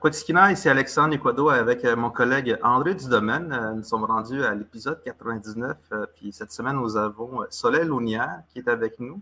Quotidiennement, 0.00 0.48
ici 0.48 0.68
Alexandre 0.68 1.10
Nicodo 1.10 1.50
avec 1.50 1.84
mon 1.84 2.10
collègue 2.10 2.58
André 2.62 2.94
Dudomaine. 2.94 3.74
Nous 3.76 3.82
sommes 3.82 4.04
rendus 4.04 4.42
à 4.42 4.54
l'épisode 4.54 5.02
99. 5.02 5.76
Puis 6.14 6.32
cette 6.32 6.52
semaine, 6.52 6.76
nous 6.76 6.96
avons 6.96 7.44
Soleil 7.50 7.84
Lounière 7.84 8.42
qui 8.48 8.60
est 8.60 8.68
avec 8.68 8.98
nous. 8.98 9.20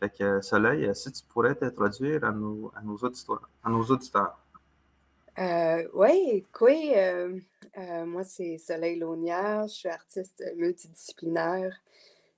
Fait 0.00 0.08
que 0.08 0.40
Soleil, 0.40 0.90
si 0.94 1.12
tu 1.12 1.22
pourrais 1.28 1.54
t'introduire 1.54 2.24
à 2.24 2.32
nos, 2.32 2.72
à 2.74 2.80
nos 2.80 2.96
auditeurs. 2.96 3.48
À 3.62 3.68
nos 3.68 3.82
auditeurs. 3.82 4.38
Euh, 5.38 5.88
oui, 5.94 6.44
oui. 6.60 6.92
Euh, 6.96 7.38
euh, 7.78 8.04
moi, 8.04 8.24
c'est 8.24 8.58
Soleil 8.58 8.98
Launière. 8.98 9.66
Je 9.68 9.74
suis 9.74 9.88
artiste 9.88 10.42
multidisciplinaire. 10.56 11.74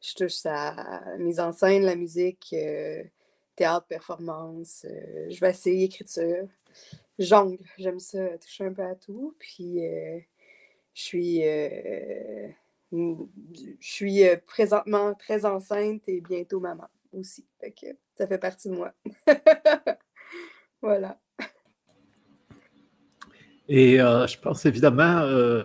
Je 0.01 0.15
touche 0.15 0.45
à 0.47 1.17
mise 1.19 1.41
en 1.41 1.53
scène, 1.53 1.85
la 1.85 1.95
musique, 1.95 2.55
théâtre, 3.63 3.87
performance. 3.87 4.87
je 5.31 5.41
vais 5.41 5.51
essayer 5.51 5.85
écriture. 5.85 6.49
Jongle. 7.19 7.59
J'aime 7.79 8.01
ça, 8.01 8.39
toucher 8.39 8.65
un 8.65 8.73
peu 8.73 8.83
à 8.83 8.95
tout. 8.95 9.35
Puis, 9.39 9.79
je 10.95 11.01
suis. 11.01 11.43
je 12.93 13.27
suis 13.81 14.23
présentement 14.47 15.15
très 15.15 15.45
enceinte 15.45 16.09
et 16.09 16.21
bientôt 16.21 16.61
maman 16.61 16.89
aussi. 17.13 17.45
Fait 17.61 17.75
ça 18.17 18.27
fait 18.27 18.39
partie 18.39 18.69
de 18.69 18.75
moi. 18.75 18.93
voilà. 20.83 21.19
Et 23.69 24.01
euh, 24.01 24.27
je 24.27 24.39
pense 24.39 24.67
évidemment, 24.67 25.21
euh, 25.21 25.63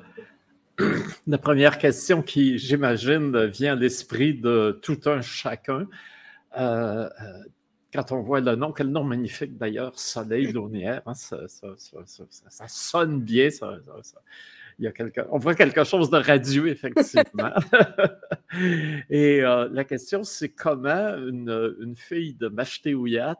la 1.27 1.37
première 1.37 1.77
question 1.77 2.21
qui, 2.21 2.57
j'imagine, 2.57 3.45
vient 3.47 3.73
à 3.73 3.75
l'esprit 3.75 4.33
de 4.33 4.79
tout 4.81 4.99
un 5.05 5.21
chacun. 5.21 5.87
Euh, 6.57 7.09
quand 7.93 8.11
on 8.11 8.21
voit 8.21 8.41
le 8.41 8.55
nom, 8.55 8.71
quel 8.71 8.89
nom 8.89 9.03
magnifique 9.03 9.57
d'ailleurs, 9.57 9.97
Soleil 9.97 10.51
Launière, 10.51 11.01
hein, 11.05 11.13
ça, 11.13 11.37
sonne 12.67 13.21
bien. 13.21 13.49
il 14.79 14.85
y 14.85 14.87
a 14.87 14.91
quelque, 14.91 15.21
on 15.31 15.37
voit 15.37 15.55
quelque 15.55 15.83
chose 15.83 16.09
de 16.09 16.17
radieux, 16.17 16.67
effectivement. 16.67 17.53
Et 19.09 19.41
la 19.41 19.83
question, 19.83 20.23
c'est 20.23 20.49
comment 20.49 21.15
une, 21.17 21.95
fille 21.95 22.33
de 22.33 22.47
Machteouyats, 22.47 23.35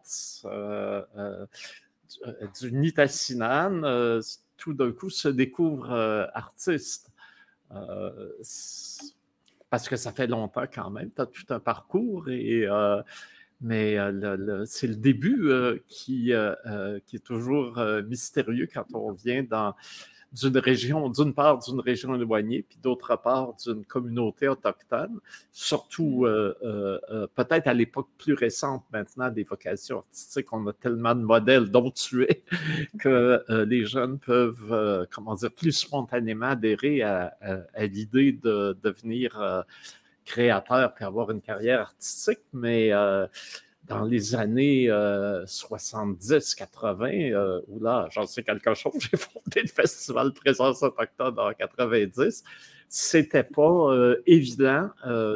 du 2.61 2.72
Nitassinan, 2.72 4.22
tout 4.58 4.73
d'un 4.73 4.92
coup 4.92 5.09
se 5.09 5.28
découvre 5.28 5.92
euh, 5.92 6.26
artiste? 6.34 7.11
Euh, 7.72 8.32
parce 9.70 9.89
que 9.89 9.95
ça 9.98 10.11
fait 10.11 10.28
longtemps 10.28 10.66
quand 10.73 10.89
même, 10.89 11.11
tu 11.14 11.22
as 11.22 11.26
tout 11.26 11.45
un 11.50 11.59
parcours, 11.59 12.30
et, 12.30 12.66
euh, 12.66 13.02
mais 13.62 13.98
c'est 14.66 14.88
le 14.88 14.96
début 14.96 15.50
qui, 15.88 16.32
qui 17.06 17.16
est 17.16 17.24
toujours 17.24 17.80
mystérieux 18.08 18.68
quand 18.72 18.86
on 18.94 19.12
vient 19.12 19.44
dans 19.44 19.74
d'une 20.34 20.58
région, 20.58 21.10
d'une 21.10 21.34
part 21.34 21.60
d'une 21.60 21.80
région 21.80 22.16
éloignée, 22.16 22.64
puis 22.68 22.78
d'autre 22.82 23.16
part 23.16 23.54
d'une 23.66 23.86
communauté 23.86 24.48
autochtone, 24.48 25.20
surtout 25.52 26.26
euh, 26.26 26.56
euh, 26.64 27.00
euh, 27.10 27.28
peut-être 27.34 27.68
à 27.68 27.74
l'époque 27.74 28.10
plus 28.18 28.34
récente 28.34 28.84
maintenant 28.92 29.30
des 29.30 29.44
vocations 29.44 30.00
artistiques, 30.00 30.52
on 30.52 30.68
a 30.68 30.74
tellement 30.74 31.16
de 31.16 31.22
modèles 31.22 31.70
dont 31.70 31.92
tu 31.92 32.24
es 32.24 32.44
que 33.00 33.44
les 33.66 33.86
jeunes 33.86 34.20
peuvent, 34.20 35.08
comment 35.12 35.36
dire, 35.36 35.52
plus 35.52 35.72
spontanément 35.72 36.48
adhérer 36.48 37.02
à, 37.02 37.36
à 37.74 37.86
l'idée 37.86 38.34
de 38.34 38.78
devenir 38.84 39.66
créateur 40.28 40.94
puis 40.94 41.06
avoir 41.06 41.31
une 41.31 41.42
carrière 41.42 41.81
artistique, 41.81 42.42
mais 42.53 42.92
dans 43.88 44.03
les 44.03 44.36
années 44.36 44.88
70-80, 44.88 47.31
euh, 47.31 47.36
euh, 47.36 47.61
où 47.67 47.80
là, 47.80 48.08
j'en 48.11 48.28
sais 48.28 48.44
quelque 48.44 48.73
chose, 48.73 48.94
j'ai 49.00 49.16
fondé 49.17 49.61
le 49.61 49.67
Festival 49.67 50.33
Présence 50.33 50.83
Autochtone 50.83 51.39
en 51.39 51.53
90, 51.53 52.44
c'était 52.90 53.44
pas 53.44 53.92
euh, 53.94 54.22
évident 54.26 54.89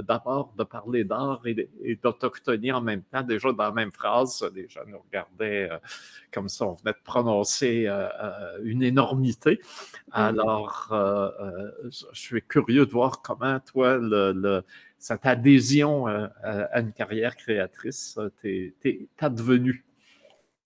d'abord 0.07 0.53
de 0.57 0.63
parler 0.63 1.03
d'art 1.03 1.41
et, 1.45 1.99
d'autochtonie 2.01 2.71
en 2.71 2.81
même 2.81 3.03
temps, 3.03 3.21
déjà 3.21 3.51
dans 3.51 3.63
la 3.63 3.71
même 3.71 3.91
phrase. 3.91 4.49
Les 4.55 4.67
gens 4.69 4.81
nous 4.87 4.99
regardaient 4.99 5.69
comme 6.33 6.49
ça, 6.49 6.65
on 6.65 6.73
venait 6.73 6.93
de 6.93 7.03
prononcer 7.03 7.89
une 8.63 8.83
énormité. 8.83 9.59
Mmh. 9.61 10.11
Alors, 10.13 10.87
je 10.91 12.05
suis 12.13 12.41
curieux 12.41 12.85
de 12.85 12.91
voir 12.91 13.21
comment 13.21 13.59
toi, 13.59 13.97
le 13.97 14.63
cette 15.01 15.25
adhésion 15.25 16.07
euh, 16.07 16.27
à 16.43 16.79
une 16.79 16.93
carrière 16.93 17.35
créatrice 17.35 18.19
t'es 18.41 18.73
devenu? 19.21 19.83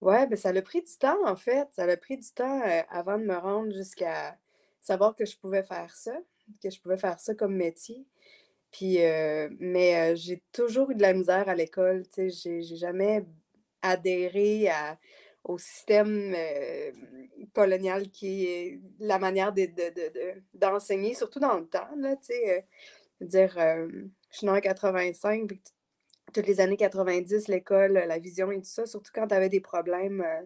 Oui, 0.02 0.28
ben 0.28 0.36
ça 0.36 0.50
a 0.50 0.62
pris 0.62 0.82
du 0.82 0.98
temps, 1.00 1.26
en 1.26 1.36
fait. 1.36 1.68
Ça 1.72 1.84
a 1.84 1.98
pris 1.98 2.18
du 2.18 2.30
temps 2.32 2.62
euh, 2.62 2.82
avant 2.90 3.18
de 3.18 3.24
me 3.24 3.36
rendre 3.36 3.72
jusqu'à 3.72 4.38
savoir 4.82 5.16
que 5.16 5.26
je 5.26 5.38
pouvais 5.38 5.64
faire 5.64 5.96
ça, 5.96 6.16
que 6.62 6.70
je 6.70 6.80
pouvais 6.82 6.98
faire 6.98 7.20
ça 7.20 7.36
comme 7.36 7.56
métier. 7.56 8.06
Puis, 8.72 9.04
euh, 9.04 9.50
mais 9.60 10.16
j'ai 10.16 10.42
toujours 10.52 10.92
eu 10.92 10.96
de 10.96 11.02
la 11.02 11.14
misère 11.14 11.48
à 11.50 11.56
l'école. 11.56 12.04
Tu 12.14 12.30
sais, 12.30 12.62
j'ai 12.62 12.76
jamais 12.76 13.26
adhéré 13.82 14.70
au 15.44 15.58
système 15.58 16.36
colonial 17.54 18.10
qui 18.10 18.46
est 18.46 18.80
la 19.00 19.20
manière 19.20 19.54
d'enseigner, 20.54 21.14
surtout 21.14 21.40
dans 21.40 21.58
le 21.58 21.68
temps. 21.68 21.88
Là, 21.98 22.16
tu 22.18 22.34
sais, 22.34 22.66
dire, 23.22 23.54
je 23.56 24.38
suis 24.38 24.48
née 24.48 24.52
en 24.52 24.60
85, 24.60 25.48
puis 25.48 25.62
toutes 26.36 26.48
les 26.48 26.60
années 26.60 26.78
90, 26.78 27.48
l'école, 27.48 27.94
la 27.94 28.20
vision 28.20 28.52
et 28.52 28.58
tout 28.58 28.66
ça, 28.66 28.86
surtout 28.86 29.12
quand 29.14 29.28
tu 29.28 29.34
avais 29.34 29.48
des 29.48 29.62
problèmes 29.62 30.22
euh, 30.22 30.42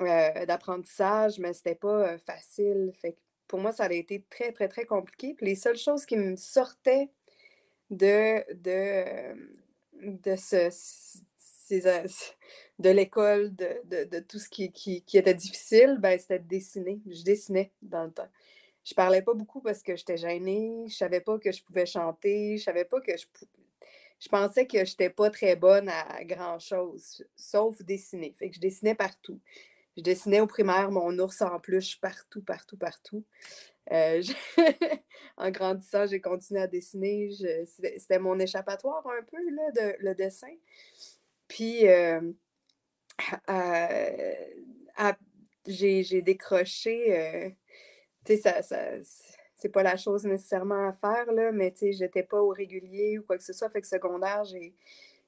euh, 0.00 0.46
d'apprentissage, 0.46 1.38
mais 1.38 1.52
c'était 1.52 1.76
pas 1.76 2.08
euh, 2.08 2.18
facile. 2.18 2.92
Pour 3.48 3.58
moi, 3.60 3.72
ça 3.72 3.84
a 3.84 3.92
été 3.92 4.24
très, 4.30 4.52
très, 4.52 4.68
très 4.68 4.84
compliqué. 4.84 5.34
Puis 5.34 5.46
les 5.46 5.54
seules 5.54 5.76
choses 5.76 6.06
qui 6.06 6.16
me 6.16 6.36
sortaient 6.36 7.10
de, 7.90 8.44
de, 8.54 9.34
de 10.02 10.36
de 12.78 12.90
l'école, 12.90 13.54
de, 13.54 14.20
tout 14.20 14.38
ce 14.38 14.48
qui, 14.48 14.70
qui, 14.70 15.18
était 15.18 15.34
difficile, 15.34 15.96
ben, 15.98 16.18
c'était 16.18 16.38
de 16.38 16.48
dessiner. 16.48 17.00
Je 17.06 17.22
dessinais 17.22 17.72
dans 17.82 18.04
le 18.04 18.12
temps 18.12 18.28
je 18.84 18.94
parlais 18.94 19.22
pas 19.22 19.34
beaucoup 19.34 19.60
parce 19.60 19.82
que 19.82 19.96
j'étais 19.96 20.18
gênée, 20.18 20.84
je 20.88 20.94
savais 20.94 21.20
pas 21.20 21.38
que 21.38 21.50
je 21.50 21.62
pouvais 21.64 21.86
chanter, 21.86 22.58
je 22.58 22.64
savais 22.64 22.84
pas 22.84 23.00
que 23.00 23.16
je 23.16 23.26
je 24.20 24.28
pensais 24.28 24.66
que 24.66 24.84
j'étais 24.84 25.10
pas 25.10 25.28
très 25.28 25.54
bonne 25.54 25.88
à 25.88 26.24
grand 26.24 26.58
chose, 26.58 27.22
sauf 27.36 27.82
dessiner. 27.82 28.32
Fait 28.38 28.48
que 28.48 28.54
je 28.54 28.60
dessinais 28.60 28.94
partout. 28.94 29.38
Je 29.96 30.02
dessinais 30.02 30.40
au 30.40 30.46
primaire 30.46 30.90
mon 30.90 31.18
ours 31.18 31.42
en 31.42 31.60
peluche 31.60 32.00
partout, 32.00 32.42
partout, 32.42 32.76
partout. 32.76 33.24
Euh, 33.92 34.22
en 35.36 35.50
grandissant, 35.50 36.06
j'ai 36.06 36.20
continué 36.20 36.60
à 36.60 36.66
dessiner. 36.66 37.30
C'était 37.66 38.18
mon 38.18 38.38
échappatoire 38.38 39.06
un 39.06 39.22
peu, 39.22 39.38
là, 39.50 39.70
de, 39.72 39.96
le 40.00 40.14
dessin. 40.14 40.54
Puis, 41.48 41.86
euh, 41.88 42.20
j'ai 45.66 46.22
décroché 46.22 47.54
tu 48.24 48.36
sais, 48.36 48.62
ça, 48.62 48.62
c'est 49.56 49.68
pas 49.68 49.82
la 49.82 49.96
chose 49.96 50.24
nécessairement 50.24 50.88
à 50.88 50.92
faire, 50.92 51.30
là, 51.32 51.52
mais 51.52 51.72
tu 51.72 51.78
sais, 51.78 51.92
j'étais 51.92 52.22
pas 52.22 52.40
au 52.40 52.48
régulier 52.48 53.18
ou 53.18 53.22
quoi 53.22 53.36
que 53.36 53.44
ce 53.44 53.52
soit. 53.52 53.68
Fait 53.70 53.80
que 53.80 53.86
secondaire, 53.86 54.44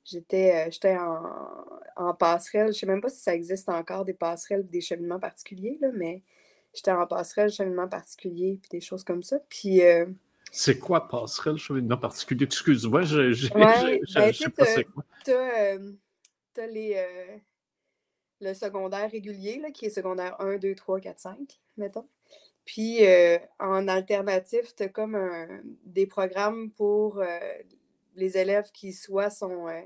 j'étais 0.07 0.71
euh, 0.95 0.99
en, 0.99 2.09
en, 2.09 2.15
passerelle. 2.15 2.73
Je 2.73 2.79
sais 2.79 2.87
même 2.87 3.01
pas 3.01 3.11
si 3.11 3.21
ça 3.21 3.35
existe 3.35 3.69
encore 3.69 4.05
des 4.05 4.15
passerelles 4.15 4.67
des 4.69 4.81
cheminements 4.81 5.21
particuliers, 5.21 5.79
là, 5.81 5.89
mais 5.95 6.23
j'étais 6.75 6.93
en 6.93 7.07
passerelle, 7.07 7.51
cheminement 7.51 7.89
particulier, 7.89 8.59
puis 8.61 8.69
des 8.71 8.81
choses 8.81 9.05
comme 9.05 9.23
ça. 9.23 9.39
Puis. 9.49 9.83
Euh, 9.83 10.07
c'est 10.53 10.79
quoi 10.79 11.09
passerelle, 11.09 11.59
cheminement 11.59 11.99
particulier? 11.99 12.45
Excuse-moi, 12.45 13.03
je, 13.03 13.33
je, 13.33 13.53
ben, 13.53 14.33
sais 14.33 14.49
pas 14.49 14.65
c'est 14.65 14.85
quoi. 14.85 15.05
Tu 15.25 15.33
as, 15.33 15.79
as, 16.59 16.67
les, 16.69 16.95
euh, 16.97 17.37
le 18.41 18.55
secondaire 18.55 19.11
régulier, 19.11 19.59
là, 19.59 19.71
qui 19.71 19.87
est 19.87 19.91
secondaire 19.91 20.41
1, 20.41 20.59
2, 20.59 20.75
3, 20.75 21.01
4, 21.01 21.19
5, 21.19 21.37
mettons. 21.77 22.09
Puis 22.65 23.07
euh, 23.07 23.39
en 23.59 23.87
alternatif, 23.87 24.75
tu 24.75 24.85
as 24.85 24.89
comme 24.89 25.17
des 25.85 26.07
programmes 26.07 26.71
pour 26.71 27.21
euh, 27.21 27.39
les 28.17 28.37
élèves 28.37 28.71
qui 28.73 28.93
soit 28.93 29.31
sont. 29.31 29.69
Euh, 29.69 29.81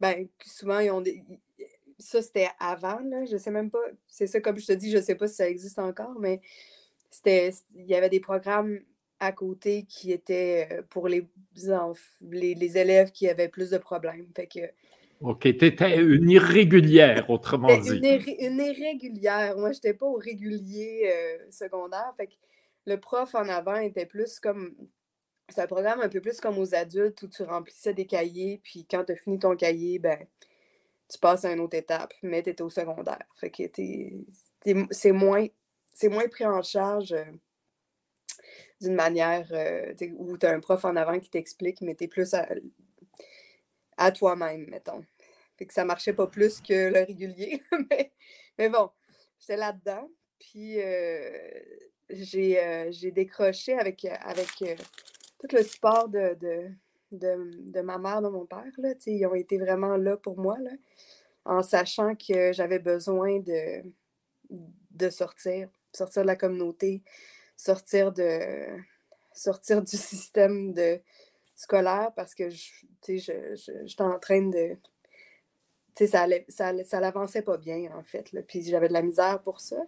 ben, 0.00 0.28
souvent, 0.44 0.78
ils 0.78 0.90
ont 0.90 1.00
des. 1.00 1.22
Ça, 1.98 2.20
c'était 2.20 2.48
avant, 2.58 3.00
là. 3.00 3.24
Je 3.24 3.36
sais 3.36 3.50
même 3.50 3.70
pas. 3.70 3.84
C'est 4.06 4.26
ça, 4.26 4.40
comme 4.40 4.58
je 4.58 4.66
te 4.66 4.72
dis, 4.72 4.90
je 4.90 5.00
sais 5.00 5.14
pas 5.14 5.28
si 5.28 5.36
ça 5.36 5.48
existe 5.48 5.78
encore, 5.78 6.18
mais 6.18 6.40
c'était. 7.10 7.50
Il 7.74 7.86
y 7.86 7.94
avait 7.94 8.10
des 8.10 8.20
programmes 8.20 8.80
à 9.18 9.32
côté 9.32 9.84
qui 9.88 10.12
étaient 10.12 10.82
pour 10.90 11.08
les, 11.08 11.26
les, 12.20 12.54
les 12.54 12.78
élèves 12.78 13.10
qui 13.12 13.28
avaient 13.28 13.48
plus 13.48 13.70
de 13.70 13.78
problèmes. 13.78 14.26
Fait 14.34 14.46
que 14.46 14.60
OK, 15.20 15.40
tu 15.40 15.64
étais 15.64 15.98
une 15.98 16.30
irrégulière, 16.30 17.30
autrement 17.30 17.74
dit. 17.78 17.96
Une, 18.38 18.58
irrégulière. 18.60 19.56
Moi, 19.56 19.72
je 19.72 19.78
n'étais 19.78 19.94
pas 19.94 20.06
au 20.06 20.16
régulier 20.16 21.10
euh, 21.10 21.50
secondaire. 21.50 22.12
Fait 22.18 22.26
que 22.26 22.34
le 22.84 23.00
prof 23.00 23.34
en 23.34 23.48
avant 23.48 23.76
était 23.76 24.06
plus 24.06 24.38
comme. 24.40 24.74
C'est 25.48 25.60
un 25.60 25.66
programme 25.66 26.00
un 26.00 26.08
peu 26.08 26.20
plus 26.20 26.40
comme 26.40 26.58
aux 26.58 26.74
adultes 26.74 27.22
où 27.22 27.28
tu 27.28 27.42
remplissais 27.44 27.94
des 27.94 28.06
cahiers, 28.06 28.60
puis 28.64 28.84
quand 28.90 29.04
tu 29.04 29.12
as 29.12 29.16
fini 29.16 29.38
ton 29.38 29.54
cahier, 29.56 29.98
ben, 29.98 30.26
tu 31.08 31.18
passes 31.18 31.44
à 31.44 31.52
une 31.52 31.60
autre 31.60 31.76
étape, 31.76 32.12
mais 32.22 32.42
tu 32.42 32.50
es 32.50 32.62
au 32.62 32.70
secondaire. 32.70 33.24
Fait 33.36 33.50
que 33.50 33.62
c'est 34.90 35.12
moins, 35.12 35.46
moins 36.04 36.28
pris 36.28 36.46
en 36.46 36.62
charge 36.62 37.12
euh, 37.12 37.24
d'une 38.80 38.94
manière 38.94 39.46
euh, 39.52 39.94
où 40.16 40.36
tu 40.36 40.46
as 40.46 40.50
un 40.50 40.60
prof 40.60 40.84
en 40.84 40.96
avant 40.96 41.18
qui 41.20 41.30
t'explique, 41.30 41.80
mais 41.80 41.94
tu 41.94 42.04
es 42.04 42.08
plus 42.08 42.34
à, 43.96 44.12
toi-même, 44.12 44.66
mettons. 44.68 45.04
Fait 45.56 45.66
que 45.66 45.72
ça 45.72 45.84
marchait 45.84 46.12
pas 46.12 46.26
plus 46.26 46.60
que 46.60 46.90
le 46.90 47.04
régulier. 47.04 47.62
mais, 48.58 48.68
bon, 48.68 48.90
j'étais 49.38 49.56
là-dedans. 49.56 50.10
Puis 50.38 50.82
euh, 50.82 51.30
j'ai 52.10 53.10
décroché 53.12 53.78
avec, 53.78 54.04
avec 54.04 54.50
tout 55.46 55.56
le 55.56 55.62
support 55.62 56.08
de, 56.08 56.36
de, 57.12 57.80
ma 57.80 57.98
mère, 57.98 58.22
de 58.22 58.28
mon 58.28 58.46
père. 58.46 58.64
Là, 58.78 58.94
ils 59.06 59.26
ont 59.26 59.34
été 59.34 59.58
vraiment 59.58 59.96
là 59.96 60.16
pour 60.16 60.38
moi. 60.38 60.58
Là 60.60 60.72
en 61.46 61.62
sachant 61.62 62.14
que 62.14 62.52
j'avais 62.52 62.78
besoin 62.78 63.38
de, 63.38 63.82
de 64.50 65.10
sortir, 65.10 65.68
sortir 65.92 66.22
de 66.22 66.26
la 66.26 66.36
communauté, 66.36 67.02
sortir 67.56 68.12
de 68.12 68.66
sortir 69.32 69.82
du 69.82 69.96
système 69.96 70.72
de 70.72 71.00
scolaire 71.54 72.10
parce 72.14 72.34
que 72.34 72.50
je, 72.50 72.70
j'étais 73.06 74.02
en 74.02 74.18
train 74.18 74.42
de. 74.42 74.76
Ça, 75.94 76.26
ça, 76.50 76.84
ça 76.84 77.00
l'avançait 77.00 77.40
pas 77.40 77.56
bien, 77.56 77.90
en 77.96 78.02
fait. 78.02 78.30
Là, 78.32 78.42
puis 78.42 78.62
j'avais 78.62 78.88
de 78.88 78.92
la 78.92 79.00
misère 79.00 79.40
pour 79.42 79.60
ça. 79.60 79.78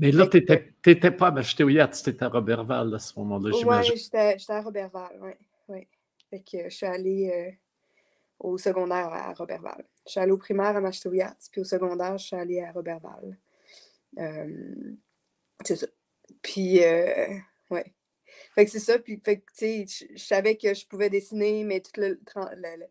Mais 0.00 0.12
là, 0.12 0.26
tu 0.26 0.38
n'étais 0.86 1.10
pas 1.10 1.28
à 1.28 1.30
Machetéouillat, 1.30 1.88
tu 1.88 2.08
étais 2.08 2.24
à 2.24 2.28
Robertval 2.28 2.94
à 2.94 2.98
ce 2.98 3.18
moment-là, 3.18 3.50
j'imagine. 3.56 3.92
Oui, 3.92 4.00
j'étais 4.00 4.52
à 4.52 4.62
Robertval, 4.62 5.18
oui. 5.20 5.32
Ouais. 5.68 5.88
Fait 6.30 6.40
que 6.40 6.70
je 6.70 6.74
suis 6.74 6.86
allée 6.86 7.30
euh, 7.30 7.52
au 8.38 8.56
secondaire 8.56 9.12
à 9.12 9.34
Robertval. 9.34 9.84
Je 10.06 10.12
suis 10.12 10.20
allée 10.20 10.32
au 10.32 10.38
primaire 10.38 10.74
à 10.74 10.80
Machtouillat, 10.80 11.36
puis 11.52 11.60
au 11.60 11.64
secondaire, 11.64 12.16
je 12.16 12.26
suis 12.26 12.36
allée 12.36 12.60
à 12.60 12.72
Robertval. 12.72 13.38
Euh, 14.18 14.94
c'est 15.64 15.76
ça. 15.76 15.86
Puis, 16.40 16.82
euh, 16.82 17.34
ouais. 17.70 17.92
Fait 18.54 18.64
que 18.64 18.70
c'est 18.70 18.78
ça. 18.78 18.98
Puis, 18.98 19.20
fait 19.22 19.40
que, 19.40 19.52
tu 19.56 19.86
sais, 19.86 20.06
je 20.16 20.24
savais 20.24 20.56
que 20.56 20.72
je 20.72 20.86
pouvais 20.86 21.10
dessiner, 21.10 21.62
mais 21.64 21.80
tout 21.80 22.00
le, 22.00 22.20
le, 22.34 22.86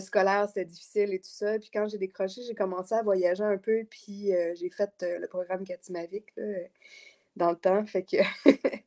scolaire, 0.00 0.46
c'était 0.48 0.64
difficile 0.64 1.12
et 1.12 1.18
tout 1.18 1.30
ça. 1.30 1.58
Puis, 1.58 1.70
quand 1.72 1.88
j'ai 1.88 1.98
décroché, 1.98 2.42
j'ai 2.46 2.54
commencé 2.54 2.94
à 2.94 3.02
voyager 3.02 3.44
un 3.44 3.58
peu, 3.58 3.84
puis 3.88 4.34
euh, 4.34 4.54
j'ai 4.58 4.70
fait 4.70 4.90
le 5.02 5.26
programme 5.26 5.64
Katimavik, 5.64 6.24
là, 6.36 6.44
dans 7.36 7.50
le 7.50 7.56
temps. 7.56 7.84
Fait 7.86 8.02
que. 8.02 8.16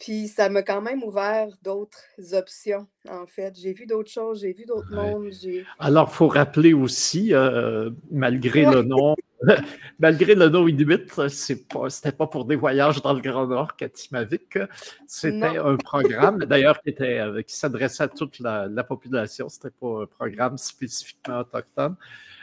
Puis 0.00 0.28
ça 0.28 0.48
m'a 0.48 0.62
quand 0.62 0.80
même 0.80 1.04
ouvert 1.04 1.48
d'autres 1.62 2.00
options, 2.32 2.86
en 3.06 3.26
fait. 3.26 3.54
J'ai 3.60 3.74
vu 3.74 3.84
d'autres 3.84 4.10
choses, 4.10 4.40
j'ai 4.40 4.54
vu 4.54 4.64
d'autres 4.64 4.90
mondes. 4.94 5.30
Alors, 5.78 6.08
il 6.10 6.14
faut 6.14 6.28
rappeler 6.28 6.72
aussi, 6.72 7.34
euh, 7.34 7.90
malgré 8.10 8.64
le 8.64 8.82
nom, 8.82 9.14
malgré 9.98 10.34
le 10.34 10.48
nom 10.48 10.68
Inuit, 10.68 11.28
c'était 11.28 11.64
pas, 11.64 11.88
pas 12.12 12.26
pour 12.26 12.44
des 12.44 12.56
voyages 12.56 13.00
dans 13.02 13.12
le 13.12 13.20
Grand 13.20 13.46
Nord 13.46 13.76
Katimavik. 13.76 14.58
C'était 15.06 15.58
un 15.58 15.76
programme, 15.76 16.44
d'ailleurs, 16.44 16.80
qui, 16.82 16.94
euh, 17.00 17.42
qui 17.42 17.54
s'adressait 17.54 18.04
à 18.04 18.08
toute 18.08 18.38
la, 18.40 18.66
la 18.66 18.84
population. 18.84 19.48
C'était 19.48 19.70
pas 19.70 20.02
un 20.02 20.06
programme 20.06 20.58
spécifiquement 20.58 21.40
autochtone. 21.40 21.96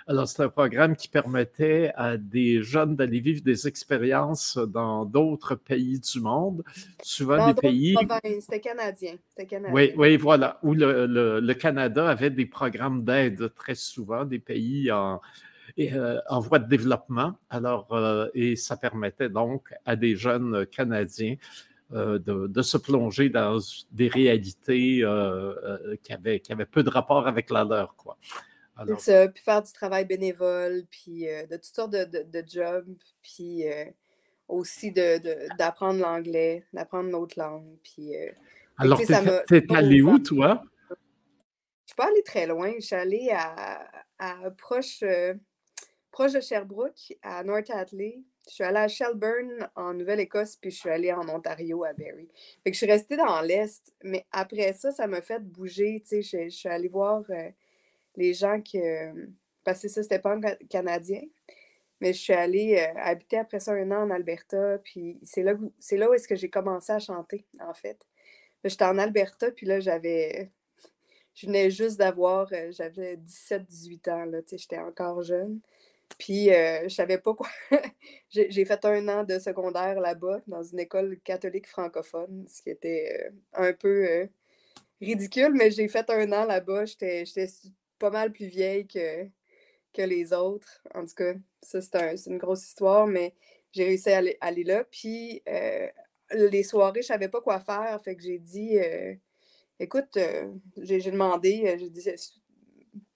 Alors, 0.10 0.26
c'est 0.26 0.42
un 0.42 0.50
programme 0.50 0.96
qui 0.96 1.10
permettait 1.10 1.92
à 1.96 2.16
des 2.16 2.64
jeunes 2.64 2.96
d'aller 2.96 3.20
vivre 3.20 3.44
des 3.44 3.68
expériences 3.68 4.58
dans 4.58 5.04
d'autres 5.04 5.56
pays 5.56 6.00
du 6.00 6.22
monde, 6.22 6.64
souvent 7.04 7.52
des 7.52 7.54
pays. 7.54 7.96
C'était 8.40 8.62
canadien. 8.62 9.16
canadien. 9.36 9.74
Oui, 9.74 9.92
oui, 9.98 10.16
voilà, 10.16 10.60
où 10.64 10.74
le, 10.74 11.54
Canada 11.54 12.10
avait 12.10 12.30
des 12.30 12.46
programmes 12.46 13.04
d'aide 13.04 13.54
très 13.54 13.76
souvent, 13.76 14.24
des 14.24 14.40
pays 14.40 14.90
en, 14.94 15.20
euh, 15.80 16.20
en 16.28 16.40
voie 16.40 16.58
de 16.58 16.68
développement. 16.68 17.36
Alors, 17.52 17.94
euh, 17.94 18.30
et 18.34 18.56
ça 18.56 18.78
permettait 18.78 19.30
donc 19.30 19.74
à 19.86 19.96
des 19.96 20.16
jeunes 20.16 20.66
Canadiens 20.66 21.36
euh, 21.94 22.18
de, 22.18 22.62
se 22.64 22.78
plonger 22.78 23.30
dans 23.30 23.60
des 23.92 24.08
réalités 24.08 25.04
qui, 26.02 26.14
avaient, 26.14 26.40
qui, 26.40 26.52
avaient, 26.52 26.66
peu 26.66 26.82
de 26.82 26.90
rapport 26.90 27.28
avec 27.28 27.52
la 27.52 27.64
leur, 27.64 27.96
quoi. 27.96 28.18
C'est 28.86 29.00
ça, 29.00 29.28
puis 29.28 29.44
faire 29.44 29.64
du 29.64 29.72
travail 29.72 30.06
bénévole, 30.06 30.84
puis 30.90 31.26
de 31.26 31.56
toutes 31.56 31.66
sortes 31.66 31.94
de, 31.94 32.06
de, 32.06 32.44
jobs, 32.48 32.96
puis 33.24 33.64
aussi 34.48 34.92
d'apprendre 35.58 36.00
l'anglais, 36.00 36.64
d'apprendre 36.74 37.10
notre 37.10 37.40
langue. 37.40 37.78
Puis, 37.84 38.14
Alors, 38.78 39.00
t'es 39.48 39.64
allé 39.74 40.02
où, 40.04 40.20
toi? 40.20 40.62
Je 40.90 40.96
suis 41.88 41.96
pas 41.96 42.08
allée 42.08 42.24
très 42.24 42.46
loin. 42.46 42.72
Je 42.76 42.86
suis 42.86 42.96
allée 42.96 43.30
à, 43.32 43.84
à 44.20 44.52
proche, 44.52 45.04
proche 46.18 46.34
de 46.34 46.42
Sherbrooke, 46.42 47.16
à 47.22 47.44
North 47.44 47.70
Atlee. 47.70 48.26
Je 48.48 48.54
suis 48.56 48.64
allée 48.64 48.80
à 48.80 48.88
Shelburne, 48.88 49.70
en 49.76 49.94
Nouvelle-Écosse, 49.94 50.56
puis 50.56 50.72
je 50.72 50.78
suis 50.78 50.90
allée 50.90 51.14
en 51.14 51.30
Ontario, 51.30 51.84
à 51.84 51.94
Barrie. 51.94 52.28
Que 52.66 52.72
je 52.72 52.78
suis 52.78 52.88
restée 52.88 53.18
dans 53.18 53.40
l'Est, 53.42 53.94
mais 54.04 54.26
après 54.32 54.74
ça, 54.74 54.92
ça 54.92 55.06
m'a 55.06 55.22
fait 55.22 55.40
bouger. 55.40 56.02
Tu 56.02 56.24
sais, 56.24 56.48
je, 56.48 56.50
suis 56.50 56.70
allée 56.70 56.88
voir 56.88 57.22
les 58.16 58.34
gens 58.34 58.60
qui. 58.62 58.80
parce 59.64 59.84
que 59.84 59.90
ça, 59.90 60.02
c'était 60.02 60.18
pas 60.18 60.34
un 60.34 60.42
Canadien. 60.68 61.22
Mais 62.02 62.14
je 62.14 62.20
suis 62.20 62.34
allée 62.34 62.78
euh, 62.80 63.00
habiter 63.00 63.38
après 63.38 63.60
ça 63.60 63.74
un 63.74 63.92
an 63.92 64.08
en 64.08 64.10
Alberta. 64.10 64.80
Puis 64.84 65.20
c'est 65.22 65.44
là, 65.44 65.54
c'est 65.78 65.98
là 65.98 66.10
où 66.10 66.16
est-ce 66.16 66.28
que 66.28 66.36
j'ai 66.36 66.50
commencé 66.50 66.92
à 66.92 66.98
chanter, 66.98 67.46
en 67.60 67.76
fait. 67.76 68.08
J'étais 68.64 68.86
en 68.86 68.98
Alberta, 68.98 69.52
puis 69.52 69.68
là, 69.68 69.80
j'avais. 69.80 70.50
Je 71.36 71.46
venais 71.46 71.70
juste 71.70 71.98
d'avoir. 71.98 72.48
Euh, 72.54 72.72
j'avais 72.72 73.18
17-18 73.18 74.10
ans, 74.10 74.26
là. 74.26 74.42
Tu 74.42 74.50
sais, 74.50 74.58
j'étais 74.58 74.80
encore 74.80 75.22
jeune. 75.22 75.62
Puis 76.18 76.52
euh, 76.52 76.84
je 76.84 76.96
savais 76.96 77.18
pas 77.18 77.34
quoi. 77.34 77.50
j'ai 78.30 78.66
fait 78.66 78.86
un 78.86 79.08
an 79.10 79.24
de 79.24 79.40
secondaire 79.40 80.00
là-bas, 80.00 80.42
dans 80.48 80.64
une 80.64 80.80
école 80.80 81.20
catholique 81.24 81.68
francophone, 81.68 82.46
ce 82.48 82.62
qui 82.62 82.70
était 82.70 83.32
un 83.54 83.74
peu 83.74 84.28
ridicule, 85.02 85.54
mais 85.54 85.72
j'ai 85.72 85.88
fait 85.88 86.10
un 86.10 86.32
an 86.34 86.46
là-bas. 86.46 86.86
J'étais 86.86 87.24
pas 88.00 88.10
mal 88.10 88.32
plus 88.32 88.48
vieille 88.48 88.88
que, 88.88 89.26
que 89.94 90.02
les 90.02 90.34
autres. 90.34 90.82
En 90.94 91.06
tout 91.06 91.16
cas, 91.16 91.34
ça, 91.62 91.82
c'est 91.82 92.30
une 92.30 92.38
grosse 92.38 92.66
histoire, 92.66 93.08
mais 93.08 93.34
j'ai 93.72 93.86
réussi 93.86 94.10
à 94.10 94.22
aller, 94.42 94.64
là. 94.64 94.84
Puis, 94.86 95.42
euh, 95.48 95.88
les 96.32 96.64
soirées, 96.64 97.02
je 97.02 97.08
savais 97.08 97.30
pas 97.30 97.42
quoi 97.42 97.60
faire. 97.60 98.00
Fait 98.04 98.16
que 98.16 98.24
j'ai 98.24 98.40
dit, 98.40 98.78
euh, 98.80 99.16
écoute, 99.80 100.18
euh, 100.18 100.54
j'ai 100.78 101.00
demandé, 101.12 101.76
j'ai 101.80 101.90
dit, 101.90 102.04
tu 102.04 102.18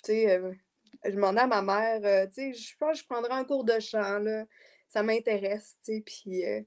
sais, 0.03 0.41
je 1.05 1.11
demandais 1.11 1.41
à 1.41 1.47
ma 1.47 1.61
mère, 1.61 2.27
tu 2.29 2.33
sais, 2.33 2.53
je 2.53 2.75
pense 2.77 2.93
que 2.93 2.97
je 2.99 3.05
prendrais 3.05 3.33
un 3.33 3.43
cours 3.43 3.63
de 3.63 3.79
chant, 3.79 4.19
là. 4.19 4.45
Ça 4.87 5.03
m'intéresse, 5.03 5.77
tu 5.83 5.95
sais. 5.95 6.03
Puis, 6.05 6.41
je 6.41 6.63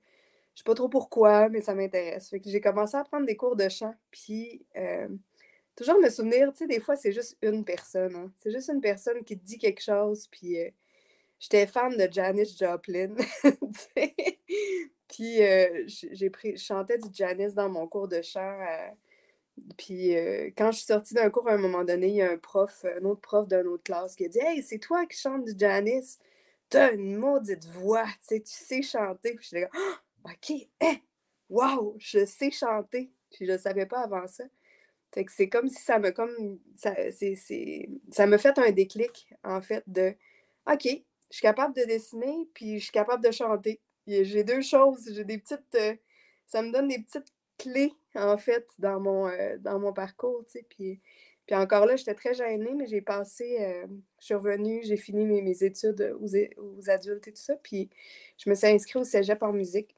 sais 0.55 0.65
pas 0.65 0.75
trop 0.75 0.89
pourquoi, 0.89 1.49
mais 1.49 1.61
ça 1.61 1.75
m'intéresse. 1.75 2.31
Que 2.31 2.39
j'ai 2.45 2.61
commencé 2.61 2.97
à 2.97 3.05
prendre 3.05 3.27
des 3.27 3.37
cours 3.37 3.57
de 3.57 3.69
chant. 3.69 3.95
Puis, 4.11 4.65
toujours 5.77 6.01
me 6.01 6.09
souvenir, 6.09 6.53
tu 6.53 6.59
sais, 6.59 6.67
des 6.67 6.81
fois, 6.81 6.97
c'est 6.97 7.13
juste 7.13 7.37
une 7.43 7.65
personne. 7.65 8.15
Hein. 8.15 8.33
C'est 8.37 8.51
juste 8.51 8.69
une 8.69 8.81
personne 8.81 9.25
qui 9.25 9.39
te 9.39 9.45
dit 9.45 9.59
quelque 9.59 9.83
chose. 9.83 10.29
Puis 10.31 10.61
euh, 10.61 10.71
j'étais 11.39 11.67
fan 11.67 11.97
de 11.97 12.09
Janis 12.11 12.57
Joplin. 12.59 13.15
puis 15.09 15.43
euh, 15.43 15.85
j'ai 15.87 16.31
pris, 16.31 16.57
je 16.57 17.09
du 17.09 17.15
Janis 17.15 17.55
dans 17.55 17.69
mon 17.69 17.87
cours 17.87 18.09
de 18.09 18.23
chant. 18.23 18.59
Euh, 19.59 19.63
puis 19.77 20.15
quand 20.57 20.73
je 20.73 20.79
suis 20.79 20.87
sortie 20.87 21.15
d'un 21.15 21.31
cours, 21.31 21.49
à 21.49 21.55
un 21.55 21.59
moment 21.59 21.85
donné, 21.85 22.09
il 22.09 22.15
y 22.17 22.23
a 22.23 22.31
un 22.31 22.39
prof, 22.39 22.85
un 22.85 23.05
autre 23.05 23.21
prof 23.21 23.49
d'une 23.49 23.67
autre 23.69 23.85
classe 23.85 24.17
qui 24.17 24.27
a 24.27 24.29
dit 24.29 24.41
Hey, 24.41 24.63
c'est 24.63 24.79
toi 24.79 25.07
qui 25.07 25.19
chantes 25.19 25.45
du 25.45 25.55
Janis. 25.59 26.19
T'as 26.71 26.93
une 26.93 27.17
maudite 27.17 27.65
voix, 27.67 28.05
tu 28.05 28.37
sais, 28.37 28.41
tu 28.41 28.53
sais 28.53 28.83
chanter. 28.83 29.35
Puis 29.35 29.49
je 29.53 29.59
là, 29.59 29.69
oh, 29.77 30.31
OK, 30.31 30.69
hein, 30.81 30.97
wow, 31.51 31.97
je 31.99 32.25
sais 32.25 32.51
chanter. 32.51 33.11
Puis 33.31 33.47
je 33.47 33.53
ne 33.53 33.59
savais 33.59 33.87
pas 33.87 34.01
avant 34.01 34.27
ça 34.27 34.45
c'est 35.29 35.49
comme 35.49 35.69
si 35.69 35.83
ça 35.83 35.99
me 35.99 36.11
comme 36.11 36.59
ça, 36.75 36.95
ça 38.11 38.27
me 38.27 38.39
fait 38.39 38.59
un 38.59 38.71
déclic, 38.73 39.29
en 39.45 39.61
fait, 39.61 39.85
de 39.87 40.15
OK, 40.71 40.85
je 40.85 41.37
suis 41.37 41.43
capable 41.43 41.75
de 41.75 41.85
dessiner, 41.85 42.49
puis 42.55 42.79
je 42.79 42.85
suis 42.85 42.93
capable 42.93 43.25
de 43.25 43.31
chanter. 43.31 43.81
J'ai 44.07 44.45
deux 44.45 44.63
choses, 44.63 45.11
j'ai 45.13 45.25
des 45.25 45.39
petites. 45.39 45.75
Euh, 45.77 45.95
ça 46.47 46.63
me 46.63 46.71
donne 46.73 46.89
des 46.89 46.99
petites 46.99 47.33
clés, 47.59 47.93
en 48.15 48.37
fait, 48.37 48.67
dans 48.79 49.01
mon, 49.01 49.29
euh, 49.29 49.57
dans 49.59 49.79
mon 49.79 49.93
parcours, 49.93 50.45
tu 50.51 50.63
Puis, 50.69 51.01
puis 51.47 51.57
encore 51.57 51.87
là, 51.87 51.97
j'étais 51.97 52.15
très 52.15 52.35
gênée, 52.35 52.73
mais 52.75 52.87
j'ai 52.87 53.01
passé, 53.01 53.59
euh, 53.61 53.87
je 54.21 54.25
suis 54.25 54.35
revenue, 54.35 54.83
j'ai 54.85 54.97
fini 54.97 55.27
mes, 55.27 55.43
mes 55.43 55.63
études 55.63 56.17
aux, 56.21 56.37
aux, 56.63 56.91
adultes 56.91 57.29
et 57.29 57.33
tout 57.33 57.43
ça, 57.43 57.57
puis 57.57 57.91
je 58.39 58.49
me 58.49 58.55
suis 58.55 58.67
inscrite 58.67 58.97
au 58.97 59.05
cégep 59.05 59.43
en 59.43 59.53
musique. 59.53 59.95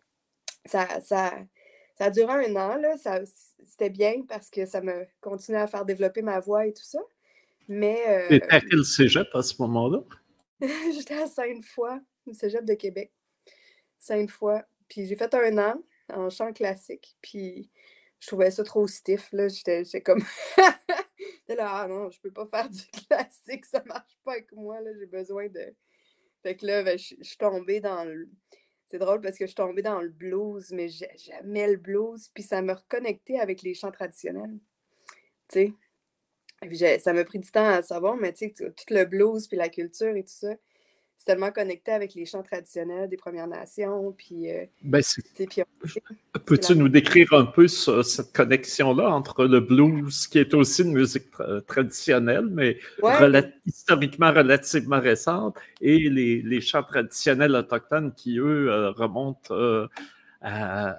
Ça, 0.64 0.88
ça, 1.00 1.32
ça 1.96 2.04
a 2.06 2.10
duré 2.10 2.46
un 2.46 2.56
an, 2.56 2.76
là. 2.76 2.96
c'était 3.64 3.90
bien 3.90 4.22
parce 4.28 4.50
que 4.50 4.66
ça 4.66 4.80
me 4.80 5.06
continuait 5.20 5.60
à 5.60 5.66
faire 5.66 5.84
développer 5.84 6.22
ma 6.22 6.40
voix 6.40 6.66
et 6.66 6.72
tout 6.72 6.84
ça. 6.84 7.00
Mais. 7.68 8.30
Euh, 8.32 8.38
à 8.50 8.60
quel 8.60 8.84
cégep 8.84 9.28
à 9.34 9.42
ce 9.42 9.60
moment-là? 9.62 10.02
J'étais 10.94 11.14
à 11.14 11.26
Sainte-Foy, 11.26 12.00
le 12.26 12.34
cégep 12.34 12.64
de 12.64 12.74
Québec. 12.74 13.12
Sainte-Foy. 13.98 14.60
Puis 14.88 15.06
j'ai 15.06 15.16
fait 15.16 15.32
un 15.34 15.58
an 15.58 15.82
en 16.12 16.30
chant 16.30 16.52
classique. 16.52 17.16
Puis 17.22 17.70
je 18.20 18.28
trouvais 18.28 18.50
ça 18.50 18.64
trop 18.64 18.86
stiff, 18.86 19.30
là. 19.32 19.48
J'étais 19.48 20.00
comme. 20.02 20.22
là, 21.54 21.82
ah 21.82 21.88
non, 21.88 22.10
je 22.10 22.20
peux 22.20 22.32
pas 22.32 22.46
faire 22.46 22.68
du 22.68 22.82
classique, 23.08 23.64
ça 23.66 23.82
marche 23.86 24.18
pas 24.24 24.32
avec 24.32 24.52
moi, 24.52 24.78
j'ai 24.98 25.06
besoin 25.06 25.48
de. 25.48 25.74
Fait 26.42 26.56
que 26.56 26.66
là, 26.66 26.82
ben, 26.82 26.98
je 26.98 27.14
suis 27.22 27.36
tombée 27.38 27.80
dans 27.80 28.04
le. 28.04 28.28
C'est 28.88 28.98
drôle 28.98 29.20
parce 29.20 29.36
que 29.36 29.44
je 29.44 29.48
suis 29.48 29.56
tombée 29.56 29.82
dans 29.82 30.00
le 30.00 30.10
blues, 30.10 30.70
mais 30.70 30.88
j'aimais 30.88 31.68
le 31.68 31.76
blues, 31.76 32.30
puis 32.32 32.44
ça 32.44 32.62
me 32.62 32.72
reconnectait 32.72 33.38
avec 33.38 33.62
les 33.62 33.74
chants 33.74 33.90
traditionnels. 33.90 34.58
Tu 35.48 35.74
sais. 36.62 36.98
Ça 37.00 37.12
m'a 37.12 37.24
pris 37.24 37.40
du 37.40 37.50
temps 37.50 37.68
à 37.68 37.82
savoir, 37.82 38.16
mais 38.16 38.32
tu 38.32 38.46
sais, 38.48 38.54
tout 38.54 38.94
le 38.94 39.04
blues, 39.04 39.48
puis 39.48 39.56
la 39.56 39.68
culture 39.68 40.14
et 40.16 40.22
tout 40.22 40.32
ça, 40.32 40.54
c'est 41.16 41.24
tellement 41.26 41.50
connecté 41.50 41.92
avec 41.92 42.14
les 42.14 42.26
chants 42.26 42.42
traditionnels 42.42 43.08
des 43.08 43.16
Premières 43.16 43.46
Nations. 43.46 44.12
Puis, 44.16 44.50
euh, 44.50 44.64
ben, 44.82 45.02
Peux-tu 46.44 46.76
nous 46.76 46.88
décrire 46.88 47.32
un 47.32 47.46
peu 47.46 47.66
cette 47.68 48.32
connexion-là 48.32 49.08
entre 49.10 49.44
le 49.46 49.60
blues, 49.60 50.26
qui 50.26 50.38
est 50.38 50.54
aussi 50.54 50.82
une 50.82 50.92
musique 50.92 51.30
traditionnelle, 51.66 52.46
mais 52.50 52.78
historiquement 53.66 54.32
relativement 54.32 55.00
récente, 55.00 55.56
et 55.80 55.98
les, 56.10 56.42
les, 56.42 56.60
chants 56.60 56.82
traditionnels 56.82 57.54
autochtones 57.54 58.12
qui, 58.14 58.38
eux, 58.38 58.70
euh, 58.70 58.90
remontent 58.90 59.54
euh, 59.54 59.88
à, 60.40 60.96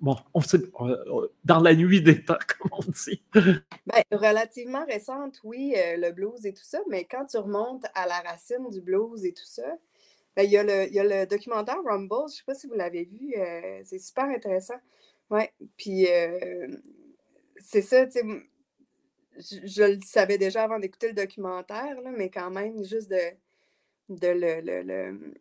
bon, 0.00 0.16
on 0.34 0.40
sait, 0.40 0.58
euh, 0.80 1.28
dans 1.44 1.60
la 1.60 1.74
nuit 1.74 2.02
des 2.02 2.24
temps, 2.24 2.38
comme 2.58 2.70
on 2.72 2.90
dit. 2.90 3.22
Ben, 3.34 4.02
relativement 4.12 4.84
récente, 4.84 5.40
oui, 5.44 5.74
euh, 5.76 5.96
le 5.96 6.12
blues 6.12 6.44
et 6.46 6.52
tout 6.52 6.64
ça, 6.64 6.78
mais 6.88 7.04
quand 7.04 7.26
tu 7.26 7.38
remontes 7.38 7.84
à 7.94 8.06
la 8.06 8.20
racine 8.20 8.68
du 8.70 8.80
blues 8.80 9.24
et 9.24 9.32
tout 9.32 9.46
ça, 9.46 9.76
ben, 10.34 10.42
il, 10.42 10.50
y 10.50 10.56
a 10.56 10.62
le, 10.62 10.86
il 10.88 10.94
y 10.94 11.00
a 11.00 11.04
le 11.04 11.26
documentaire 11.26 11.82
Rumble, 11.84 12.28
je 12.28 12.32
ne 12.32 12.36
sais 12.36 12.44
pas 12.44 12.54
si 12.54 12.66
vous 12.66 12.74
l'avez 12.74 13.04
vu, 13.04 13.34
euh, 13.36 13.80
c'est 13.84 13.98
super 13.98 14.24
intéressant. 14.24 14.78
Ouais, 15.30 15.52
puis 15.76 16.06
c'est 17.56 17.82
ça, 17.82 18.06
tu 18.06 18.12
sais, 18.12 18.22
je, 19.38 19.82
le 19.82 19.98
savais 20.04 20.38
déjà 20.38 20.62
avant 20.62 20.78
d'écouter 20.78 21.08
le 21.08 21.14
documentaire, 21.14 22.00
là, 22.00 22.10
mais 22.16 22.30
quand 22.30 22.50
même, 22.50 22.84
juste 22.84 23.10
de, 23.10 23.18
de 24.08 24.28
le 24.28 25.34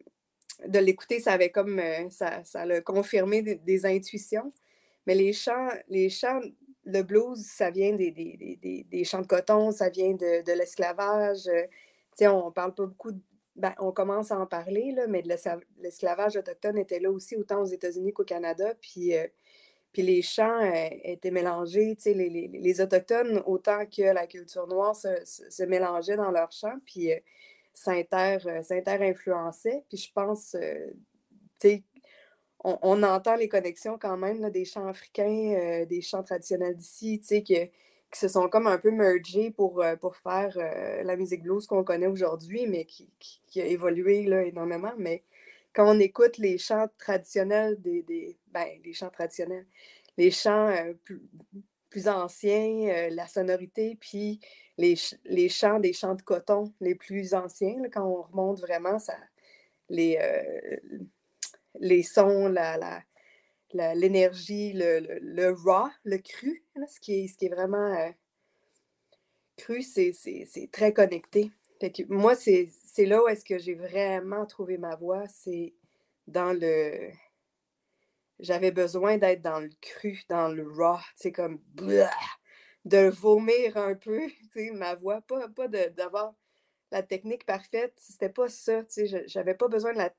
de 0.67 0.79
l'écouter, 0.79 1.19
ça 1.19 1.33
avait 1.33 1.49
comme 1.49 1.79
euh, 1.79 2.09
ça, 2.09 2.43
ça 2.43 2.65
l'a 2.65 2.81
confirmé 2.81 3.41
des, 3.41 3.85
intuitions. 3.85 4.53
Mais 5.07 5.15
les 5.15 5.33
chants, 5.33 5.69
les 5.87 6.09
chants, 6.09 6.41
le 6.85 7.01
blues, 7.01 7.45
ça 7.45 7.69
vient 7.69 7.93
des, 7.93 8.11
des, 8.11 8.85
des 8.89 9.03
chants 9.03 9.21
de 9.21 9.27
coton, 9.27 9.71
ça 9.71 9.89
vient 9.89 10.13
de, 10.13 10.57
l'esclavage. 10.57 11.47
Euh, 11.47 11.63
sais, 12.15 12.27
on 12.27 12.51
parle 12.51 12.73
pas 12.73 12.85
beaucoup, 12.85 13.11
ben, 13.55 13.73
on 13.79 13.91
commence 13.91 14.31
à 14.31 14.39
en 14.39 14.45
parler, 14.45 14.91
là, 14.91 15.07
mais 15.07 15.23
l'esclavage 15.77 16.37
autochtone 16.37 16.77
était 16.77 16.99
là 16.99 17.11
aussi, 17.11 17.35
autant 17.35 17.61
aux 17.61 17.65
États-Unis 17.65 18.13
qu'au 18.13 18.23
Canada. 18.23 18.73
Puis, 18.81 19.15
euh, 19.15 19.27
puis 19.91 20.01
les 20.01 20.21
chants 20.21 20.59
étaient 21.03 21.31
mélangés, 21.31 21.95
les, 22.05 22.13
les, 22.29 22.47
les, 22.47 22.81
Autochtones, 22.81 23.41
autant 23.45 23.85
que 23.85 24.01
la 24.01 24.27
culture 24.27 24.67
noire, 24.67 24.93
se, 24.95 25.07
se, 25.23 25.63
mélangeaient 25.63 26.17
dans 26.17 26.31
leurs 26.31 26.51
chants. 26.51 26.79
Puis 26.85 27.11
s'inter-influençait. 27.75 29.83
Puis 29.89 29.97
je 29.97 30.11
pense, 30.11 30.55
euh, 30.55 30.87
tu 31.59 31.69
sais, 31.69 31.83
on, 32.63 33.03
entend 33.03 33.35
les 33.35 33.47
connexions 33.47 33.99
quand 33.99 34.17
même 34.17 34.49
des 34.49 34.65
chants 34.65 34.87
africains, 34.87 35.53
euh, 35.55 35.85
des 35.85 36.01
chants 36.01 36.23
traditionnels 36.23 36.75
d'ici, 36.75 37.19
tu 37.19 37.27
sais, 37.27 37.43
qui, 37.43 37.55
se 38.13 38.27
sont 38.27 38.49
comme 38.49 38.67
un 38.67 38.77
peu 38.77 38.91
mergés 38.91 39.51
pour, 39.51 39.83
faire 40.23 40.57
la 41.03 41.15
musique 41.17 41.43
blues 41.43 41.67
qu'on 41.67 41.83
connaît 41.83 42.07
aujourd'hui, 42.07 42.65
mais 42.65 42.85
qui, 42.85 43.61
a 43.61 43.65
évolué 43.65 44.23
là, 44.23 44.43
énormément. 44.43 44.93
Mais 44.97 45.23
quand 45.73 45.93
on 45.93 45.99
écoute 45.99 46.37
les 46.37 46.57
chants 46.57 46.87
traditionnels 46.97 47.81
des, 47.81 48.03
des 48.03 48.37
ben, 48.47 48.67
les 48.85 48.93
chants 48.93 49.09
traditionnels, 49.09 49.65
les 50.17 50.31
chants 50.31 50.73
plus, 51.95 52.07
anciens, 52.07 53.09
la 53.09 53.27
sonorité, 53.27 53.97
puis 53.99 54.39
les, 54.77 54.95
les 55.25 55.49
chants 55.49 55.79
des 55.79 55.93
chants 55.93 56.15
de 56.15 56.21
coton 56.21 56.73
les 56.81 56.95
plus 56.95 57.33
anciens, 57.33 57.81
quand 57.91 58.05
on 58.05 58.21
remonte 58.23 58.59
vraiment 58.59 58.99
ça, 58.99 59.15
les, 59.89 60.17
euh, 60.19 60.77
les 61.79 62.03
sons, 62.03 62.49
la, 62.49 63.03
l'énergie, 63.73 64.73
le, 64.73 65.19
le, 65.21 65.51
raw, 65.51 65.89
le 66.03 66.17
cru, 66.17 66.63
ce, 66.87 66.99
qui 66.99 67.23
est, 67.23 67.27
ce 67.27 67.37
qui 67.37 67.45
est 67.45 67.53
vraiment 67.53 67.93
euh, 67.93 68.09
cru, 69.57 69.81
c'est, 69.81 70.13
très 70.71 70.93
connecté. 70.93 71.51
moi, 72.09 72.35
c'est, 72.35 72.69
là 72.99 73.23
où 73.23 73.27
est-ce 73.27 73.45
que 73.45 73.57
j'ai 73.57 73.75
vraiment 73.75 74.45
trouvé 74.45 74.77
ma 74.77 74.95
voix, 74.95 75.27
c'est 75.27 75.73
dans 76.27 76.53
le... 76.53 77.09
J'avais 78.39 78.71
besoin 78.71 79.17
d'être 79.17 79.41
dans 79.41 79.59
le 79.59 79.69
cru, 79.81 80.21
dans 80.29 80.49
le 80.49 80.69
raw, 80.69 80.99
c'est 81.15 81.31
comme 81.31 81.59
de 82.85 83.09
vomir 83.09 83.77
un 83.77 83.95
peu, 83.95 84.27
tu 84.53 84.67
sais, 84.67 84.71
ma 84.71 84.95
voix, 84.95 85.21
pas, 85.21 85.47
pas 85.49 85.67
d'avoir 85.67 86.33
la 86.91 87.03
technique 87.03 87.45
parfaite, 87.45 87.93
c'était 87.97 88.29
pas 88.29 88.49
ça, 88.49 88.83
tu 88.83 89.07
sais, 89.07 89.23
j'avais 89.27 89.55
pas 89.55 89.67
besoin 89.67 89.93
de 89.93 89.97
la... 89.97 90.09
Tu 90.09 90.15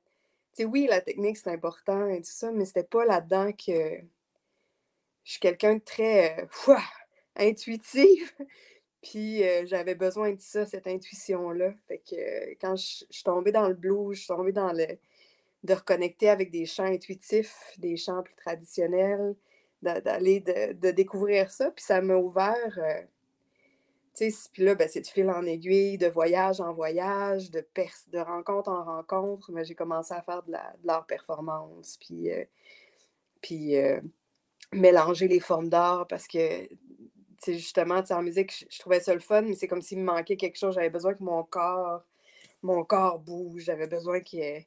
sais, 0.63 0.65
oui, 0.65 0.87
la 0.89 1.01
technique, 1.01 1.37
c'est 1.37 1.51
important 1.51 2.07
et 2.07 2.21
tout 2.21 2.31
ça, 2.31 2.51
mais 2.51 2.65
c'était 2.65 2.83
pas 2.83 3.05
là-dedans 3.05 3.51
que 3.53 4.01
je 5.23 5.31
suis 5.31 5.39
quelqu'un 5.39 5.75
de 5.75 5.81
très 5.83 6.39
euh, 6.39 6.75
intuitif, 7.35 8.35
puis 9.01 9.43
euh, 9.43 9.65
j'avais 9.65 9.95
besoin 9.95 10.31
de 10.33 10.39
ça, 10.41 10.65
cette 10.65 10.87
intuition-là. 10.87 11.73
Fait 11.87 11.99
que 11.99 12.15
euh, 12.15 12.55
quand 12.59 12.75
je, 12.75 13.05
suis 13.09 13.23
tombée 13.23 13.51
dans 13.51 13.67
le 13.67 13.75
blues, 13.75 14.15
je 14.15 14.19
suis 14.19 14.27
tombée 14.27 14.51
dans 14.51 14.73
le... 14.73 14.87
de 15.63 15.73
reconnecter 15.73 16.29
avec 16.29 16.51
des 16.51 16.65
chants 16.65 16.85
intuitifs, 16.85 17.73
des 17.77 17.97
chants 17.97 18.23
plus 18.23 18.35
traditionnels, 18.35 19.35
d'aller 19.81 20.39
de, 20.39 20.91
découvrir 20.91 21.51
ça. 21.51 21.71
Puis 21.71 21.83
ça 21.83 22.01
m'a 22.01 22.15
ouvert. 22.15 22.77
Euh, 22.77 23.01
tu 24.15 24.33
puis 24.51 24.63
là, 24.63 24.73
ben, 24.75 24.89
c'est 24.89 25.01
de 25.01 25.07
fil 25.07 25.29
en 25.29 25.45
aiguille, 25.45 25.97
de 25.97 26.07
voyage 26.07 26.59
en 26.59 26.73
voyage, 26.73 27.51
de, 27.51 27.65
de 28.11 28.19
rencontre 28.19 28.69
en 28.69 28.83
rencontre. 28.83 29.51
Mais 29.51 29.63
j'ai 29.63 29.75
commencé 29.75 30.13
à 30.13 30.21
faire 30.21 30.43
de, 30.43 30.51
la, 30.51 30.73
l'art 30.83 31.05
performance, 31.05 31.97
puis, 31.97 32.31
euh, 32.31 32.43
euh, 33.51 34.01
mélanger 34.73 35.27
les 35.27 35.39
formes 35.39 35.69
d'art 35.69 36.07
parce 36.07 36.27
que, 36.27 36.67
justement, 37.47 38.01
en 38.09 38.21
musique, 38.23 38.65
je, 38.69 38.79
trouvais 38.79 38.99
ça 38.99 39.13
le 39.13 39.19
fun, 39.19 39.43
mais 39.43 39.53
c'est 39.53 39.67
comme 39.67 39.81
s'il 39.81 39.99
me 39.99 40.03
manquait 40.03 40.35
quelque 40.35 40.57
chose. 40.57 40.73
J'avais 40.75 40.89
besoin 40.89 41.13
que 41.13 41.23
mon 41.23 41.43
corps, 41.43 42.03
mon 42.63 42.83
corps 42.83 43.19
bouge. 43.19 43.63
J'avais 43.63 43.87
besoin 43.87 44.19
que 44.21 44.59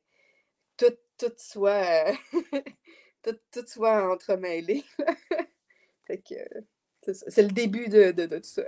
tout, 0.81 0.97
tout 1.19 1.35
soit 1.37 2.13
tout, 3.23 3.37
tout 3.53 3.65
soit 3.67 4.11
entremêlé. 4.11 4.83
c'est 7.03 7.43
le 7.43 7.53
début 7.53 7.89
de, 7.89 8.13
de, 8.13 8.27
tout 8.27 8.41
ça. 8.43 8.63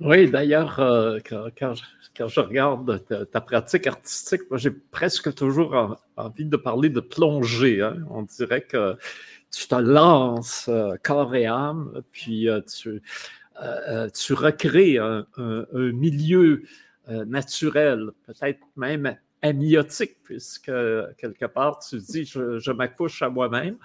oui, 0.00 0.30
d'ailleurs, 0.30 0.78
euh, 0.80 1.18
quand, 1.26 1.74
je, 1.74 2.40
regarde 2.40 3.04
ta, 3.30 3.40
pratique 3.40 3.86
artistique, 3.86 4.42
moi 4.50 4.58
j'ai 4.58 4.70
presque 4.70 5.34
toujours 5.34 5.98
envie 6.16 6.44
de 6.44 6.56
parler 6.56 6.90
de 6.90 7.00
plongée. 7.00 7.80
Hein. 7.80 8.04
On 8.10 8.22
dirait 8.22 8.62
que 8.62 8.96
tu 9.50 9.66
te 9.66 9.74
lances 9.74 10.66
euh, 10.68 10.96
corps 11.02 11.34
et 11.34 11.46
âme, 11.46 12.02
puis 12.12 12.48
euh, 12.48 12.60
tu, 12.60 13.02
tu 14.14 14.32
recrées 14.34 14.98
un 14.98 15.26
milieu 15.74 16.64
naturel, 17.06 18.10
peut-être 18.26 18.60
même 18.76 19.16
amniotique, 19.44 20.16
puisque 20.24 20.72
quelque 21.18 21.44
part, 21.46 21.78
tu 21.78 21.98
dis 21.98 22.24
je, 22.24 22.58
je 22.58 22.72
m'accouche 22.72 23.22
à 23.22 23.28
moi-même. 23.28 23.76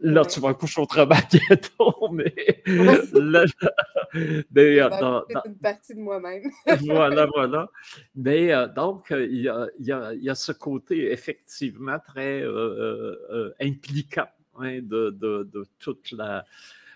Là, 0.00 0.24
tu 0.26 0.40
vas 0.40 0.52
coucher 0.52 0.82
autrement 0.82 1.14
bientôt, 1.48 2.08
mais 2.12 2.62
là, 2.66 3.44
euh, 4.16 4.42
une 5.46 5.56
partie 5.56 5.94
de 5.94 6.00
moi-même. 6.00 6.50
voilà, 6.86 7.26
voilà. 7.26 7.70
Mais 8.14 8.52
euh, 8.52 8.66
donc, 8.68 9.06
il 9.10 9.40
y, 9.40 9.48
a, 9.48 9.66
il, 9.78 9.86
y 9.86 9.92
a, 9.92 10.12
il 10.12 10.22
y, 10.22 10.28
a, 10.28 10.34
ce 10.34 10.52
côté 10.52 11.12
effectivement 11.12 11.98
très 11.98 12.42
euh, 12.42 13.54
impliquant 13.58 14.28
hein, 14.58 14.80
de, 14.82 15.10
de, 15.10 15.48
de, 15.50 15.66
toute 15.78 16.10
la, 16.12 16.44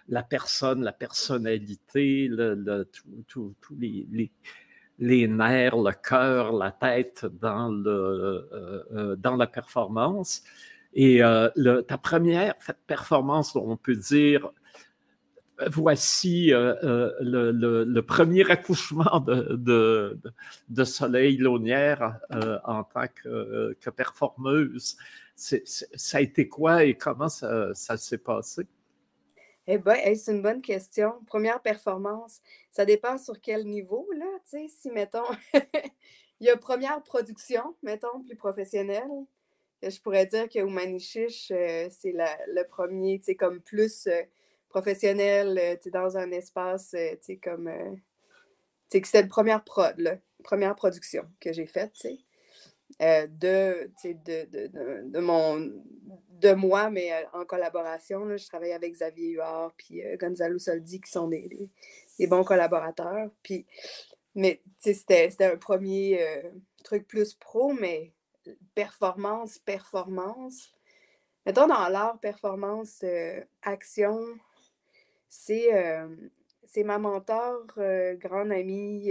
la 0.08 0.22
personne, 0.22 0.82
la 0.82 0.92
personnalité, 0.92 2.28
le, 2.28 2.86
tous 3.28 3.54
les, 3.78 4.06
les 4.10 4.30
les 5.00 5.26
nerfs, 5.26 5.76
le 5.76 5.92
cœur, 5.92 6.52
la 6.52 6.70
tête 6.70 7.24
dans, 7.24 7.72
euh, 7.72 8.86
euh, 8.92 9.36
la 9.36 9.46
performance. 9.46 10.42
Et 10.92 11.22
euh, 11.22 11.48
ta 11.82 11.96
première 11.98 12.54
performance, 12.86 13.56
on 13.56 13.76
peut 13.76 13.96
dire, 13.96 14.50
voici 15.68 16.50
le, 16.50 18.00
premier 18.00 18.50
accouchement 18.50 19.24
de, 19.26 20.18
Soleil 20.84 21.38
Launière 21.38 22.18
en 22.64 22.84
tant 22.84 23.06
que, 23.14 23.76
que 23.80 23.90
performeuse. 23.90 24.96
ça 25.34 26.18
a 26.18 26.20
été 26.20 26.48
quoi 26.48 26.84
et 26.84 26.94
comment 26.94 27.28
ça 27.28 27.96
s'est 27.96 28.18
passé? 28.18 28.66
Eh 29.66 29.78
bien, 29.78 29.94
c'est 30.16 30.32
une 30.32 30.42
bonne 30.42 30.62
question. 30.62 31.12
Première 31.26 31.60
performance, 31.62 32.40
ça 32.70 32.84
dépend 32.84 33.18
sur 33.18 33.40
quel 33.40 33.66
niveau, 33.66 34.08
là, 34.16 34.26
tu 34.44 34.50
sais, 34.50 34.66
si, 34.68 34.90
mettons, 34.90 35.24
il 36.40 36.46
y 36.46 36.50
a 36.50 36.56
première 36.56 37.02
production, 37.02 37.76
mettons, 37.82 38.22
plus 38.24 38.36
professionnelle, 38.36 39.08
je 39.82 40.00
pourrais 40.00 40.26
dire 40.26 40.48
que 40.48 40.60
Oumanichiche, 40.60 41.50
euh, 41.52 41.88
c'est 41.90 42.12
le 42.14 42.62
premier, 42.64 43.18
tu 43.18 43.26
sais, 43.26 43.34
comme 43.36 43.60
plus, 43.60 44.06
euh, 44.08 44.22
professionnelle, 44.68 45.78
dans 45.92 46.16
un 46.16 46.30
espace, 46.32 46.94
comme. 47.42 47.70
que 48.92 49.06
c'était 49.06 49.22
la 49.22 49.28
première 49.28 49.64
prod, 49.64 49.98
là, 49.98 50.16
première 50.44 50.74
production 50.76 51.24
que 51.40 51.52
j'ai 51.52 51.66
faite, 51.66 51.92
de, 53.00 53.90
de, 54.04 55.08
de, 55.10 55.18
mon, 55.20 55.58
de 56.40 56.52
moi, 56.52 56.90
mais 56.90 57.10
en 57.32 57.44
collaboration. 57.44 58.36
je 58.36 58.46
travaille 58.46 58.72
avec 58.72 58.92
Xavier 58.92 59.30
Huard 59.30 59.72
puis 59.76 60.02
Gonzalo 60.18 60.58
Soldi, 60.58 61.00
qui 61.00 61.10
sont 61.10 61.28
des, 61.28 61.70
des, 62.18 62.26
bons 62.26 62.44
collaborateurs. 62.44 63.30
Mais 64.34 64.62
c'était 64.78 65.32
un 65.40 65.56
premier 65.56 66.20
truc 66.84 67.06
plus 67.08 67.34
pro, 67.34 67.72
mais 67.72 68.12
performance, 68.74 69.58
performance. 69.58 70.72
Mettons 71.46 71.66
dans 71.66 71.88
l'art, 71.88 72.20
performance, 72.20 73.00
euh, 73.02 73.42
action, 73.62 74.20
c'est 75.28 75.72
euh, 75.74 76.08
ma 76.84 76.98
mentor, 76.98 77.64
euh, 77.78 78.14
grande 78.16 78.52
amie, 78.52 79.10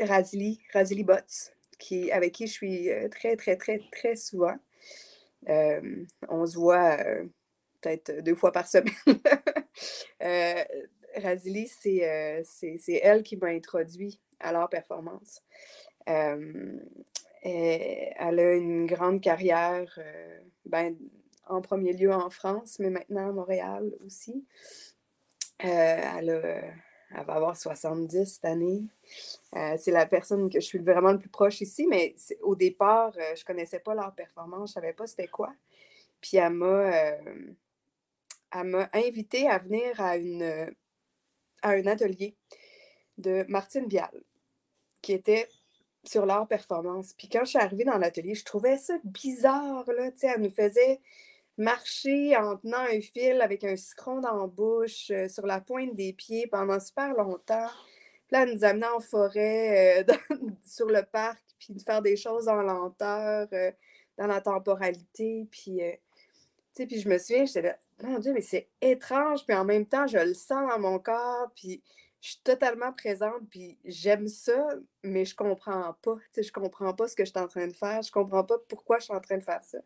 Razili, 0.00 0.60
Razili 0.72 1.04
Botts, 1.04 1.54
qui, 1.78 2.10
avec 2.10 2.32
qui 2.32 2.46
je 2.46 2.52
suis 2.52 2.88
très, 3.10 3.36
très, 3.36 3.56
très, 3.56 3.80
très 3.92 4.16
souvent. 4.16 4.56
on 5.46 6.46
se 6.46 6.56
voit 6.56 6.96
peut-être 7.80 8.22
deux 8.22 8.34
fois 8.34 8.52
par 8.52 8.66
semaine. 8.66 8.94
Razili, 11.16 11.68
c'est 11.68 13.00
elle 13.02 13.22
qui 13.22 13.36
m'a 13.36 13.48
introduit 13.48 14.20
à 14.40 14.52
l'art 14.52 14.68
performance. 14.68 15.42
elle 16.06 16.80
a 18.40 18.54
une 18.54 18.86
grande 18.86 19.20
carrière, 19.20 19.98
euh, 19.98 20.40
ben, 20.64 20.96
en 21.46 21.60
premier 21.60 21.92
lieu 21.92 22.12
en 22.12 22.30
France, 22.30 22.78
mais 22.78 22.90
maintenant 22.90 23.28
à 23.28 23.32
Montréal 23.32 23.92
aussi. 24.04 24.46
Euh, 25.64 26.60
elle, 27.10 27.24
va 27.24 27.34
avoir 27.34 27.56
70 27.56 28.24
cette 28.26 28.44
année. 28.44 28.82
Euh, 29.54 29.76
c'est 29.78 29.90
la 29.90 30.06
personne 30.06 30.48
que 30.50 30.60
je 30.60 30.66
suis 30.66 30.78
vraiment 30.78 31.12
le 31.12 31.18
plus 31.18 31.28
proche 31.28 31.60
ici, 31.60 31.86
mais 31.86 32.14
au 32.42 32.54
départ, 32.56 33.12
je 33.14 33.40
ne 33.40 33.44
connaissais 33.44 33.80
pas 33.80 33.94
leur 33.94 34.14
performance, 34.14 34.72
je 34.72 34.78
ne 34.78 34.82
savais 34.82 34.92
pas 34.92 35.06
c'était 35.06 35.28
quoi. 35.28 35.52
Puis 36.20 36.38
elle 36.38 36.54
m'a, 36.54 36.90
elle 38.52 38.64
m'a 38.64 38.88
invité 38.92 39.48
à 39.48 39.58
venir 39.58 40.00
à, 40.00 40.16
une, 40.16 40.74
à 41.62 41.70
un 41.70 41.86
atelier 41.86 42.36
de 43.18 43.44
Martine 43.48 43.86
Vial 43.88 44.22
qui 45.02 45.12
était 45.12 45.48
sur 46.04 46.26
leur 46.26 46.46
performance. 46.46 47.12
Puis 47.16 47.28
quand 47.28 47.40
je 47.40 47.50
suis 47.50 47.58
arrivée 47.58 47.84
dans 47.84 47.98
l'atelier, 47.98 48.34
je 48.34 48.44
trouvais 48.44 48.76
ça 48.76 48.94
bizarre, 49.04 49.84
là, 49.90 50.10
tu 50.12 50.18
sais, 50.18 50.32
elle 50.34 50.42
nous 50.42 50.50
faisait 50.50 51.00
marcher 51.56 52.36
en 52.36 52.56
tenant 52.56 52.78
un 52.78 53.00
fil 53.00 53.40
avec 53.40 53.64
un 53.64 53.76
citron 53.76 54.20
dans 54.20 54.36
la 54.36 54.46
bouche, 54.46 55.10
euh, 55.10 55.28
sur 55.28 55.46
la 55.46 55.60
pointe 55.60 55.94
des 55.94 56.12
pieds 56.12 56.46
pendant 56.46 56.80
super 56.80 57.14
longtemps. 57.14 57.68
Puis 58.26 58.32
là, 58.32 58.46
nous 58.46 58.64
amenait 58.64 58.86
en 58.86 59.00
forêt, 59.00 60.04
euh, 60.08 60.14
sur 60.64 60.86
le 60.86 61.02
parc, 61.02 61.42
puis 61.58 61.74
de 61.74 61.82
faire 61.82 62.02
des 62.02 62.16
choses 62.16 62.48
en 62.48 62.62
lenteur, 62.62 63.48
euh, 63.52 63.70
dans 64.18 64.26
la 64.26 64.40
temporalité. 64.40 65.46
Puis, 65.50 65.80
sais, 66.72 66.86
puis 66.86 67.00
je 67.00 67.08
me 67.08 67.18
souviens, 67.18 67.44
j'étais 67.46 67.62
là, 67.62 67.78
mon 68.02 68.18
Dieu, 68.18 68.32
mais 68.32 68.40
c'est 68.40 68.68
étrange, 68.80 69.44
puis 69.46 69.56
en 69.56 69.64
même 69.64 69.86
temps, 69.86 70.06
je 70.06 70.18
le 70.18 70.34
sens 70.34 70.68
dans 70.68 70.78
mon 70.78 70.98
corps, 70.98 71.50
puis 71.54 71.82
je 72.20 72.30
suis 72.30 72.40
totalement 72.42 72.92
présente, 72.92 73.48
puis 73.50 73.78
j'aime 73.84 74.28
ça, 74.28 74.68
mais 75.02 75.24
je 75.26 75.36
comprends 75.36 75.94
pas. 76.02 76.14
Tu 76.14 76.22
sais, 76.32 76.42
je 76.42 76.52
comprends 76.52 76.94
pas 76.94 77.06
ce 77.06 77.14
que 77.14 77.24
je 77.24 77.30
suis 77.30 77.38
en 77.38 77.48
train 77.48 77.66
de 77.66 77.74
faire. 77.74 78.00
Je 78.00 78.10
comprends 78.10 78.44
pas 78.44 78.56
pourquoi 78.66 78.98
je 78.98 79.04
suis 79.04 79.12
en 79.12 79.20
train 79.20 79.36
de 79.36 79.42
faire 79.42 79.62
ça. 79.62 79.78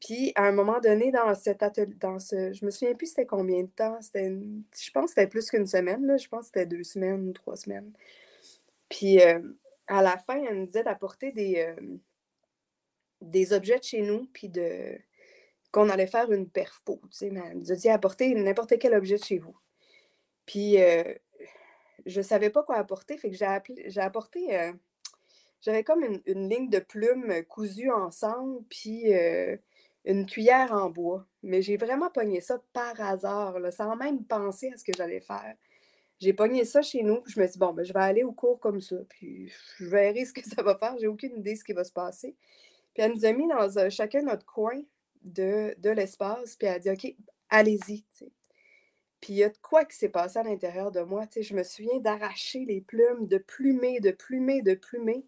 Puis, 0.00 0.32
à 0.34 0.44
un 0.44 0.52
moment 0.52 0.80
donné, 0.80 1.10
dans 1.10 1.34
cet 1.34 1.62
atelier, 1.62 1.94
dans 1.98 2.18
ce, 2.18 2.52
je 2.52 2.64
me 2.64 2.70
souviens 2.70 2.94
plus 2.94 3.06
c'était 3.08 3.26
combien 3.26 3.62
de 3.62 3.68
temps. 3.68 4.00
C'était 4.02 4.28
je 4.28 4.90
pense 4.90 5.06
que 5.06 5.10
c'était 5.10 5.26
plus 5.26 5.48
qu'une 5.50 5.66
semaine. 5.66 6.06
Là. 6.06 6.16
Je 6.16 6.28
pense 6.28 6.42
que 6.42 6.46
c'était 6.46 6.66
deux 6.66 6.84
semaines 6.84 7.28
ou 7.28 7.32
trois 7.32 7.56
semaines. 7.56 7.92
Puis, 8.88 9.20
euh, 9.20 9.40
à 9.86 10.02
la 10.02 10.18
fin, 10.18 10.42
elle 10.44 10.60
nous 10.60 10.66
disait 10.66 10.84
d'apporter 10.84 11.32
des, 11.32 11.58
euh, 11.58 11.96
des 13.20 13.52
objets 13.52 13.78
de 13.78 13.84
chez 13.84 14.02
nous, 14.02 14.26
puis 14.32 14.48
de 14.48 14.98
qu'on 15.72 15.88
allait 15.90 16.06
faire 16.06 16.30
une 16.32 16.48
perfo. 16.48 17.00
Tu 17.10 17.18
sais, 17.18 17.26
elle 17.26 17.58
nous 17.58 17.72
a 17.72 17.74
dit 17.74 17.88
apporter 17.88 18.34
n'importe 18.34 18.78
quel 18.78 18.94
objet 18.94 19.16
de 19.16 19.24
chez 19.24 19.38
vous. 19.38 19.56
Puis, 20.46 20.80
euh, 20.80 21.02
je 22.06 22.20
ne 22.20 22.24
savais 22.24 22.50
pas 22.50 22.62
quoi 22.62 22.76
apporter, 22.76 23.18
fait 23.18 23.30
que 23.30 23.36
j'ai 23.36 24.00
apporté. 24.00 24.56
Euh, 24.58 24.72
j'avais 25.60 25.84
comme 25.84 26.04
une, 26.04 26.48
ligne 26.48 26.70
de 26.70 26.78
plumes 26.78 27.44
cousues 27.48 27.90
ensemble, 27.90 28.62
puis 28.68 29.12
une 30.06 30.24
cuillère 30.24 30.72
en 30.72 30.88
bois. 30.88 31.26
Mais 31.42 31.60
j'ai 31.62 31.76
vraiment 31.76 32.10
pogné 32.10 32.40
ça 32.40 32.62
par 32.72 32.98
hasard, 33.00 33.56
sans 33.72 33.96
même 33.96 34.24
penser 34.24 34.70
à 34.72 34.78
ce 34.78 34.84
que 34.84 34.92
j'allais 34.96 35.20
faire. 35.20 35.54
J'ai 36.18 36.32
pogné 36.32 36.64
ça 36.64 36.80
chez 36.80 37.02
nous, 37.02 37.22
je 37.26 37.38
me 37.38 37.44
suis 37.44 37.54
dit, 37.54 37.58
bon, 37.58 37.74
ben, 37.74 37.84
je 37.84 37.92
vais 37.92 38.00
aller 38.00 38.22
au 38.22 38.32
cours 38.32 38.58
comme 38.58 38.80
ça, 38.80 38.96
puis 39.08 39.52
je 39.78 39.84
verrai 39.84 40.24
ce 40.24 40.32
que 40.32 40.42
ça 40.42 40.62
va 40.62 40.76
faire. 40.78 40.96
J'ai 40.98 41.08
aucune 41.08 41.36
idée 41.36 41.52
de 41.52 41.58
ce 41.58 41.64
qui 41.64 41.74
va 41.74 41.84
se 41.84 41.92
passer. 41.92 42.34
Puis 42.94 43.02
elle 43.02 43.12
nous 43.12 43.26
a 43.26 43.32
mis 43.32 43.46
dans 43.46 43.90
chacun 43.90 44.22
notre 44.22 44.46
coin 44.46 44.80
de, 45.22 45.74
l'espace, 45.90 46.56
puis 46.56 46.66
elle 46.68 46.74
a 46.74 46.78
dit, 46.78 46.90
OK, 46.90 47.14
allez-y. 47.50 48.04
Puis 49.20 49.32
il 49.32 49.36
y 49.36 49.44
a 49.44 49.50
de 49.50 49.58
quoi 49.58 49.84
qui 49.84 49.96
s'est 49.96 50.08
passé 50.08 50.38
à 50.38 50.42
l'intérieur 50.42 50.90
de 50.90 51.00
moi. 51.00 51.26
Tu 51.26 51.34
sais, 51.34 51.42
je 51.42 51.54
me 51.54 51.62
souviens 51.62 51.98
d'arracher 51.98 52.64
les 52.64 52.80
plumes, 52.80 53.26
de 53.26 53.38
plumer, 53.38 54.00
de 54.00 54.12
plumer, 54.12 54.62
de 54.62 54.74
plumer. 54.74 55.26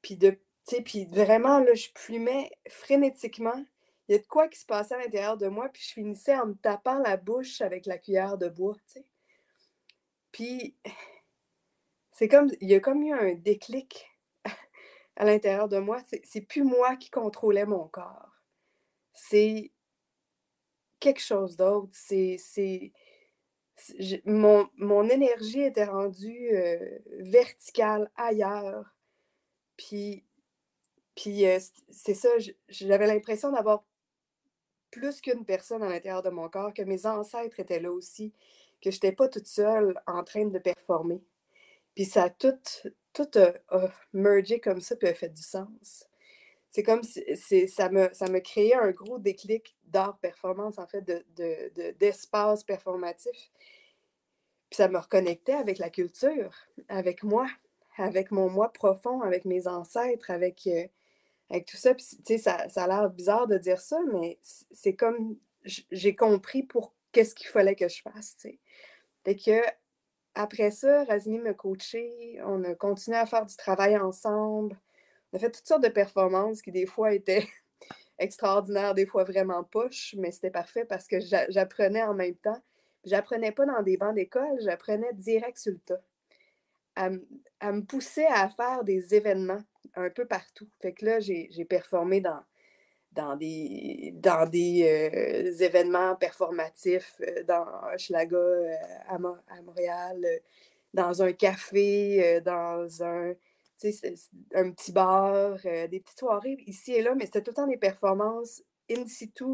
Puis 0.00 0.16
de, 0.16 0.38
puis 0.84 1.04
vraiment, 1.06 1.58
là, 1.58 1.74
je 1.74 1.88
plumais 1.92 2.50
frénétiquement. 2.68 3.64
Il 4.08 4.12
y 4.12 4.14
a 4.14 4.18
de 4.18 4.26
quoi 4.26 4.48
qui 4.48 4.58
se 4.58 4.66
passait 4.66 4.94
à 4.94 4.98
l'intérieur 4.98 5.36
de 5.36 5.48
moi, 5.48 5.68
puis 5.68 5.82
je 5.86 5.92
finissais 5.92 6.34
en 6.36 6.46
me 6.46 6.54
tapant 6.54 6.98
la 6.98 7.16
bouche 7.16 7.60
avec 7.60 7.84
la 7.86 7.98
cuillère 7.98 8.38
de 8.38 8.48
bois, 8.48 8.76
tu 8.86 9.00
sais. 9.00 9.06
Puis 10.32 10.76
c'est 12.10 12.28
comme, 12.28 12.50
il 12.60 12.68
y 12.68 12.74
a 12.74 12.80
comme 12.80 13.02
eu 13.02 13.12
un 13.12 13.34
déclic 13.34 14.08
à 15.16 15.24
l'intérieur 15.24 15.68
de 15.68 15.78
moi. 15.78 16.00
C'est 16.24 16.40
plus 16.40 16.64
moi 16.64 16.96
qui 16.96 17.10
contrôlais 17.10 17.66
mon 17.66 17.86
corps. 17.88 18.42
C'est 19.12 19.72
quelque 21.00 21.20
chose 21.20 21.56
d'autre. 21.56 21.90
C'est 21.92 22.92
mon, 24.24 24.68
mon, 24.76 25.08
énergie 25.08 25.60
était 25.60 25.84
rendue 25.84 26.50
euh, 26.56 26.98
verticale 27.20 28.10
ailleurs. 28.16 28.96
Puis, 29.76 30.24
puis 31.14 31.46
euh, 31.46 31.58
c'est 31.90 32.14
ça, 32.14 32.28
j'avais 32.68 33.06
l'impression 33.06 33.52
d'avoir 33.52 33.84
plus 34.90 35.20
qu'une 35.20 35.44
personne 35.44 35.82
à 35.82 35.88
l'intérieur 35.88 36.22
de 36.22 36.30
mon 36.30 36.48
corps, 36.48 36.72
que 36.72 36.82
mes 36.82 37.06
ancêtres 37.06 37.60
étaient 37.60 37.80
là 37.80 37.92
aussi, 37.92 38.32
que 38.80 38.90
je 38.90 38.96
n'étais 38.96 39.12
pas 39.12 39.28
toute 39.28 39.46
seule 39.46 40.00
en 40.06 40.24
train 40.24 40.46
de 40.46 40.58
performer. 40.58 41.22
Puis 41.94 42.04
ça 42.04 42.24
a 42.24 42.30
tout, 42.30 42.58
tout 43.12 43.28
a, 43.36 43.88
mergé 44.12 44.60
comme 44.60 44.80
ça, 44.80 44.96
puis 44.96 45.08
a 45.08 45.14
fait 45.14 45.30
du 45.30 45.42
sens. 45.42 46.06
C'est 46.70 46.82
comme 46.82 47.02
si 47.02 47.68
ça 47.68 47.88
me, 47.88 48.08
ça 48.12 48.28
me 48.28 48.40
créait 48.40 48.74
un 48.74 48.90
gros 48.90 49.18
déclic 49.18 49.76
d'art 49.84 50.18
performance, 50.18 50.78
en 50.78 50.86
fait, 50.86 51.02
d'espace 51.98 52.60
de, 52.60 52.66
performatif. 52.66 53.50
Puis 54.70 54.76
ça 54.76 54.88
me 54.88 54.98
reconnectait 54.98 55.54
avec 55.54 55.78
la 55.78 55.88
culture, 55.88 56.54
avec 56.88 57.22
moi, 57.22 57.48
avec 57.96 58.30
mon 58.30 58.50
moi 58.50 58.72
profond, 58.72 59.22
avec 59.22 59.44
mes 59.44 59.66
ancêtres, 59.66 60.30
avec, 60.30 60.66
euh, 60.66 60.86
avec 61.50 61.66
tout 61.66 61.76
ça. 61.76 61.94
Ça, 61.98 62.68
ça 62.68 62.84
a 62.84 62.86
l'air 62.86 63.10
bizarre 63.10 63.46
de 63.46 63.58
dire 63.58 63.80
ça, 63.80 63.98
mais 64.12 64.38
c'est 64.42 64.94
comme 64.94 65.36
j'ai 65.64 66.14
compris 66.14 66.62
pour 66.62 66.94
qu'est-ce 67.12 67.34
qu'il 67.34 67.48
fallait 67.48 67.74
que 67.74 67.88
je 67.88 68.02
fasse. 68.02 68.36
Que 69.24 69.62
après 70.34 70.70
ça, 70.70 71.04
Razini 71.04 71.38
me 71.38 71.52
coaché, 71.52 72.38
on 72.44 72.62
a 72.64 72.74
continué 72.74 73.18
à 73.18 73.26
faire 73.26 73.44
du 73.44 73.56
travail 73.56 73.96
ensemble. 73.96 74.78
On 75.32 75.36
a 75.36 75.40
fait 75.40 75.50
toutes 75.50 75.66
sortes 75.66 75.82
de 75.82 75.88
performances 75.88 76.62
qui, 76.62 76.72
des 76.72 76.86
fois, 76.86 77.12
étaient 77.12 77.46
extraordinaires, 78.18 78.94
des 78.94 79.04
fois 79.04 79.24
vraiment 79.24 79.64
poches, 79.64 80.14
mais 80.16 80.30
c'était 80.30 80.50
parfait 80.50 80.84
parce 80.84 81.06
que 81.06 81.18
j'apprenais 81.20 82.02
en 82.02 82.14
même 82.14 82.36
temps. 82.36 82.62
J'apprenais 83.04 83.52
pas 83.52 83.66
dans 83.66 83.82
des 83.82 83.96
bancs 83.96 84.14
d'école, 84.14 84.60
j'apprenais 84.60 85.12
direct 85.14 85.58
sur 85.58 85.72
le 85.72 85.78
tas. 85.78 87.10
Me 87.62 87.80
poussait 87.80 88.26
à 88.26 88.48
faire 88.48 88.84
des 88.84 89.14
événements 89.14 89.62
un 89.98 90.10
peu 90.10 90.26
partout. 90.26 90.68
Fait 90.80 90.92
que 90.92 91.04
là, 91.04 91.20
j'ai 91.20 91.64
performé 91.68 92.20
dans, 92.20 92.40
dans 93.12 93.36
des, 93.36 94.12
dans 94.16 94.48
des 94.48 94.82
euh, 94.84 95.64
événements 95.64 96.14
performatifs 96.16 97.20
euh, 97.20 97.42
dans 97.44 97.66
Schlaga 97.96 98.36
euh, 98.36 98.74
à, 99.08 99.14
à, 99.16 99.62
Montréal, 99.62 100.24
dans 100.94 101.22
un 101.22 101.32
café, 101.32 102.40
dans 102.44 103.02
un 103.02 103.34
un 104.54 104.72
petit 104.72 104.90
bar, 104.90 105.56
des 105.62 106.00
petites 106.00 106.18
soirées 106.18 106.58
ici 106.66 106.94
et 106.94 107.02
là, 107.02 107.14
mais 107.14 107.26
c'était 107.26 107.42
tout 107.42 107.52
le 107.52 107.54
temps 107.54 107.66
des 107.68 107.76
performances 107.76 108.60
in 108.90 109.06
situ 109.06 109.44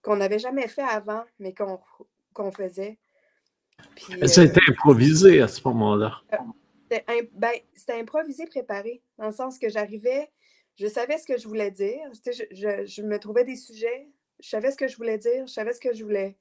qu'on 0.00 0.16
n'avait 0.16 0.38
jamais 0.38 0.66
fait 0.66 0.80
avant, 0.80 1.24
mais 1.38 1.52
qu'on 1.52 2.52
faisait. 2.52 2.96
ça 4.24 4.40
a 4.40 4.44
été 4.44 4.60
improvisé 4.66 5.42
à 5.42 5.48
ce 5.48 5.60
moment-là. 5.68 6.22
Euh, 6.92 7.22
ben, 7.32 7.52
c'était 7.74 7.98
improvisé, 7.98 8.46
préparé, 8.46 9.02
dans 9.18 9.26
le 9.26 9.32
sens 9.32 9.58
que 9.58 9.68
j'arrivais, 9.68 10.30
je 10.76 10.86
savais 10.86 11.18
ce 11.18 11.26
que 11.26 11.38
je 11.38 11.48
voulais 11.48 11.70
dire, 11.70 11.98
je, 12.12 12.84
je, 12.84 13.02
me 13.02 13.18
trouvais 13.18 13.44
des 13.44 13.56
sujets, 13.56 14.08
Je 14.40 14.48
savais 14.48 14.70
ce 14.70 14.76
que 14.76 14.88
je 14.88 14.96
voulais 14.96 15.18
dire, 15.18 15.46
je 15.46 15.52
savais 15.52 15.72
ce 15.72 15.80
que 15.80 15.94
je 15.94 16.04
voulais. 16.04 16.36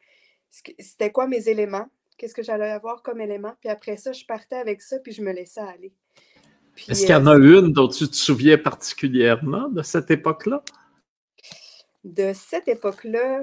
C'était 0.52 1.12
quoi 1.12 1.28
mes 1.28 1.48
éléments, 1.48 1.88
qu'est-ce 2.18 2.34
que 2.34 2.44
j'allais 2.44 2.70
avoir 2.70 3.02
comme 3.02 3.22
élément. 3.22 3.54
Puis 3.62 3.70
après 3.70 3.98
ça, 3.98 4.12
je 4.12 4.26
partais 4.26 4.58
avec 4.58 4.82
ça, 4.82 5.00
puis 5.00 5.14
je 5.14 5.22
me 5.22 5.32
laissais 5.32 5.62
aller. 5.62 5.94
Est-ce 6.90 7.02
qu'il 7.02 7.12
y 7.12 7.16
en 7.16 7.28
a 7.28 7.36
une 7.36 7.72
dont 7.72 7.88
tu 7.88 8.08
te 8.08 8.16
souviens 8.16 8.58
particulièrement 8.58 9.70
de 9.70 9.82
cette 9.82 10.12
époque-là? 10.12 10.64
De 12.04 12.34
cette 12.34 12.68
époque-là, 12.68 13.42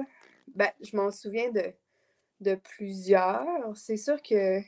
ben, 0.55 0.69
je 0.81 0.95
m'en 0.95 1.09
souviens 1.09 1.51
de, 1.51 1.73
de 2.41 2.55
plusieurs. 2.55 3.45
C'est 3.75 3.97
sûr 3.97 4.21
que, 4.21 4.59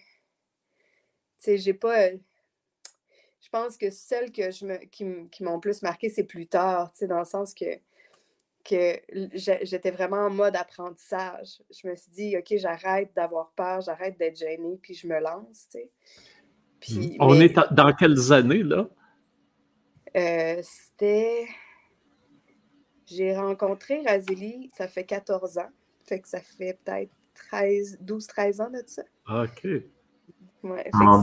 sais, 1.45 1.57
j'ai 1.57 1.73
pas. 1.73 2.09
Je 2.09 3.49
pense 3.51 3.77
que 3.77 3.89
celles 3.89 4.31
que 4.31 4.51
je 4.51 4.65
me, 4.65 4.77
qui, 4.77 5.43
m'ont 5.43 5.59
plus 5.59 5.81
marqué, 5.81 6.09
c'est 6.09 6.23
plus 6.23 6.47
tard, 6.47 6.91
tu 6.91 6.99
sais, 6.99 7.07
dans 7.07 7.19
le 7.19 7.25
sens 7.25 7.53
que, 7.53 7.65
que 8.63 8.99
j'étais 9.33 9.91
vraiment 9.91 10.25
en 10.25 10.29
mode 10.29 10.55
apprentissage. 10.55 11.61
Je 11.69 11.87
me 11.87 11.95
suis 11.95 12.11
dit, 12.11 12.37
OK, 12.37 12.57
j'arrête 12.57 13.11
d'avoir 13.15 13.51
peur, 13.51 13.81
j'arrête 13.81 14.17
d'être 14.17 14.37
gênée, 14.37 14.79
puis 14.81 14.95
je 14.95 15.07
me 15.07 15.19
lance, 15.19 15.67
tu 15.71 15.79
sais. 15.79 15.91
Puis, 16.79 17.17
On 17.19 17.39
est 17.39 17.55
dans 17.71 17.93
quelles 17.93 18.31
années, 18.31 18.63
là? 18.63 18.89
Euh, 20.15 20.61
c'était. 20.63 21.47
J'ai 23.05 23.35
rencontré 23.35 24.01
Razili, 24.01 24.71
ça 24.75 24.87
fait 24.87 25.03
14 25.03 25.59
ans. 25.59 25.69
Fait 26.05 26.19
que 26.19 26.27
ça 26.27 26.39
fait 26.39 26.79
peut-être 26.83 27.11
13, 27.35 27.99
12-13 28.03 28.61
ans 28.61 28.69
de 28.69 28.83
ça. 28.85 29.03
Ah, 29.25 29.43
OK. 29.43 29.67
Ouais, 30.65 30.89
en 30.93 31.21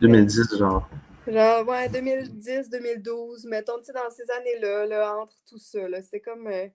2010, 0.00 0.56
genre. 0.56 0.88
Genre, 1.26 1.68
ouais, 1.68 1.90
2010, 1.90 2.70
2012, 2.70 3.44
mettons, 3.44 3.78
tu 3.78 3.84
sais, 3.84 3.92
dans 3.92 4.08
ces 4.10 4.30
années-là, 4.30 4.86
là, 4.86 5.16
entre 5.18 5.34
tout 5.46 5.58
ça, 5.58 5.86
là, 5.86 6.00
c'était 6.00 6.20
comme, 6.20 6.46
euh, 6.46 6.66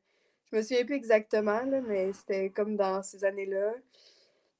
je 0.51 0.57
me 0.57 0.61
souviens 0.61 0.85
plus 0.85 0.93
exactement, 0.93 1.63
là, 1.63 1.81
mais 1.81 2.13
c'était 2.13 2.51
comme 2.51 2.75
dans 2.75 3.01
ces 3.01 3.25
années-là. 3.25 3.73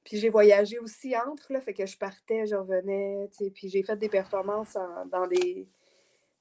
Puis 0.02 0.18
j'ai 0.18 0.30
voyagé 0.30 0.80
aussi 0.80 1.14
entre, 1.16 1.52
là, 1.52 1.60
fait 1.60 1.74
que 1.74 1.86
je 1.86 1.96
partais, 1.96 2.44
je 2.46 2.56
revenais, 2.56 3.28
tu 3.30 3.44
sais, 3.44 3.50
puis 3.50 3.68
j'ai 3.68 3.84
fait 3.84 3.96
des 3.96 4.08
performances 4.08 4.76
dans 5.12 5.28
des 5.28 5.68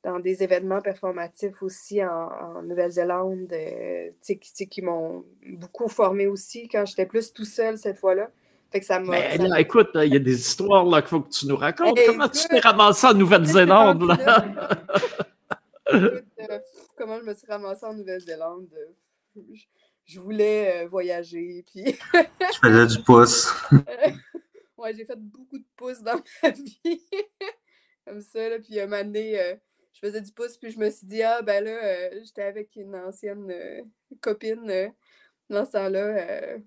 dans 0.04 0.19
des 0.19 0.43
événements 0.43 0.82
performatifs 0.82 1.63
aussi 1.63 2.04
en, 2.04 2.62
Nouvelle-Zélande, 2.63 3.52
euh, 3.54 4.10
qui, 4.21 4.67
qui 4.67 4.82
m'ont 4.82 5.23
beaucoup 5.54 5.88
formé 5.88 6.28
aussi 6.28 6.67
quand 6.67 6.86
j'étais 6.86 7.06
plus 7.06 7.32
tout 7.32 7.45
seul 7.45 7.78
cette 7.78 7.99
fois-là. 7.99 8.30
Fait 8.73 8.79
que 8.79 8.86
ça 8.86 8.99
m'a. 8.99 9.12
Mais 9.12 9.38
là, 9.38 9.62
écoute, 9.62 9.91
il 9.95 10.13
y 10.13 10.15
a 10.15 10.19
des 10.19 10.39
histoires 10.39 10.83
qu'il 11.01 11.07
faut 11.07 11.21
que 11.21 11.29
tu 11.29 11.47
nous 11.47 11.55
racontes. 11.55 11.97
comment 12.05 12.27
tu 12.27 12.47
t'es 12.49 12.59
ramassé 12.59 13.07
en 13.07 13.13
Nouvelle-Zélande? 13.13 14.03
euh, 15.93 16.21
comment 16.97 17.19
je 17.19 17.23
me 17.23 17.33
suis 17.36 17.47
ramassée 17.47 17.86
en 17.86 17.93
Nouvelle-Zélande? 17.93 18.67
Je, 20.05 20.19
voulais 20.19 20.83
euh, 20.83 20.88
voyager, 20.88 21.63
puis. 21.71 21.95
je 22.13 22.59
faisais 22.59 22.88
du 22.97 23.03
pouce. 23.03 23.53
ouais, 24.77 24.93
j'ai 24.95 25.05
fait 25.05 25.19
beaucoup 25.19 25.59
de 25.59 25.65
pouces 25.77 26.01
dans 26.01 26.19
ma 26.41 26.49
vie. 26.83 27.01
Comme 28.05 28.21
ça, 28.21 28.49
là, 28.49 28.59
puis 28.59 28.79
un 28.79 28.88
moment 28.88 29.03
donné, 29.03 29.39
euh, 29.39 29.55
je 29.93 29.99
faisais 29.99 30.21
du 30.21 30.31
pouce, 30.31 30.57
puis 30.57 30.71
je 30.71 30.79
me 30.79 30.89
suis 30.89 31.07
dit, 31.07 31.21
ah, 31.21 31.41
ben 31.41 31.63
là, 31.63 31.71
euh, 31.71 32.19
j'étais 32.23 32.43
avec 32.43 32.75
une 32.75 32.95
ancienne 32.95 33.49
euh, 33.49 33.81
copine 34.21 34.69
euh, 34.69 34.89
dans 35.49 35.65
ce 35.65 35.71
temps-là, 35.71 36.57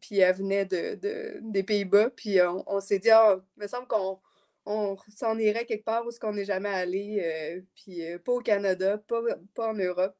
puis 0.00 0.18
elle 0.18 0.36
venait 0.36 0.64
de, 0.64 1.40
des 1.42 1.62
Pays-Bas, 1.62 2.10
puis 2.10 2.38
on, 2.42 2.80
s'est 2.80 2.98
dit, 2.98 3.10
ah, 3.10 3.40
il 3.56 3.62
me 3.62 3.66
semble 3.68 3.86
qu'on 3.86 4.18
on 4.66 4.96
s'en 5.08 5.38
irait 5.38 5.64
quelque 5.66 5.84
part 5.84 6.06
où 6.06 6.10
ce 6.10 6.20
qu'on 6.20 6.32
n'est 6.32 6.44
jamais 6.44 6.68
allé, 6.68 7.62
puis 7.74 8.02
pas 8.24 8.32
au 8.32 8.40
Canada, 8.40 8.98
pas, 8.98 9.20
pas 9.54 9.70
en 9.70 9.74
Europe, 9.74 10.16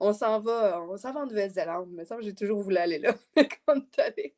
on 0.00 0.12
s'en 0.12 0.40
va, 0.40 0.82
on 0.88 0.96
s'en 0.96 1.12
va 1.12 1.20
en 1.20 1.26
Nouvelle-Zélande. 1.26 1.88
Il 1.90 1.96
me 1.96 2.04
semble 2.04 2.22
que 2.22 2.26
j'ai 2.26 2.34
toujours 2.34 2.62
voulu 2.62 2.76
aller 2.78 2.98
là 2.98 3.14
on 3.68 3.76
est 3.76 3.98
allé 3.98 4.34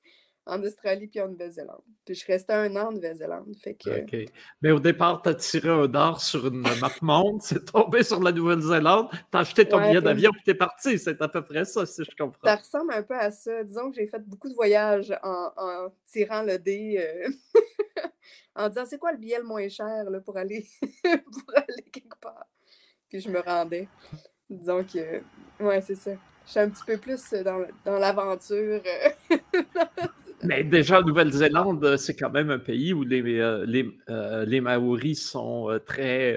en 0.46 0.62
Australie 0.62 1.06
puis 1.06 1.20
en 1.20 1.28
Nouvelle-Zélande. 1.28 1.82
Puis 2.04 2.16
je 2.16 2.26
restais 2.26 2.52
un 2.52 2.74
an 2.76 2.88
en 2.88 2.92
Nouvelle-Zélande. 2.92 3.54
Fait 3.62 3.74
que... 3.74 4.02
OK. 4.02 4.30
Mais 4.60 4.72
au 4.72 4.80
départ, 4.80 5.22
tu 5.22 5.28
as 5.28 5.34
tiré 5.34 5.68
un 5.68 5.86
dard 5.86 6.20
sur 6.20 6.46
une 6.46 6.62
map 6.80 6.90
monde, 7.00 7.40
c'est 7.42 7.64
tombé 7.64 8.02
sur 8.02 8.20
la 8.20 8.32
Nouvelle-Zélande, 8.32 9.08
tu 9.10 9.18
as 9.32 9.38
acheté 9.38 9.66
ton 9.66 9.80
billet 9.80 10.00
d'avion 10.00 10.30
puis 10.32 10.42
tu 10.44 10.50
es 10.50 10.54
parti. 10.54 10.98
C'est 10.98 11.20
à 11.22 11.28
peu 11.28 11.42
près 11.42 11.64
ça, 11.64 11.86
si 11.86 12.02
je 12.04 12.10
comprends. 12.16 12.40
Ça 12.44 12.56
ressemble 12.56 12.92
un 12.92 13.02
peu 13.02 13.14
à 13.14 13.30
ça. 13.30 13.62
Disons 13.62 13.90
que 13.90 13.96
j'ai 13.96 14.06
fait 14.06 14.22
beaucoup 14.26 14.48
de 14.48 14.54
voyages 14.54 15.16
en, 15.22 15.88
tirant 16.06 16.42
le 16.42 16.58
dé, 16.58 16.96
euh, 16.98 17.30
en 18.56 18.68
disant 18.68 18.84
c'est 18.84 18.98
quoi 18.98 19.12
le 19.12 19.18
billet 19.18 19.38
le 19.38 19.44
moins 19.44 19.68
cher 19.68 20.10
là, 20.10 20.20
pour, 20.20 20.36
aller 20.36 20.66
pour 21.02 21.56
aller 21.56 21.84
quelque 21.92 22.18
part? 22.20 22.46
Puis 23.08 23.20
je 23.20 23.28
me 23.28 23.40
rendais. 23.40 23.88
Disons 24.50 24.82
que, 24.82 25.22
ouais, 25.60 25.80
c'est 25.80 25.94
ça. 25.94 26.12
Je 26.44 26.50
suis 26.50 26.60
un 26.60 26.68
petit 26.68 26.84
peu 26.84 26.96
plus 26.96 27.30
dans, 27.44 27.64
dans 27.84 27.98
l'aventure. 27.98 28.82
Mais 30.44 30.64
déjà, 30.64 31.00
Nouvelle-Zélande, 31.02 31.84
euh, 31.84 31.96
c'est 31.96 32.14
quand 32.14 32.30
même 32.30 32.50
un 32.50 32.58
pays 32.58 32.92
où 32.92 33.04
les, 33.04 33.22
euh, 33.38 33.64
euh, 34.10 34.60
Maoris 34.60 35.30
sont 35.30 35.78
très 35.86 36.36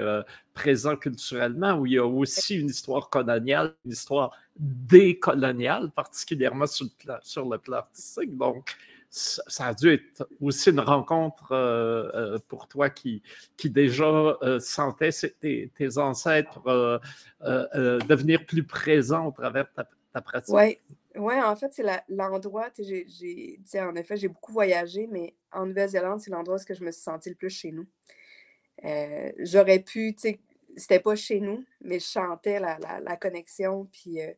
présents 0.53 0.95
culturellement, 0.95 1.73
où 1.73 1.85
il 1.85 1.93
y 1.93 1.97
a 1.97 2.05
aussi 2.05 2.57
une 2.57 2.69
histoire 2.69 3.09
coloniale, 3.09 3.73
une 3.85 3.91
histoire 3.91 4.31
décoloniale, 4.57 5.91
particulièrement 5.91 6.67
sur 6.67 6.85
le 6.85 7.05
plan, 7.05 7.17
sur 7.23 7.49
le 7.49 7.57
plan 7.57 7.77
artistique. 7.77 8.37
Donc, 8.37 8.75
ça 9.09 9.67
a 9.67 9.73
dû 9.73 9.93
être 9.93 10.27
aussi 10.41 10.71
une 10.71 10.81
rencontre 10.81 12.41
pour 12.47 12.67
toi 12.67 12.89
qui, 12.89 13.21
qui 13.57 13.69
déjà 13.69 14.37
sentait 14.59 15.11
tes, 15.39 15.97
ancêtres 15.97 17.01
devenir 17.41 18.45
plus 18.45 18.63
présents 18.63 19.27
au 19.27 19.31
travers 19.31 19.65
de 19.65 19.83
ta, 20.13 20.21
pratique. 20.21 20.53
Oui, 20.53 20.77
oui, 21.17 21.35
en 21.41 21.55
fait, 21.55 21.73
c'est 21.73 21.83
l'endroit, 22.09 22.69
en 22.69 23.95
effet, 23.95 24.17
j'ai 24.17 24.27
beaucoup 24.27 24.51
voyagé, 24.51 25.07
mais 25.07 25.35
en 25.51 25.65
Nouvelle-Zélande, 25.65 26.19
c'est 26.19 26.31
l'endroit 26.31 26.57
où 26.57 26.73
je 26.73 26.83
me 26.83 26.91
suis 26.91 27.01
sentie 27.01 27.29
le 27.29 27.35
plus 27.35 27.49
chez 27.49 27.71
nous. 27.71 27.87
Euh, 28.83 29.31
j'aurais 29.39 29.79
pu, 29.79 30.13
tu 30.15 30.21
sais, 30.29 30.39
c'était 30.75 30.99
pas 30.99 31.15
chez 31.15 31.39
nous, 31.39 31.63
mais 31.81 31.99
je 31.99 32.05
chantais 32.05 32.59
la, 32.59 33.17
connexion, 33.17 33.85
puis 33.91 34.21
euh, 34.21 34.33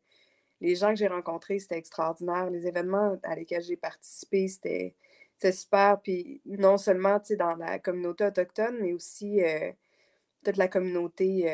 les 0.61 0.75
gens 0.75 0.89
que 0.89 0.95
j'ai 0.95 1.07
rencontrés, 1.07 1.59
c'était 1.59 1.77
extraordinaire. 1.77 2.49
Les 2.49 2.67
événements 2.67 3.17
à 3.23 3.35
lesquels 3.35 3.63
j'ai 3.63 3.77
participé, 3.77 4.47
c'était 4.47 4.95
super, 5.51 5.99
puis 6.01 6.41
non 6.45 6.77
seulement, 6.77 7.19
tu 7.19 7.27
sais, 7.27 7.35
dans 7.35 7.55
la 7.55 7.79
communauté 7.79 8.25
autochtone, 8.25 8.77
mais 8.81 8.93
aussi 8.93 9.43
euh, 9.43 9.71
toute 10.43 10.57
la 10.57 10.67
communauté 10.67 11.45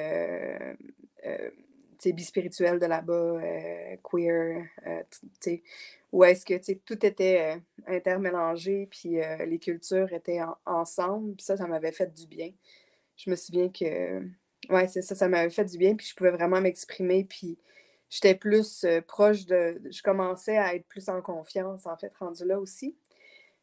bispirituel 2.11 2.79
de 2.79 2.85
là-bas, 2.85 3.13
euh, 3.13 3.95
queer, 4.03 4.65
euh, 4.87 5.03
où 6.11 6.23
est-ce 6.23 6.45
que 6.45 6.75
tout 6.85 7.05
était 7.05 7.55
euh, 7.55 7.59
intermélangé, 7.87 8.87
puis 8.89 9.17
les 9.45 9.59
cultures 9.59 10.11
étaient 10.11 10.41
ensemble, 10.65 11.35
puis 11.35 11.45
ça, 11.45 11.57
ça 11.57 11.67
m'avait 11.67 11.91
fait 11.91 12.13
du 12.13 12.27
bien. 12.27 12.51
Je 13.15 13.29
me 13.29 13.35
souviens 13.35 13.69
que, 13.69 14.21
ouais, 14.69 14.87
c'est 14.87 15.01
ça, 15.01 15.15
ça 15.15 15.27
m'avait 15.27 15.49
fait 15.49 15.65
du 15.65 15.77
bien, 15.77 15.95
puis 15.95 16.07
je 16.07 16.15
pouvais 16.15 16.31
vraiment 16.31 16.61
m'exprimer, 16.61 17.23
puis 17.23 17.57
j'étais 18.09 18.35
plus 18.35 18.85
proche 19.07 19.45
de, 19.45 19.81
je 19.91 20.01
commençais 20.01 20.57
à 20.57 20.75
être 20.75 20.87
plus 20.87 21.09
en 21.09 21.21
confiance, 21.21 21.85
en 21.85 21.97
fait, 21.97 22.13
rendu 22.17 22.45
là 22.45 22.59
aussi. 22.59 22.95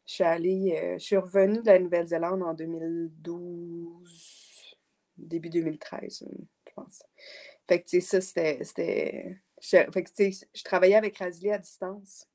Je 0.07 0.15
suis 0.15 0.23
allée, 0.23 0.97
je 0.97 1.03
suis 1.03 1.17
revenue 1.17 1.61
de 1.61 1.67
la 1.67 1.79
Nouvelle-Zélande 1.79 2.41
en 2.43 2.53
2012, 2.53 4.41
début 5.17 5.49
2013, 5.49 6.25
je 6.67 6.73
pense. 6.73 7.03
Fait 7.71 7.81
que, 7.81 7.87
tu 7.87 8.01
sais, 8.01 8.19
ça, 8.19 8.35
c'était. 8.65 9.39
Je, 9.61 9.77
fait 9.93 10.03
que, 10.03 10.09
tu 10.09 10.33
sais, 10.33 10.45
je 10.53 10.61
travaillais 10.61 10.95
avec 10.95 11.17
Razili 11.17 11.53
à 11.53 11.57
distance. 11.57 12.27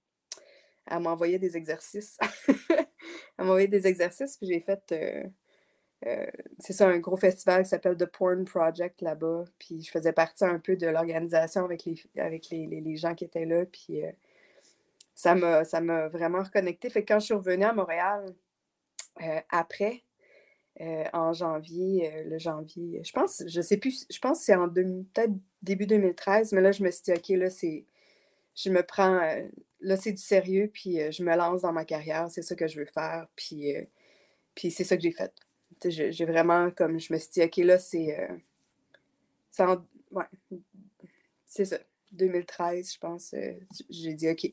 Elle 0.87 1.01
m'envoyait 1.01 1.39
des 1.39 1.59
exercices. 1.59 2.17
Elle 3.39 3.45
m'envoyait 3.45 3.69
des 3.69 3.87
exercices, 3.87 4.39
puis 4.39 4.47
j'ai 4.47 4.61
fait. 4.61 4.81
Euh, 4.93 5.25
euh, 6.07 6.31
c'est 6.59 6.73
ça, 6.73 6.89
un 6.89 7.01
gros 7.01 7.19
festival 7.19 7.65
qui 7.65 7.69
s'appelle 7.69 7.99
The 7.99 8.07
Porn 8.07 8.47
Project 8.47 9.03
là-bas. 9.03 9.45
Puis 9.59 9.83
je 9.83 9.91
faisais 9.91 10.15
partie 10.15 10.47
un 10.47 10.59
peu 10.59 10.75
de 10.75 10.87
l'organisation 10.87 11.67
avec 11.67 11.85
les, 11.85 12.03
avec 12.17 12.49
les, 12.49 12.67
les, 12.67 12.97
gens 12.97 13.15
qui 13.15 13.25
étaient 13.25 13.45
là. 13.45 13.67
Puis 13.67 14.07
euh, 14.07 14.13
ça 15.13 15.35
m'a 15.35 16.09
vraiment 16.09 16.45
reconnecté. 16.45 16.89
Fait 16.89 17.05
que 17.05 17.13
quand 17.13 17.21
je 17.21 17.27
suis 17.27 17.35
revenue 17.35 17.65
à 17.65 17.75
Montréal, 17.75 18.25
après, 19.51 20.03
euh, 20.81 21.05
en 21.15 21.33
janvier, 21.33 22.13
euh, 22.13 22.25
le 22.25 22.39
janvier, 22.39 23.03
je 23.03 23.13
pense, 23.13 23.43
je 23.47 23.61
sais 23.63 23.79
plus, 23.79 24.07
je 24.11 24.19
pense 24.19 24.41
que 24.41 24.45
c'est 24.45 24.55
en 24.55 24.69
peut-être 24.69 25.33
début 25.63 25.87
2013, 25.87 26.53
mais 26.53 26.61
là, 26.61 26.71
je 26.71 26.83
me 26.83 26.91
suis 26.91 27.03
dit, 27.05 27.13
OK, 27.13 27.29
là, 27.31 27.49
c'est, 27.49 27.87
je 28.55 28.69
me 28.71 28.83
prends, 28.83 29.17
euh, 29.23 29.43
là, 29.81 29.97
c'est 29.97 30.13
du 30.13 30.23
sérieux, 30.23 30.71
puis 30.73 30.99
je 31.11 31.23
me 31.23 31.35
lance 31.35 31.63
dans 31.63 31.73
ma 31.73 31.87
carrière, 31.87 32.31
c'est 32.31 32.43
ça 32.43 32.55
que 32.55 32.67
je 32.67 32.79
veux 32.79 32.87
faire, 32.87 33.27
puis, 33.37 33.75
puis 34.55 34.71
c'est 34.71 34.85
ça 34.85 34.97
que 34.97 35.03
j'ai 35.03 35.13
fait. 35.13 35.33
J'ai 35.85 36.25
vraiment, 36.27 36.71
comme, 36.71 37.01
je 37.01 37.13
me 37.13 37.19
suis 37.19 37.31
dit, 37.31 37.43
OK, 37.43 37.57
là, 37.59 37.79
c'est, 37.79 38.29
ouais, 40.11 40.25
c'est 41.47 41.65
ça, 41.65 41.79
2013, 42.13 42.93
je 42.93 42.99
pense, 42.99 43.35
j'ai 43.89 44.13
dit, 44.13 44.29
OK, 44.29 44.53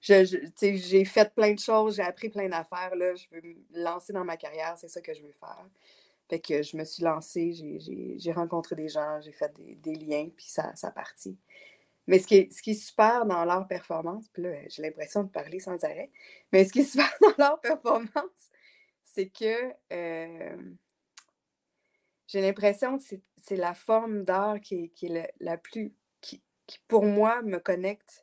j'ai 0.00 1.04
fait 1.04 1.34
plein 1.34 1.54
de 1.54 1.58
choses, 1.58 1.96
j'ai 1.96 2.02
appris 2.02 2.28
plein 2.28 2.48
d'affaires. 2.48 2.94
Là, 2.94 3.14
je 3.14 3.26
veux 3.32 3.42
me 3.42 3.82
lancer 3.82 4.12
dans 4.12 4.24
ma 4.24 4.36
carrière, 4.36 4.76
c'est 4.78 4.88
ça 4.88 5.00
que 5.00 5.14
je 5.14 5.22
veux 5.22 5.32
faire. 5.32 5.66
Fait 6.28 6.40
que 6.40 6.62
je 6.62 6.76
me 6.76 6.84
suis 6.84 7.02
lancée, 7.02 7.52
j'ai 8.18 8.32
rencontré 8.32 8.76
des 8.76 8.88
gens, 8.88 9.20
j'ai 9.20 9.32
fait 9.32 9.52
des, 9.82 9.94
liens, 9.94 10.28
puis 10.36 10.46
ça, 10.46 10.74
ça 10.76 10.90
partit. 10.90 11.38
Mais 12.06 12.18
ce 12.18 12.26
qui, 12.26 12.36
est, 12.36 12.52
ce 12.52 12.62
qui 12.62 12.72
est 12.72 12.74
super 12.74 13.26
dans 13.26 13.44
leur 13.44 13.66
performance, 13.66 14.28
puis 14.28 14.42
là, 14.42 14.50
j'ai 14.68 14.82
l'impression 14.82 15.24
de 15.24 15.28
parler 15.30 15.58
sans 15.58 15.82
arrêt, 15.84 16.10
mais 16.52 16.64
ce 16.64 16.72
qui 16.72 16.80
est 16.80 16.84
super 16.90 17.10
dans 17.20 17.34
leur 17.38 17.60
performance, 17.60 18.50
c'est 19.02 19.28
que 19.28 19.72
euh, 19.92 20.56
j'ai 22.26 22.42
l'impression 22.42 22.98
que 22.98 23.04
c'est 23.36 23.56
la 23.56 23.74
forme 23.74 24.24
d'art 24.24 24.60
qui, 24.60 24.92
est 25.02 25.34
la 25.40 25.56
plus, 25.56 25.94
qui, 26.20 26.42
pour 26.86 27.04
moi 27.04 27.42
me 27.42 27.58
connecte 27.58 28.22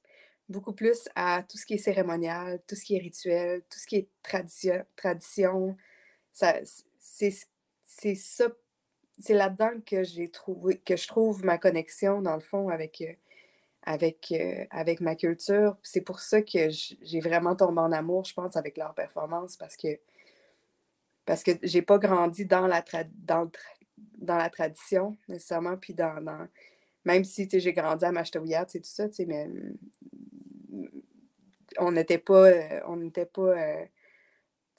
beaucoup 0.50 0.74
plus 0.74 1.10
à 1.16 1.44
tout 1.44 1.58
ce 1.58 1.66
qui 1.66 1.76
est 1.76 1.78
cérémonial, 1.78 2.62
tout 2.68 2.76
ce 2.76 2.84
qui 2.84 2.96
est 2.96 3.00
rituel, 3.00 3.62
tout 3.70 3.80
ce 3.80 3.88
qui 3.88 3.96
est 3.98 4.10
tradition. 4.24 4.86
tradition 4.96 5.78
c'est 7.00 8.16
ça, 8.16 8.48
c'est 9.20 9.34
là-dedans 9.34 9.72
que 9.86 10.04
j'ai 10.04 10.30
trouvé, 10.30 10.78
que 10.80 10.98
je 10.98 11.08
trouve 11.08 11.46
ma 11.46 11.58
connexion 11.58 12.22
dans 12.22 12.36
le 12.36 12.42
fond 12.42 12.70
avec, 12.70 13.02
euh, 13.02 13.14
avec, 13.84 14.32
euh, 14.34 14.66
avec 14.72 15.02
ma 15.02 15.16
culture. 15.16 15.78
C'est 15.84 16.02
pour 16.02 16.20
ça 16.20 16.42
que 16.42 16.70
j'ai 16.70 17.20
vraiment 17.22 17.56
tombé 17.56 17.80
en 17.82 17.92
amour, 17.92 18.26
je 18.26 18.34
pense, 18.34 18.58
avec 18.58 18.78
leur 18.78 18.94
performance 18.94 19.58
parce 19.58 19.78
que 19.78 20.00
parce 21.26 21.42
que 21.44 21.52
j'ai 21.64 21.82
pas 21.82 21.98
grandi 21.98 22.46
dans 22.46 22.68
la, 22.68 22.84
dans, 23.16 23.50
dans 24.18 24.38
la 24.38 24.50
tradition 24.50 25.18
nécessairement, 25.28 25.76
puis 25.78 25.96
dans, 25.96 26.48
même 27.04 27.24
si 27.24 27.48
j'ai 27.52 27.74
grandi 27.74 28.06
à 28.06 28.12
Machtawiyat, 28.12 28.66
tout 28.66 28.80
ça, 28.84 29.08
mais 29.28 29.50
on 31.80 31.92
n'était 31.92 32.18
pas, 32.18 32.48
euh, 32.50 32.82
on 32.88 32.98
n'était 32.98 33.26
pas, 33.26 33.42
euh, 33.58 33.86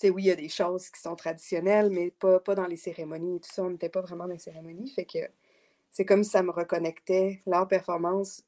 oui, 0.04 0.24
il 0.24 0.26
y 0.26 0.30
a 0.30 0.36
des 0.36 0.48
choses 0.48 0.90
qui 0.90 1.00
sont 1.00 1.16
traditionnelles, 1.16 1.90
mais 1.90 2.10
pas, 2.10 2.40
pas 2.40 2.54
dans 2.54 2.66
les 2.66 2.76
cérémonies 2.76 3.36
et 3.36 3.40
tout 3.40 3.50
ça, 3.52 3.64
on 3.64 3.70
n'était 3.70 3.88
pas 3.88 4.02
vraiment 4.02 4.26
dans 4.26 4.32
les 4.34 4.38
cérémonies, 4.38 4.90
fait 4.90 5.06
que 5.06 5.18
c'est 5.90 6.04
comme 6.04 6.24
si 6.24 6.30
ça 6.30 6.42
me 6.42 6.50
reconnectait, 6.50 7.40
leur 7.46 7.68
performance, 7.68 8.44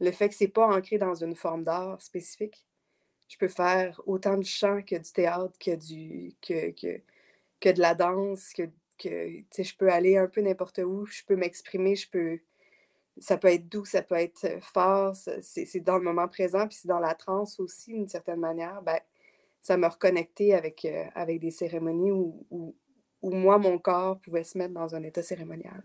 le 0.00 0.12
fait 0.12 0.28
que 0.28 0.34
c'est 0.34 0.48
pas 0.48 0.66
ancré 0.66 0.98
dans 0.98 1.14
une 1.14 1.36
forme 1.36 1.62
d'art 1.64 2.00
spécifique. 2.02 2.66
Je 3.28 3.38
peux 3.38 3.48
faire 3.48 4.00
autant 4.06 4.36
de 4.36 4.44
chant 4.44 4.82
que 4.82 4.96
du 4.96 5.12
théâtre, 5.12 5.56
que 5.58 5.76
du 5.76 6.34
que, 6.42 6.70
que, 6.72 7.00
que 7.60 7.68
de 7.70 7.80
la 7.80 7.94
danse, 7.94 8.52
que, 8.52 8.64
que 8.98 9.62
je 9.62 9.76
peux 9.76 9.90
aller 9.90 10.16
un 10.18 10.28
peu 10.28 10.40
n'importe 10.42 10.78
où, 10.78 11.06
je 11.06 11.22
peux 11.24 11.36
m'exprimer, 11.36 11.96
je 11.96 12.10
peux 12.10 12.40
ça 13.18 13.36
peut 13.36 13.48
être 13.48 13.68
doux, 13.68 13.84
ça 13.84 14.02
peut 14.02 14.16
être 14.16 14.46
fort, 14.60 15.14
c'est 15.14 15.80
dans 15.80 15.98
le 15.98 16.04
moment 16.04 16.28
présent, 16.28 16.66
puis 16.66 16.78
c'est 16.80 16.88
dans 16.88 17.00
la 17.00 17.14
transe 17.14 17.60
aussi, 17.60 17.92
d'une 17.92 18.08
certaine 18.08 18.40
manière, 18.40 18.82
ben, 18.82 18.98
ça 19.60 19.76
m'a 19.76 19.88
reconnecté 19.88 20.54
avec, 20.54 20.86
avec 21.14 21.40
des 21.40 21.50
cérémonies 21.50 22.10
où, 22.10 22.44
où, 22.50 23.30
moi, 23.30 23.58
mon 23.58 23.78
corps 23.78 24.18
pouvait 24.20 24.44
se 24.44 24.58
mettre 24.58 24.74
dans 24.74 24.94
un 24.94 25.02
état 25.02 25.22
cérémonial, 25.22 25.82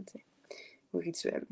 ou 0.94 1.00
rituel. 1.00 1.46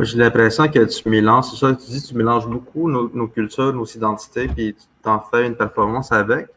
J'ai 0.00 0.18
l'impression 0.18 0.68
que 0.68 0.84
tu 0.84 1.08
mélanges, 1.08 1.50
c'est 1.50 1.56
ça 1.56 1.72
que 1.72 1.80
tu 1.80 1.90
dis, 1.90 2.02
tu 2.02 2.14
mélanges 2.14 2.46
beaucoup 2.46 2.90
nos, 2.90 3.28
cultures, 3.28 3.72
nos 3.72 3.84
identités, 3.84 4.48
puis 4.48 4.74
tu 4.74 4.84
t'en 5.02 5.20
fais 5.20 5.46
une 5.46 5.56
performance 5.56 6.12
avec. 6.12 6.48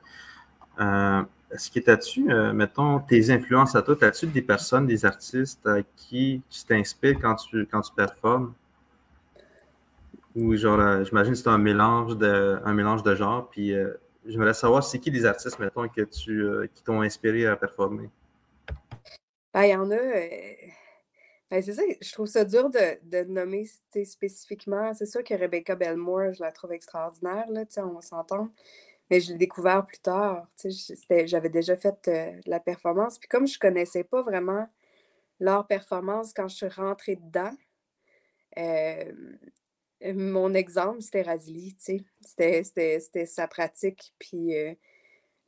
Euh, 0.80 1.22
est-ce 1.52 1.72
que 1.72 1.96
tu 1.96 2.32
euh, 2.32 2.54
mettons, 2.54 3.00
tes 3.00 3.32
influences 3.32 3.76
à 3.76 3.82
toi, 3.82 3.96
as-tu 4.02 4.28
des 4.28 4.42
personnes, 4.42 4.86
des 4.86 5.06
artistes 5.06 5.66
à 5.66 5.82
qui 5.96 6.42
tu 6.50 6.64
t'inspires 6.64 7.20
quand 7.20 7.36
tu, 7.36 7.66
quand 7.66 7.82
tu 7.82 7.94
performes? 7.94 8.54
Ou 10.36 10.56
genre, 10.56 10.80
euh, 10.80 11.04
j'imagine 11.04 11.34
que 11.34 11.40
c'est 11.40 11.50
un 11.50 11.58
mélange 11.58 12.18
de, 12.18 12.60
un 12.64 12.74
mélange 12.74 13.02
de 13.02 13.16
genres. 13.16 13.50
Puis 13.50 13.74
euh, 13.74 13.94
j'aimerais 14.26 14.54
savoir, 14.54 14.84
c'est 14.84 15.00
qui 15.00 15.10
des 15.10 15.26
artistes, 15.26 15.58
mettons, 15.60 15.88
que 15.88 16.02
tu, 16.02 16.46
qui 16.76 16.84
t'ont 16.84 17.02
inspiré 17.02 17.48
à 17.48 17.56
performer? 17.56 18.10
Ben, 19.54 19.64
il 19.64 19.70
y 19.72 19.76
en 19.76 19.90
a. 19.90 19.98
Ben, 21.50 21.64
c'est 21.64 21.74
ça, 21.74 21.82
je 22.00 22.12
trouve 22.12 22.28
ça 22.28 22.46
dur 22.46 22.70
de, 22.70 23.00
de 23.10 23.24
nommer 23.24 23.66
spécifiquement. 24.06 24.94
C'est 24.94 25.08
sûr 25.08 25.24
que 25.24 25.34
Rebecca 25.34 25.76
Belmore, 25.76 26.34
je 26.34 26.44
la 26.44 26.52
trouve 26.52 26.74
extraordinaire, 26.74 27.46
là, 27.50 27.64
on 27.78 28.02
s'entend. 28.02 28.50
Mais 29.10 29.20
je 29.20 29.32
l'ai 29.32 29.38
découvert 29.38 29.86
plus 29.86 30.00
tard. 30.00 30.48
J'avais 31.26 31.50
déjà 31.50 31.76
fait 31.76 32.08
euh, 32.08 32.40
la 32.46 32.60
performance. 32.60 33.18
Puis 33.18 33.28
comme 33.28 33.48
je 33.48 33.56
ne 33.56 33.60
connaissais 33.60 34.04
pas 34.04 34.22
vraiment 34.22 34.68
leur 35.40 35.66
performance 35.68 36.34
quand 36.34 36.48
je 36.48 36.56
suis 36.56 36.68
rentrée 36.68 37.16
dedans, 37.16 37.54
euh, 38.58 39.12
mon 40.14 40.54
exemple, 40.54 41.02
c'était 41.02 41.24
Razili. 41.24 41.76
C'était 41.80 43.26
sa 43.26 43.48
pratique, 43.48 44.14
puis 44.20 44.56
euh, 44.56 44.74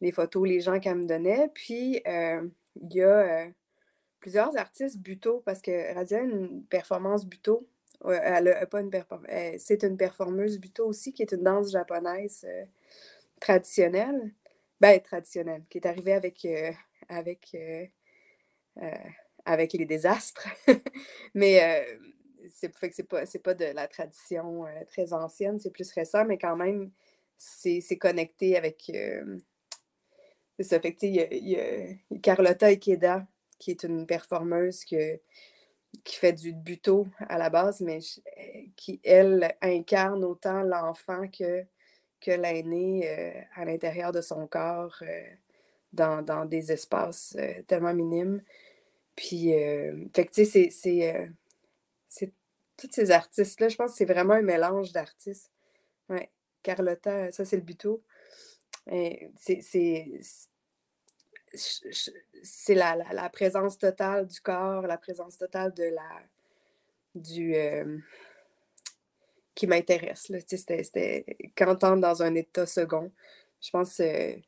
les 0.01 0.11
photos, 0.11 0.47
les 0.47 0.61
gens 0.61 0.79
qu'elle 0.79 0.97
me 0.97 1.05
donnait. 1.05 1.49
Puis 1.53 2.01
il 2.05 2.93
y 2.93 3.03
a 3.03 3.47
plusieurs 4.19 4.57
artistes 4.57 4.97
buto, 4.97 5.41
parce 5.45 5.61
que 5.61 5.93
Razili 5.93 6.19
a 6.19 6.23
une 6.23 6.65
performance 6.65 7.25
buto. 7.25 7.67
Elle 8.03 8.47
a 8.47 8.65
pas 8.65 8.81
une 8.81 8.89
performance. 8.89 9.29
C'est 9.59 9.83
une 9.83 9.97
performeuse 9.97 10.59
buto 10.59 10.87
aussi, 10.87 11.13
qui 11.13 11.21
est 11.21 11.31
une 11.33 11.43
danse 11.43 11.71
japonaise 11.71 12.45
traditionnelle, 13.41 14.31
ben 14.79 15.01
traditionnelle, 15.01 15.65
qui 15.69 15.79
est 15.79 15.85
arrivée 15.85 16.13
avec, 16.13 16.45
euh, 16.45 16.71
avec, 17.09 17.49
euh, 17.55 17.85
euh, 18.81 19.09
avec 19.43 19.73
les 19.73 19.85
désastres. 19.85 20.47
mais 21.33 21.85
c'est 22.53 22.73
fait 22.77 22.89
que 22.89 22.95
c'est 22.95 23.03
pas, 23.03 23.25
pas 23.43 23.53
de 23.53 23.65
la 23.65 23.87
tradition 23.87 24.65
très 24.87 25.11
ancienne, 25.11 25.59
c'est 25.59 25.71
plus 25.71 25.91
récent, 25.91 26.23
mais 26.23 26.37
quand 26.37 26.55
même, 26.55 26.91
c'est 27.37 27.97
connecté 27.99 28.55
avec. 28.55 28.91
c'est 30.57 30.63
ça. 30.63 30.79
Fait 30.79 30.95
il 31.01 31.15
y, 31.15 31.59
a, 31.59 32.17
Carlotta 32.21 32.67
Ikeda, 32.67 33.27
qui 33.59 33.71
est 33.71 33.83
une 33.83 34.05
performeuse 34.05 34.85
que, 34.85 35.19
qui 36.03 36.15
fait 36.15 36.33
du 36.33 36.53
buto 36.53 37.07
à 37.19 37.37
la 37.37 37.49
base, 37.49 37.81
mais 37.81 37.99
qui, 38.75 39.01
elle, 39.03 39.55
incarne 39.61 40.23
autant 40.23 40.61
l'enfant 40.61 41.27
que 41.27 41.65
que 42.21 42.31
l'aîné 42.31 43.09
euh, 43.09 43.41
à 43.55 43.65
l'intérieur 43.65 44.11
de 44.11 44.21
son 44.21 44.47
corps 44.47 44.97
euh, 45.01 45.23
dans, 45.91 46.21
dans, 46.21 46.45
des 46.45 46.71
espaces 46.71 47.35
euh, 47.37 47.61
tellement 47.67 47.93
minimes. 47.93 48.41
Puis, 49.15 49.51
fait 50.13 50.25
que 50.25 50.31
tu 50.31 50.45
sais, 50.45 50.69
c'est. 50.71 51.29
Tous 52.77 52.89
ces 52.91 53.11
artistes-là, 53.11 53.67
je 53.67 53.75
pense 53.75 53.91
que 53.91 53.97
c'est 53.97 54.11
vraiment 54.11 54.33
un 54.33 54.41
mélange 54.41 54.91
d'artistes. 54.91 55.51
Ouais. 56.09 56.31
Carlotta, 56.63 57.31
ça, 57.31 57.45
c'est 57.45 57.57
le 57.57 57.61
buto. 57.61 58.01
C'est 58.87 59.59
la, 62.69 62.95
la, 62.95 63.13
la, 63.13 63.29
présence 63.29 63.77
totale 63.77 64.25
du 64.25 64.41
corps, 64.41 64.87
la 64.87 64.97
présence 64.97 65.37
totale 65.37 65.73
de 65.73 65.83
la 65.83 66.23
du 67.13 67.53
qui 69.55 69.67
m'intéresse. 69.67 70.31
C'était 70.47 71.25
quand 71.55 71.83
on 71.83 71.97
dans 71.97 72.23
un 72.23 72.35
état 72.35 72.65
second. 72.65 73.11
Je 73.61 73.69
pense 73.69 73.95
qu'il 73.95 74.43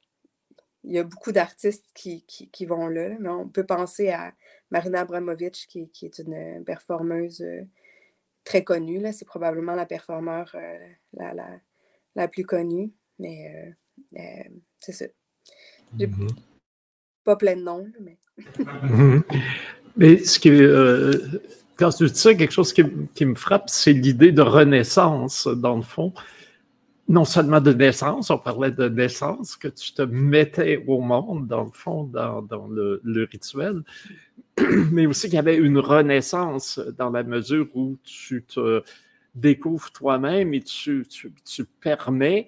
y 0.86 0.98
a 0.98 1.04
beaucoup 1.04 1.32
d'artistes 1.32 1.86
qui, 1.94 2.24
qui, 2.26 2.66
vont 2.66 2.88
là, 2.88 3.10
mais 3.20 3.30
on 3.30 3.48
peut 3.48 3.66
penser 3.66 4.10
à 4.10 4.34
Marina 4.72 5.02
Abramovic, 5.02 5.68
qui, 5.70 5.90
qui 5.90 6.06
est 6.06 6.20
une 6.20 6.64
performeuse 6.66 7.42
euh, 7.42 7.62
très 8.44 8.64
connue. 8.64 9.04
C'est 9.12 9.26
probablement 9.26 9.76
la 9.76 9.86
performeur 9.86 10.52
euh, 10.56 10.78
la, 11.14 11.34
la, 11.34 11.48
la, 12.16 12.28
plus 12.28 12.44
connue. 12.44 12.92
Mais 13.20 13.76
euh, 14.18 14.50
c'est 14.80 14.94
ça. 14.94 15.06
J'ai 15.98 16.08
mm-hmm. 16.08 16.36
pas 17.24 17.36
plein 17.36 17.56
de 17.56 17.62
noms, 17.62 17.92
mais. 18.00 18.18
Mm-hmm. 18.58 19.24
Mais 19.96 20.18
ce 20.18 20.40
qui 20.40 20.50
est 20.50 21.63
quand 21.78 21.90
tu 21.90 22.06
dis 22.06 22.16
ça, 22.16 22.34
quelque 22.34 22.54
chose 22.54 22.74
qui, 22.74 23.26
me 23.26 23.36
frappe, 23.36 23.70
c'est 23.70 23.94
l'idée 23.94 24.32
de 24.32 24.42
renaissance, 24.42 25.48
dans 25.48 25.76
le 25.76 25.82
fond. 25.82 26.14
Non 27.10 27.26
seulement 27.26 27.60
de 27.60 27.74
naissance, 27.74 28.30
on 28.30 28.38
parlait 28.38 28.72
de 28.72 28.88
naissance, 28.88 29.58
que 29.58 29.68
tu 29.68 29.94
te 29.94 30.02
mettais 30.04 30.84
au 30.88 31.02
monde, 31.02 31.48
dans 31.48 31.64
le 31.64 31.72
fond, 31.72 32.06
dans, 32.06 32.46
le, 32.70 33.28
rituel, 33.30 33.84
mais 34.92 35.06
aussi 35.06 35.28
qu'il 35.28 35.36
y 35.36 35.40
avait 35.40 35.58
une 35.58 35.80
renaissance 35.80 36.80
dans 36.98 37.10
la 37.10 37.24
mesure 37.24 37.68
où 37.76 37.98
tu 38.04 38.44
te 38.44 38.84
découvres 39.36 39.92
toi-même 39.92 40.54
et 40.54 40.62
tu, 40.62 41.06
permets 41.82 42.48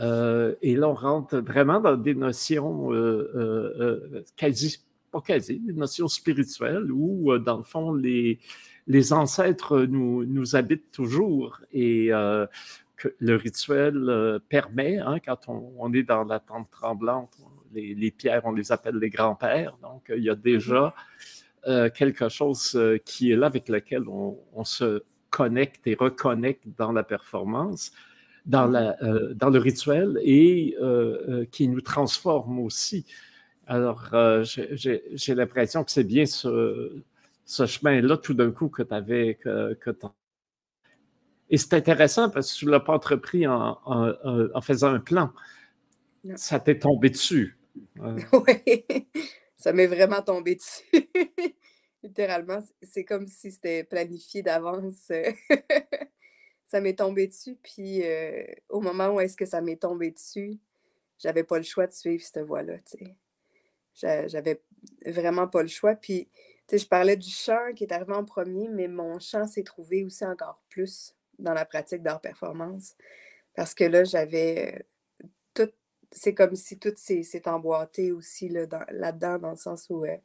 euh, 0.00 0.54
et 0.62 0.76
là, 0.76 0.88
on 0.88 0.94
rentre 0.94 1.38
vraiment 1.38 1.80
dans 1.80 1.96
des 1.96 2.14
notions 2.14 2.92
euh, 2.92 3.30
euh, 3.34 4.24
quasi 4.36 4.78
quasi, 5.20 5.58
des 5.58 5.72
notions 5.72 6.08
spirituelles 6.08 6.90
où, 6.90 7.32
euh, 7.32 7.38
dans 7.38 7.58
le 7.58 7.64
fond, 7.64 7.92
les, 7.94 8.38
les 8.86 9.12
ancêtres 9.12 9.82
nous, 9.82 10.24
nous 10.24 10.56
habitent 10.56 10.90
toujours 10.92 11.60
et 11.72 12.12
euh, 12.12 12.46
que 12.96 13.14
le 13.18 13.36
rituel 13.36 13.96
euh, 14.08 14.38
permet, 14.48 14.98
hein, 14.98 15.18
quand 15.24 15.48
on, 15.48 15.92
est 15.92 16.02
dans 16.02 16.24
la 16.24 16.40
tente 16.40 16.70
tremblante, 16.70 17.36
les, 17.74 18.10
pierres, 18.10 18.42
on 18.44 18.52
les 18.52 18.72
appelle 18.72 18.96
les 18.96 19.10
grands-pères, 19.10 19.76
donc 19.82 20.10
il 20.16 20.22
y 20.22 20.30
a 20.30 20.34
déjà 20.34 20.94
quelque 21.94 22.28
chose 22.28 22.78
qui 23.04 23.32
est 23.32 23.36
là 23.36 23.48
avec 23.48 23.68
lequel 23.68 24.08
on, 24.08 24.38
on, 24.54 24.64
se 24.64 25.02
connecte 25.30 25.84
et 25.86 25.94
reconnecte 25.94 26.62
dans 26.78 26.92
la 26.92 27.02
performance. 27.02 27.90
Dans, 28.46 28.66
la, 28.66 28.96
dans 29.34 29.50
le 29.50 29.58
rituel 29.58 30.20
et 30.22 30.76
qui 31.50 31.66
nous 31.66 31.80
transforme 31.80 32.60
aussi. 32.60 33.04
Alors, 33.66 34.10
euh, 34.12 34.44
j'ai 34.44 35.34
l'impression 35.34 35.82
que 35.82 35.90
c'est 35.90 36.04
bien 36.04 36.24
ce, 36.24 37.02
chemin-là, 37.46 38.16
tout 38.16 38.34
d'un 38.34 38.52
coup, 38.52 38.68
que 38.68 38.82
tu 38.82 38.94
avais, 38.94 39.34
que, 39.34 39.76
Et 41.50 41.58
c'est 41.58 41.74
intéressant 41.74 42.30
parce 42.30 42.52
que 42.52 42.58
tu 42.58 42.66
ne 42.66 42.70
l'as 42.70 42.80
pas 42.80 42.94
entrepris 42.94 43.46
en, 43.46 44.60
faisant 44.62 44.94
un 44.94 45.00
plan. 45.00 45.32
Ça 46.36 46.60
t'est 46.60 46.78
tombé 46.78 47.10
dessus. 47.10 47.58
oui, 47.96 48.86
ça 49.56 49.72
m'est 49.72 49.86
vraiment 49.86 50.22
tombé 50.22 50.56
dessus. 50.56 50.84
Littéralement, 52.02 52.58
c'est 52.82 53.04
comme 53.04 53.26
si 53.26 53.50
c'était 53.50 53.84
planifié 53.84 54.42
d'avance. 54.42 55.10
ça 56.64 56.80
m'est 56.80 56.94
tombé 56.98 57.26
dessus, 57.26 57.56
puis 57.62 58.02
euh, 58.04 58.44
au 58.68 58.80
moment 58.80 59.08
où 59.08 59.20
est-ce 59.20 59.36
que 59.36 59.44
ça 59.46 59.60
m'est 59.60 59.80
tombé 59.80 60.10
dessus, 60.10 60.58
j'avais 61.18 61.44
pas 61.44 61.58
le 61.58 61.64
choix 61.64 61.86
de 61.86 61.92
suivre 61.92 62.22
cette 62.22 62.44
voie-là, 62.44 62.76
J'avais 63.96 64.62
vraiment 65.04 65.48
pas 65.48 65.62
le 65.62 65.68
choix. 65.68 65.94
Puis, 65.94 66.28
tu 66.66 66.76
sais, 66.76 66.78
je 66.78 66.88
parlais 66.88 67.16
du 67.16 67.30
chant 67.30 67.72
qui 67.74 67.84
est 67.84 67.92
arrivé 67.92 68.12
en 68.12 68.24
premier, 68.24 68.68
mais 68.68 68.88
mon 68.88 69.18
chant 69.18 69.46
s'est 69.46 69.62
trouvé 69.62 70.04
aussi 70.04 70.24
encore 70.24 70.62
plus 70.68 71.14
dans 71.38 71.54
la 71.54 71.64
pratique 71.64 72.02
d'art 72.02 72.20
performance. 72.20 72.94
Parce 73.54 73.74
que 73.74 73.84
là, 73.84 74.04
j'avais 74.04 74.84
euh, 75.22 75.26
tout. 75.54 75.72
C'est 76.12 76.34
comme 76.34 76.54
si 76.54 76.78
tout 76.78 76.92
s'est 76.96 77.48
emboîté 77.48 78.12
aussi 78.12 78.48
là-dedans, 78.48 79.38
dans, 79.38 79.50
le 79.50 79.56
sens 79.56 79.86
où 79.90 80.04
euh, 80.04 80.16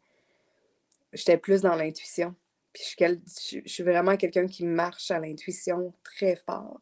j'étais 1.14 1.38
plus 1.38 1.62
dans 1.62 1.76
l'intuition. 1.76 2.36
Puis 2.74 2.96
je, 2.98 3.60
suis 3.66 3.84
vraiment 3.84 4.16
quelqu'un 4.16 4.48
qui 4.48 4.66
marche 4.66 5.12
à 5.12 5.20
l'intuition 5.20 5.94
très 6.04 6.36
fort. 6.36 6.80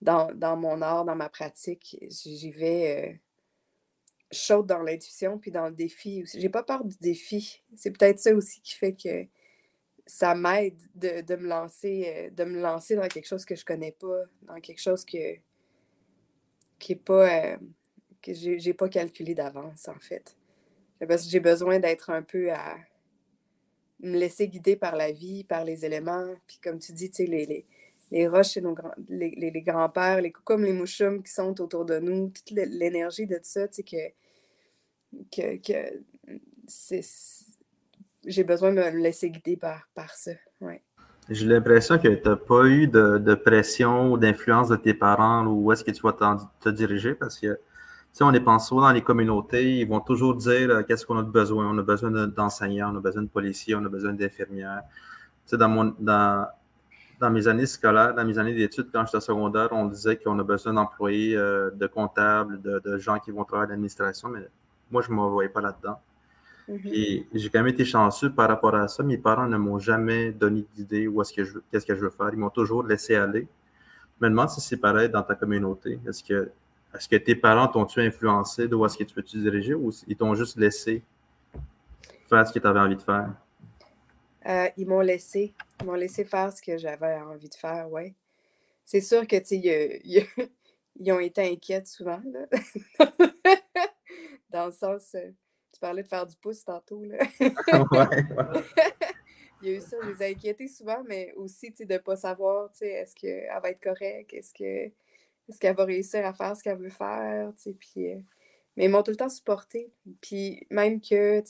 Dans, 0.00 0.56
mon 0.56 0.80
art, 0.80 1.04
dans 1.04 1.14
ma 1.14 1.28
pratique, 1.28 1.98
j'y 2.08 2.50
vais 2.50 3.12
euh, 3.12 3.18
chaude 4.30 4.66
dans 4.66 4.82
l'intuition, 4.82 5.38
puis 5.38 5.50
dans 5.50 5.68
le 5.68 5.74
défi 5.74 6.22
aussi. 6.22 6.40
J'ai 6.40 6.48
pas 6.48 6.62
peur 6.62 6.84
du 6.84 6.96
défi. 7.00 7.62
C'est 7.74 7.90
peut-être 7.90 8.18
ça 8.18 8.34
aussi 8.34 8.60
qui 8.60 8.74
fait 8.74 8.94
que 8.94 9.26
ça 10.06 10.34
m'aide 10.34 10.80
de, 10.94 11.36
me 11.36 11.48
lancer, 11.48 12.04
euh, 12.06 12.30
de 12.30 12.44
me 12.44 12.60
lancer 12.60 12.96
dans 12.96 13.08
quelque 13.08 13.26
chose 13.26 13.44
que 13.44 13.54
je 13.54 13.64
connais 13.64 13.92
pas, 13.92 14.24
dans 14.42 14.60
quelque 14.60 14.80
chose 14.80 15.04
que, 15.04 15.36
qui 16.78 16.92
est 16.92 16.96
pas 16.96 17.52
euh, 17.52 17.56
que 18.22 18.32
j'ai 18.32 18.74
pas 18.74 18.88
calculé 18.88 19.34
d'avance, 19.34 19.88
en 19.88 19.98
fait. 19.98 20.36
J'ai 21.28 21.40
besoin 21.40 21.78
d'être 21.78 22.10
un 22.10 22.22
peu 22.22 22.50
à 22.52 22.76
me 24.00 24.18
laisser 24.18 24.48
guider 24.48 24.76
par 24.76 24.96
la 24.96 25.12
vie, 25.12 25.44
par 25.44 25.64
les 25.64 25.84
éléments. 25.84 26.34
Puis 26.46 26.58
comme 26.62 26.78
tu 26.78 26.92
dis, 26.92 27.10
tu 27.10 27.24
sais, 27.24 27.26
les, 27.26 27.66
les 28.10 28.28
roches 28.28 28.52
chez 28.52 28.60
nos 28.60 28.74
les, 29.08 29.30
les, 29.30 29.62
grands-pères, 29.62 30.20
les 30.20 30.32
comme 30.32 30.64
les 30.64 30.72
mouchoums 30.72 31.22
qui 31.22 31.32
sont 31.32 31.60
autour 31.60 31.84
de 31.84 31.98
nous, 31.98 32.30
toute 32.30 32.50
l'énergie 32.50 33.26
de 33.26 33.38
ça, 33.42 33.68
tu 33.68 33.82
sais, 33.82 34.14
que, 35.32 35.56
que, 35.56 35.56
que 35.56 36.02
c'est, 36.66 37.02
j'ai 38.26 38.44
besoin 38.44 38.70
de 38.70 38.76
me 38.76 38.90
laisser 38.90 39.30
guider 39.30 39.56
par, 39.56 39.88
par 39.94 40.10
ça. 40.10 40.32
Ouais. 40.60 40.82
J'ai 41.30 41.46
l'impression 41.46 41.98
que 41.98 42.08
tu 42.08 42.28
n'as 42.28 42.36
pas 42.36 42.64
eu 42.64 42.86
de, 42.86 43.18
de 43.18 43.34
pression 43.34 44.12
ou 44.12 44.18
d'influence 44.18 44.68
de 44.68 44.76
tes 44.76 44.94
parents 44.94 45.46
ou 45.46 45.66
où 45.66 45.72
est-ce 45.72 45.84
que 45.84 45.90
tu 45.90 46.02
vas 46.02 46.16
te 46.60 46.68
diriger 46.70 47.14
parce 47.14 47.38
que 47.38 47.58
on 48.20 48.32
est 48.32 48.40
pensé 48.40 48.74
dans 48.74 48.90
les 48.90 49.02
communautés, 49.02 49.78
ils 49.78 49.88
vont 49.88 50.00
toujours 50.00 50.34
dire 50.34 50.70
euh, 50.70 50.82
qu'est-ce 50.82 51.06
qu'on 51.06 51.18
a 51.18 51.22
besoin? 51.22 51.70
On 51.70 51.78
a 51.78 51.82
besoin 51.82 52.10
d'enseignants, 52.10 52.92
on 52.92 52.98
a 52.98 53.00
besoin 53.00 53.22
de 53.22 53.28
policiers, 53.28 53.74
on 53.74 53.84
a 53.84 53.88
besoin 53.88 54.12
d'infirmières. 54.12 54.82
dans, 55.52 55.68
mon, 55.68 55.94
dans, 55.98 56.48
dans 57.20 57.30
mes 57.30 57.48
années 57.48 57.66
scolaires, 57.66 58.14
dans 58.14 58.24
mes 58.24 58.38
années 58.38 58.54
d'études, 58.54 58.88
quand 58.92 59.04
j'étais 59.06 59.20
secondaire, 59.20 59.68
on 59.72 59.86
disait 59.86 60.16
qu'on 60.16 60.38
a 60.38 60.44
besoin 60.44 60.74
d'employés, 60.74 61.36
euh, 61.36 61.70
de 61.70 61.86
comptables, 61.86 62.60
de, 62.60 62.98
gens 62.98 63.18
qui 63.18 63.30
vont 63.30 63.44
travailler 63.44 63.68
à 63.68 63.70
l'administration, 63.70 64.28
mais 64.28 64.48
moi, 64.90 65.02
je 65.02 65.10
ne 65.10 65.16
me 65.16 65.22
voyais 65.22 65.48
pas 65.48 65.60
là-dedans. 65.60 66.00
Mm-hmm. 66.68 66.92
Et 66.92 67.26
j'ai 67.34 67.50
quand 67.50 67.60
même 67.60 67.68
été 67.68 67.84
chanceux 67.84 68.30
par 68.30 68.48
rapport 68.48 68.74
à 68.74 68.88
ça. 68.88 69.02
Mes 69.02 69.18
parents 69.18 69.48
ne 69.48 69.56
m'ont 69.56 69.78
jamais 69.78 70.32
donné 70.32 70.66
d'idée 70.74 71.08
où 71.08 71.20
est-ce 71.22 71.32
que 71.32 71.44
je 71.44 71.58
qu'est-ce 71.70 71.86
que 71.86 71.94
je 71.94 72.00
veux 72.00 72.10
faire. 72.10 72.28
Ils 72.32 72.38
m'ont 72.38 72.50
toujours 72.50 72.82
laissé 72.82 73.14
aller. 73.14 73.48
Je 74.20 74.24
me 74.24 74.30
demande 74.30 74.50
si 74.50 74.60
c'est 74.60 74.76
pareil 74.76 75.08
dans 75.08 75.22
ta 75.22 75.34
communauté. 75.34 75.98
Est-ce 76.06 76.22
que 76.22 76.50
est-ce 76.94 77.08
que 77.08 77.16
tes 77.16 77.34
parents 77.34 77.68
t'ont-tu 77.68 78.00
influencé 78.00 78.68
de 78.68 78.74
où 78.74 78.84
est-ce 78.84 78.98
que 78.98 79.04
tu 79.04 79.14
veux 79.14 79.22
te 79.22 79.36
diriger 79.36 79.74
ou 79.74 79.90
ils 80.06 80.16
t'ont 80.16 80.34
juste 80.34 80.58
laissé 80.58 81.02
faire 82.28 82.46
ce 82.46 82.52
que 82.52 82.58
tu 82.58 82.66
avais 82.66 82.80
envie 82.80 82.96
de 82.96 83.02
faire? 83.02 83.30
Euh, 84.48 84.68
ils 84.76 84.86
m'ont 84.86 85.00
laissé. 85.00 85.54
Ils 85.80 85.86
m'ont 85.86 85.94
laissé 85.94 86.24
faire 86.24 86.52
ce 86.52 86.62
que 86.62 86.78
j'avais 86.78 87.16
envie 87.16 87.48
de 87.48 87.54
faire, 87.54 87.90
oui. 87.90 88.14
C'est 88.84 89.00
sûr 89.00 89.26
que, 89.26 89.36
tu 89.36 89.56
ils 91.00 91.12
ont 91.12 91.20
été 91.20 91.42
inquiets 91.42 91.84
souvent, 91.84 92.20
Dans 94.50 94.66
le 94.66 94.72
sens, 94.72 95.14
euh, 95.14 95.30
tu 95.72 95.80
parlais 95.80 96.02
de 96.02 96.08
faire 96.08 96.26
du 96.26 96.34
pouce 96.36 96.64
tantôt, 96.64 97.04
là. 97.04 97.18
Il 99.60 99.68
y 99.68 99.72
a 99.72 99.76
eu 99.76 99.80
ça, 99.80 99.96
je 100.02 100.10
les 100.10 100.22
ai 100.22 100.30
inquiétés 100.30 100.68
souvent, 100.68 101.02
mais 101.06 101.32
aussi, 101.34 101.72
de 101.72 101.92
ne 101.92 101.98
pas 101.98 102.14
savoir, 102.16 102.70
tu 102.70 102.78
sais, 102.78 102.90
est-ce 102.90 103.14
qu'elle 103.16 103.50
va 103.60 103.70
être 103.70 103.82
correcte, 103.82 104.32
est-ce 104.32 104.54
que 104.54 104.92
est-ce 105.48 105.58
qu'elle 105.58 105.76
va 105.76 105.84
réussir 105.84 106.24
à 106.26 106.32
faire 106.32 106.56
ce 106.56 106.62
qu'elle 106.62 106.78
veut 106.78 106.90
faire? 106.90 107.52
Puis, 107.56 108.12
euh, 108.12 108.20
mais 108.76 108.84
ils 108.84 108.90
m'ont 108.90 109.02
tout 109.02 109.10
le 109.10 109.16
temps 109.16 109.28
supporté. 109.28 109.90
Puis 110.20 110.66
même 110.70 111.00
que, 111.00 111.42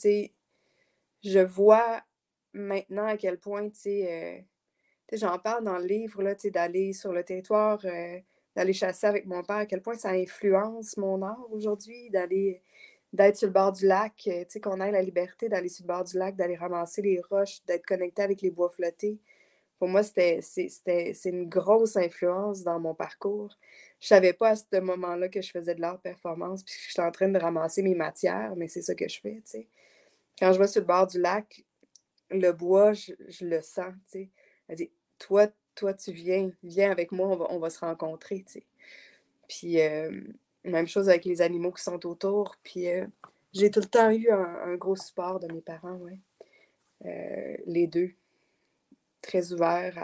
je 1.23 1.39
vois 1.39 2.01
maintenant 2.53 3.05
à 3.05 3.17
quel 3.17 3.39
point, 3.39 3.69
tu 3.69 3.79
sais, 3.79 4.43
euh, 5.11 5.17
j'en 5.17 5.37
parle 5.39 5.63
dans 5.63 5.77
le 5.77 5.85
livre, 5.85 6.23
là, 6.23 6.35
d'aller 6.35 6.93
sur 6.93 7.13
le 7.13 7.23
territoire, 7.23 7.79
euh, 7.85 8.19
d'aller 8.55 8.73
chasser 8.73 9.07
avec 9.07 9.25
mon 9.25 9.43
père, 9.43 9.57
à 9.57 9.65
quel 9.65 9.81
point 9.81 9.95
ça 9.95 10.09
influence 10.09 10.97
mon 10.97 11.21
art 11.21 11.47
aujourd'hui, 11.51 12.09
d'aller 12.09 12.61
d'être 13.13 13.37
sur 13.37 13.47
le 13.47 13.53
bord 13.53 13.71
du 13.71 13.87
lac, 13.87 14.13
tu 14.17 14.31
sais, 14.47 14.61
qu'on 14.61 14.79
ait 14.81 14.91
la 14.91 15.01
liberté 15.01 15.49
d'aller 15.49 15.69
sur 15.69 15.83
le 15.83 15.87
bord 15.87 16.03
du 16.03 16.17
lac, 16.17 16.35
d'aller 16.35 16.55
ramasser 16.55 17.01
les 17.01 17.21
roches, 17.21 17.63
d'être 17.65 17.85
connecté 17.85 18.21
avec 18.21 18.41
les 18.41 18.51
bois 18.51 18.69
flottés. 18.69 19.19
Pour 19.79 19.87
moi, 19.87 20.03
c'était, 20.03 20.41
c'est 20.41 21.29
une 21.29 21.49
grosse 21.49 21.97
influence 21.97 22.63
dans 22.63 22.79
mon 22.79 22.93
parcours 22.93 23.57
je 23.99 24.07
savais 24.07 24.33
pas 24.33 24.49
à 24.49 24.55
ce 24.55 24.79
moment-là 24.79 25.29
que 25.29 25.41
je 25.41 25.51
faisais 25.51 25.75
de 25.75 25.81
l'art 25.81 25.99
performance, 25.99 26.63
puis 26.63 26.73
que 26.73 26.81
j'étais 26.87 27.01
en 27.01 27.11
train 27.11 27.27
de 27.27 27.37
ramasser 27.37 27.81
mes 27.81 27.95
matières, 27.95 28.53
mais 28.55 28.67
c'est 28.67 28.81
ça 28.81 28.95
que 28.95 29.07
je 29.07 29.19
fais, 29.19 29.35
tu 29.35 29.51
sais. 29.51 29.67
Quand 30.39 30.53
je 30.53 30.59
vais 30.59 30.67
sur 30.67 30.81
le 30.81 30.87
bord 30.87 31.07
du 31.07 31.19
lac, 31.19 31.65
le 32.31 32.51
bois, 32.51 32.93
je, 32.93 33.13
le 33.41 33.61
sens, 33.61 33.93
tu 34.05 34.11
sais. 34.11 34.29
Elle 34.67 34.77
dit, 34.77 34.91
toi, 35.17 35.47
toi, 35.75 35.93
tu 35.93 36.11
viens, 36.11 36.51
viens 36.63 36.91
avec 36.91 37.11
moi, 37.11 37.27
on 37.51 37.59
va, 37.59 37.69
se 37.69 37.79
rencontrer, 37.79 38.43
tu. 38.43 38.63
Puis, 39.47 39.81
euh, 39.81 40.11
même 40.63 40.87
chose 40.87 41.09
avec 41.09 41.25
les 41.25 41.41
animaux 41.41 41.71
qui 41.71 41.83
sont 41.83 42.05
autour, 42.05 42.55
puis 42.63 42.87
euh, 42.89 43.05
j'ai 43.53 43.71
tout 43.71 43.79
le 43.79 43.87
temps 43.87 44.11
eu 44.11 44.29
un, 44.29 44.75
gros 44.75 44.95
support 44.95 45.39
de 45.39 45.51
mes 45.51 45.61
parents, 45.61 45.95
ouais. 45.97 46.19
Euh, 47.05 47.57
les 47.65 47.87
deux. 47.87 48.11
Très 49.21 49.51
ouverts 49.51 49.97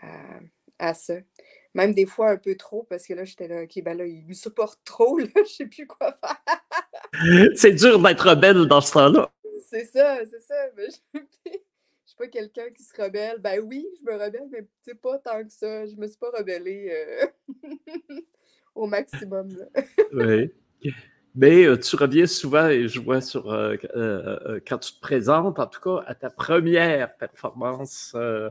à, 0.00 0.40
à, 0.78 0.94
ça. 0.94 1.14
Même 1.74 1.92
des 1.92 2.06
fois 2.06 2.30
un 2.30 2.36
peu 2.36 2.54
trop, 2.54 2.84
parce 2.84 3.06
que 3.06 3.14
là, 3.14 3.24
j'étais 3.24 3.48
là, 3.48 3.62
OK, 3.62 3.82
ben 3.82 3.96
là, 3.96 4.06
il 4.06 4.26
me 4.26 4.32
supporte 4.32 4.80
trop, 4.84 5.18
là, 5.18 5.26
je 5.36 5.52
sais 5.52 5.66
plus 5.66 5.86
quoi 5.86 6.14
faire. 6.14 7.52
c'est 7.54 7.72
dur 7.72 8.00
d'être 8.00 8.28
rebelle 8.28 8.66
dans 8.66 8.80
ce 8.80 8.92
temps-là. 8.92 9.30
C'est 9.68 9.84
ça, 9.84 10.18
c'est 10.24 10.40
ça. 10.40 10.54
Mais 10.76 10.86
je... 10.90 11.20
je 11.46 11.50
suis 12.06 12.16
pas 12.16 12.28
quelqu'un 12.28 12.70
qui 12.70 12.82
se 12.82 13.00
rebelle. 13.00 13.38
Ben 13.38 13.60
oui, 13.60 13.86
je 13.98 14.10
me 14.10 14.16
rebelle, 14.16 14.48
mais 14.50 14.66
c'est 14.82 15.00
pas 15.00 15.18
tant 15.18 15.42
que 15.44 15.52
ça. 15.52 15.86
Je 15.86 15.96
me 15.96 16.06
suis 16.06 16.18
pas 16.18 16.30
rebellée 16.30 16.90
euh, 16.90 17.26
au 18.74 18.86
maximum. 18.86 19.48
oui. 20.12 20.52
Mais 21.36 21.66
euh, 21.66 21.76
tu 21.76 21.96
reviens 21.96 22.26
souvent, 22.26 22.68
et 22.68 22.88
je 22.88 22.98
vois 22.98 23.20
sur 23.20 23.52
euh, 23.52 23.76
quand 24.66 24.78
tu 24.78 24.92
te 24.94 25.00
présentes, 25.00 25.58
en 25.58 25.66
tout 25.66 25.80
cas, 25.80 26.02
à 26.06 26.14
ta 26.14 26.30
première 26.30 27.14
performance 27.16 28.12
euh, 28.16 28.48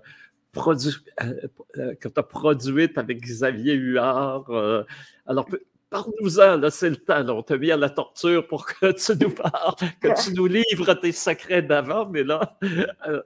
que 0.54 2.08
tu 2.08 2.20
as 2.20 2.24
produite 2.24 2.96
avec 2.98 3.22
Xavier 3.22 3.74
Huard. 3.74 4.86
Alors, 5.26 5.50
parle-nous-en, 5.95 6.69
c'est 6.69 6.89
le 6.89 6.97
temps. 6.97 7.27
on 7.29 7.41
t'a 7.41 7.58
mis 7.58 7.71
à 7.71 7.77
la 7.77 7.89
torture 7.89 8.45
pour 8.47 8.65
que 8.65 8.91
tu 8.91 9.23
nous 9.23 9.34
parles, 9.34 9.75
que 10.01 10.23
tu 10.23 10.34
nous 10.34 10.47
livres 10.47 10.93
tes 10.95 11.12
secrets 11.12 11.62
d'avant, 11.62 12.08
mais 12.10 12.23
là, 12.23 12.58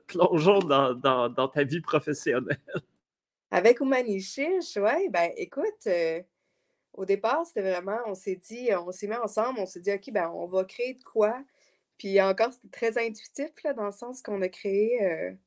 plongeons 0.07 0.59
dans, 0.59 1.47
ta 1.53 1.63
vie 1.63 1.81
professionnelle. 1.81 2.59
Avec 3.51 3.81
Oumani 3.81 4.21
Chiche, 4.21 4.77
oui, 4.77 5.09
ben 5.09 5.31
écoute, 5.35 5.87
au 6.93 7.05
départ, 7.05 7.45
c'était 7.47 7.67
vraiment, 7.67 7.97
on 8.05 8.13
s'est 8.13 8.35
dit, 8.35 8.69
on 8.75 8.91
s'est 8.91 9.07
mis 9.07 9.15
ensemble, 9.15 9.59
on 9.59 9.65
s'est 9.65 9.79
dit, 9.79 9.91
OK, 9.91 10.11
ben 10.11 10.29
on 10.33 10.45
va 10.45 10.63
créer 10.65 10.93
de 10.93 11.03
quoi. 11.03 11.41
Puis 11.97 12.21
encore, 12.21 12.53
c'était 12.53 12.91
très 12.91 13.07
intuitif, 13.07 13.51
là, 13.63 13.73
dans 13.73 13.87
le 13.87 13.91
sens 13.91 14.21
qu'on 14.21 14.41
a 14.41 14.49
créé 14.49 15.37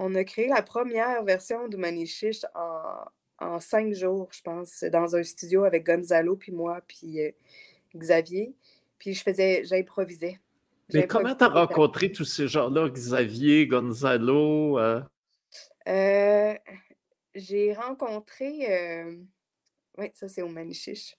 on 0.00 0.14
a 0.14 0.22
créé 0.22 0.46
la 0.46 0.62
première 0.62 1.24
version 1.24 1.66
de 1.66 1.76
Manichiche 1.76 2.44
en, 2.54 3.04
en 3.38 3.60
cinq 3.60 3.94
jours, 3.94 4.28
je 4.32 4.42
pense, 4.42 4.84
dans 4.84 5.16
un 5.16 5.22
studio 5.22 5.64
avec 5.64 5.84
Gonzalo, 5.86 6.36
puis 6.36 6.52
moi, 6.52 6.80
puis 6.86 7.20
euh, 7.20 7.30
Xavier. 7.96 8.54
Puis 8.98 9.14
je 9.14 9.22
faisais, 9.22 9.62
j'improvisais. 9.64 10.38
Mais 10.92 11.06
comment 11.06 11.34
tu 11.34 11.44
as 11.44 11.48
rencontré 11.48 12.10
tous 12.10 12.24
ces 12.24 12.48
gens-là, 12.48 12.88
Xavier, 12.88 13.66
Gonzalo? 13.66 14.78
Euh? 14.78 15.02
Euh, 15.86 16.54
j'ai 17.34 17.74
rencontré. 17.74 19.14
Oui, 19.98 20.10
ça, 20.14 20.28
c'est 20.28 20.42
au 20.42 20.48
Manichiche, 20.48 21.16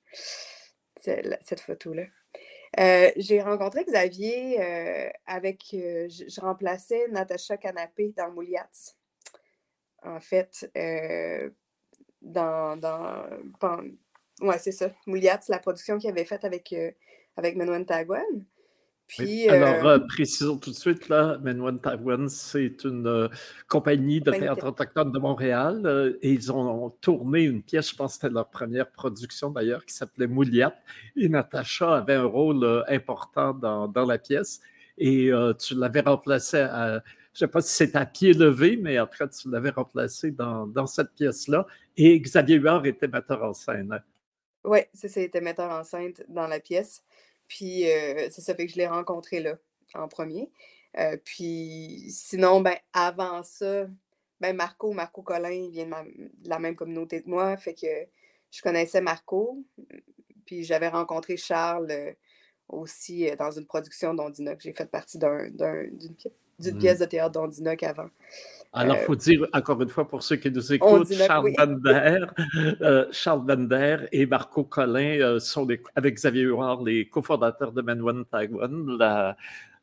cette 0.96 1.60
photo-là. 1.60 2.06
Euh, 2.78 3.12
j'ai 3.16 3.42
rencontré 3.42 3.84
Xavier 3.84 4.62
euh, 4.62 5.10
avec. 5.26 5.64
Euh, 5.74 6.08
je, 6.10 6.40
remplaçais 6.40 7.08
Natacha 7.08 7.58
Canapé 7.58 8.14
dans 8.16 8.32
Mouliats. 8.32 8.94
en 10.04 10.20
fait, 10.20 10.72
dans, 12.22 12.78
dans, 12.78 13.26
Ouais, 14.42 14.58
c'est 14.58 14.72
ça. 14.72 14.90
Mouliat, 15.06 15.40
c'est 15.42 15.52
la 15.52 15.60
production 15.60 15.98
qu'il 15.98 16.10
avait 16.10 16.26
faite 16.26 16.46
avec, 16.46 16.72
euh, 16.74 16.92
avec 17.36 17.58
Tagwan. 17.86 18.24
Puis, 19.08 19.50
Alors, 19.50 19.86
euh, 19.88 19.98
euh, 19.98 20.00
précisons 20.08 20.58
tout 20.58 20.70
de 20.70 20.76
suite, 20.76 21.10
là, 21.10 21.40
Menwen 21.40 21.80
Tagwan, 21.80 22.30
c'est 22.30 22.84
une 22.84 23.28
compagnie 23.68 24.22
de 24.22 24.30
théâtre 24.30 24.68
autochtone 24.68 25.12
de 25.12 25.18
Montréal 25.18 26.16
et 26.22 26.32
ils 26.32 26.52
ont, 26.52 26.92
tourné 27.02 27.42
une 27.42 27.64
pièce, 27.64 27.90
je 27.90 27.96
pense 27.96 28.14
que 28.14 28.22
c'était 28.22 28.34
leur 28.34 28.50
première 28.50 28.92
production 28.92 29.50
d'ailleurs, 29.50 29.84
qui 29.84 29.96
s'appelait 29.96 30.28
Mouliat. 30.28 30.76
Et 31.16 31.28
Natacha 31.28 31.98
avait 31.98 32.14
un 32.14 32.26
rôle 32.26 32.84
important 32.88 33.56
dans, 33.56 33.88
dans, 33.88 34.06
la 34.06 34.20
pièce 34.20 34.62
et 35.00 35.32
tu 35.58 35.74
l'avais 35.74 36.02
remplacé 36.02 36.60
à, 36.60 37.02
je 37.34 37.46
ne 37.46 37.48
sais 37.48 37.52
pas 37.52 37.62
si 37.62 37.74
c'est 37.74 37.96
à 37.96 38.06
pied 38.06 38.34
levé, 38.34 38.78
mais 38.78 38.96
cas, 38.96 39.28
tu 39.28 39.50
l'avais 39.52 39.70
remplacé 39.70 40.32
dans, 40.32 40.88
cette 40.88 41.14
pièce-là. 41.14 41.68
Et 41.96 42.20
Xavier 42.20 42.58
Huard 42.58 42.86
était 42.86 43.08
metteur 43.08 43.44
en 43.44 43.54
scène. 43.54 44.02
Oui, 44.64 44.80
c'est 44.94 45.10
ça, 45.10 45.22
il 45.22 45.26
était 45.26 45.42
metteur 45.42 45.72
en 45.72 45.84
scène 45.84 46.14
dans 46.28 46.48
la 46.48 46.60
pièce. 46.60 47.04
Puis 47.48 47.90
euh, 47.90 48.30
ça 48.30 48.56
fait 48.56 48.66
que 48.66 48.72
je 48.72 48.78
l'ai 48.78 48.88
rencontré 48.88 49.42
là, 49.42 49.58
en 49.94 50.08
premier. 50.08 50.52
Euh, 50.98 51.18
puis 51.24 52.08
sinon, 52.10 52.62
ben, 52.62 52.76
avant 52.94 53.44
ça, 53.44 53.88
ben 54.42 54.56
Marco, 54.56 54.92
Marco 54.92 55.22
Collin, 55.22 55.52
il 55.52 55.72
vient 55.72 55.86
de, 55.86 56.50
la 56.50 56.60
même 56.60 56.76
communauté 56.76 57.22
que 57.22 57.30
moi. 57.30 57.56
Fait 57.58 57.74
que 57.74 57.88
je 58.52 58.62
connaissais 58.62 59.02
Marco. 59.02 59.64
Puis 60.46 60.64
j'avais 60.64 60.90
rencontré 60.90 61.38
Charles 61.38 61.92
euh, 61.92 62.12
aussi 62.68 63.30
dans 63.38 63.52
une 63.52 63.66
production 63.66 64.14
d'Ondinoc. 64.16 64.60
J'ai 64.62 64.74
fait 64.74 64.90
partie 64.90 65.20
d'une 65.20 66.16
pièce 66.16 66.34
de 66.60 67.06
théâtre 67.06 67.32
d'Ondinoc 67.32 67.84
avant. 67.84 68.10
Alors, 68.72 68.98
il 68.98 69.00
euh, 69.00 69.06
faut 69.06 69.16
dire, 69.16 69.48
encore 69.54 69.82
une 69.82 69.90
fois, 69.90 70.08
pour 70.08 70.22
ceux 70.22 70.36
qui 70.36 70.52
nous 70.52 70.74
écoutent, 70.74 71.12
Charles, 71.12 71.52
Bender, 71.58 72.26
euh, 72.82 73.06
Charles 73.12 73.44
Bender 73.44 73.98
et 74.12 74.28
Marco 74.28 74.64
Collin 74.64 75.20
euh, 75.20 75.40
sont 75.40 75.68
avec 75.96 76.16
Xavier 76.16 76.44
Huard 76.44 76.84
les 76.84 77.08
cofondateurs 77.08 77.72
de 77.72 77.82
Menwen 77.82 78.26
Tagwan, 78.26 78.96
la, 78.98 79.36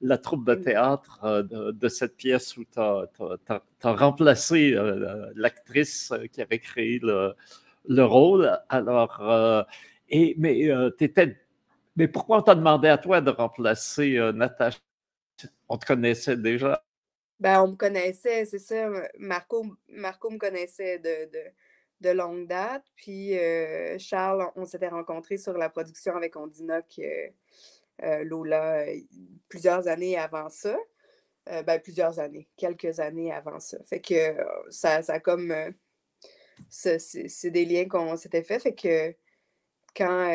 la, 0.03 0.19
troupe 0.19 0.47
de 0.47 0.55
théâtre 0.55 1.43
de, 1.43 1.89
cette 1.89 2.17
pièce 2.17 2.57
où 2.57 2.63
tu 2.65 2.79
as, 2.79 3.63
remplacé 3.83 4.77
l'actrice 5.35 6.13
qui 6.33 6.41
avait 6.41 6.61
créé 6.61 7.01
le, 7.03 7.35
le 7.89 8.05
rôle. 8.05 8.57
Alors, 8.69 9.67
et, 10.09 10.37
mais, 10.39 10.71
étais, 11.01 11.37
mais 11.97 12.07
pourquoi 12.07 12.39
on 12.39 12.43
t'a 12.43 12.55
demandé 12.55 12.87
à 12.87 12.99
toi 12.99 13.21
de 13.21 13.31
remplacer 13.31 14.17
Natacha? 14.33 14.79
On 15.69 15.79
te 15.79 15.87
connaissait 15.87 16.37
déjà? 16.37 16.83
Ben, 17.39 17.63
on 17.63 17.69
me 17.69 17.77
connaissait, 17.77 18.47
c'est 18.47 18.59
ça. 18.59 18.89
Marco, 19.19 19.67
Marco 19.89 20.31
me 20.31 20.39
connaissait 20.39 20.99
de, 20.99 21.29
de, 22.01 22.11
longue 22.11 22.47
date. 22.47 22.85
Puis 22.95 23.39
euh, 23.39 23.99
Charles, 23.99 24.51
on, 24.57 24.65
s'était 24.65 24.89
rencontrés 24.89 25.37
sur 25.37 25.53
la 25.59 25.69
production 25.69 26.17
avec 26.17 26.37
Ondinoc 26.37 26.87
euh, 26.99 27.29
euh, 28.03 28.25
Lola 28.25 28.87
plusieurs 29.49 29.87
années 29.87 30.17
avant 30.17 30.49
ça. 30.49 30.79
ben, 31.47 31.79
plusieurs 31.81 32.19
années, 32.19 32.49
quelques 32.57 33.01
années 33.01 33.33
avant 33.33 33.61
ça. 33.61 33.79
Fait 33.85 34.01
que 34.01 34.37
ça, 34.71 35.03
ça 35.03 35.21
comme. 35.21 35.55
c'est 36.71 37.51
des 37.51 37.67
liens 37.67 37.87
qu'on 37.87 38.17
s'était 38.17 38.45
fait. 38.45 38.59
Fait 38.61 38.75
que 38.75 39.15
quand 39.95 40.31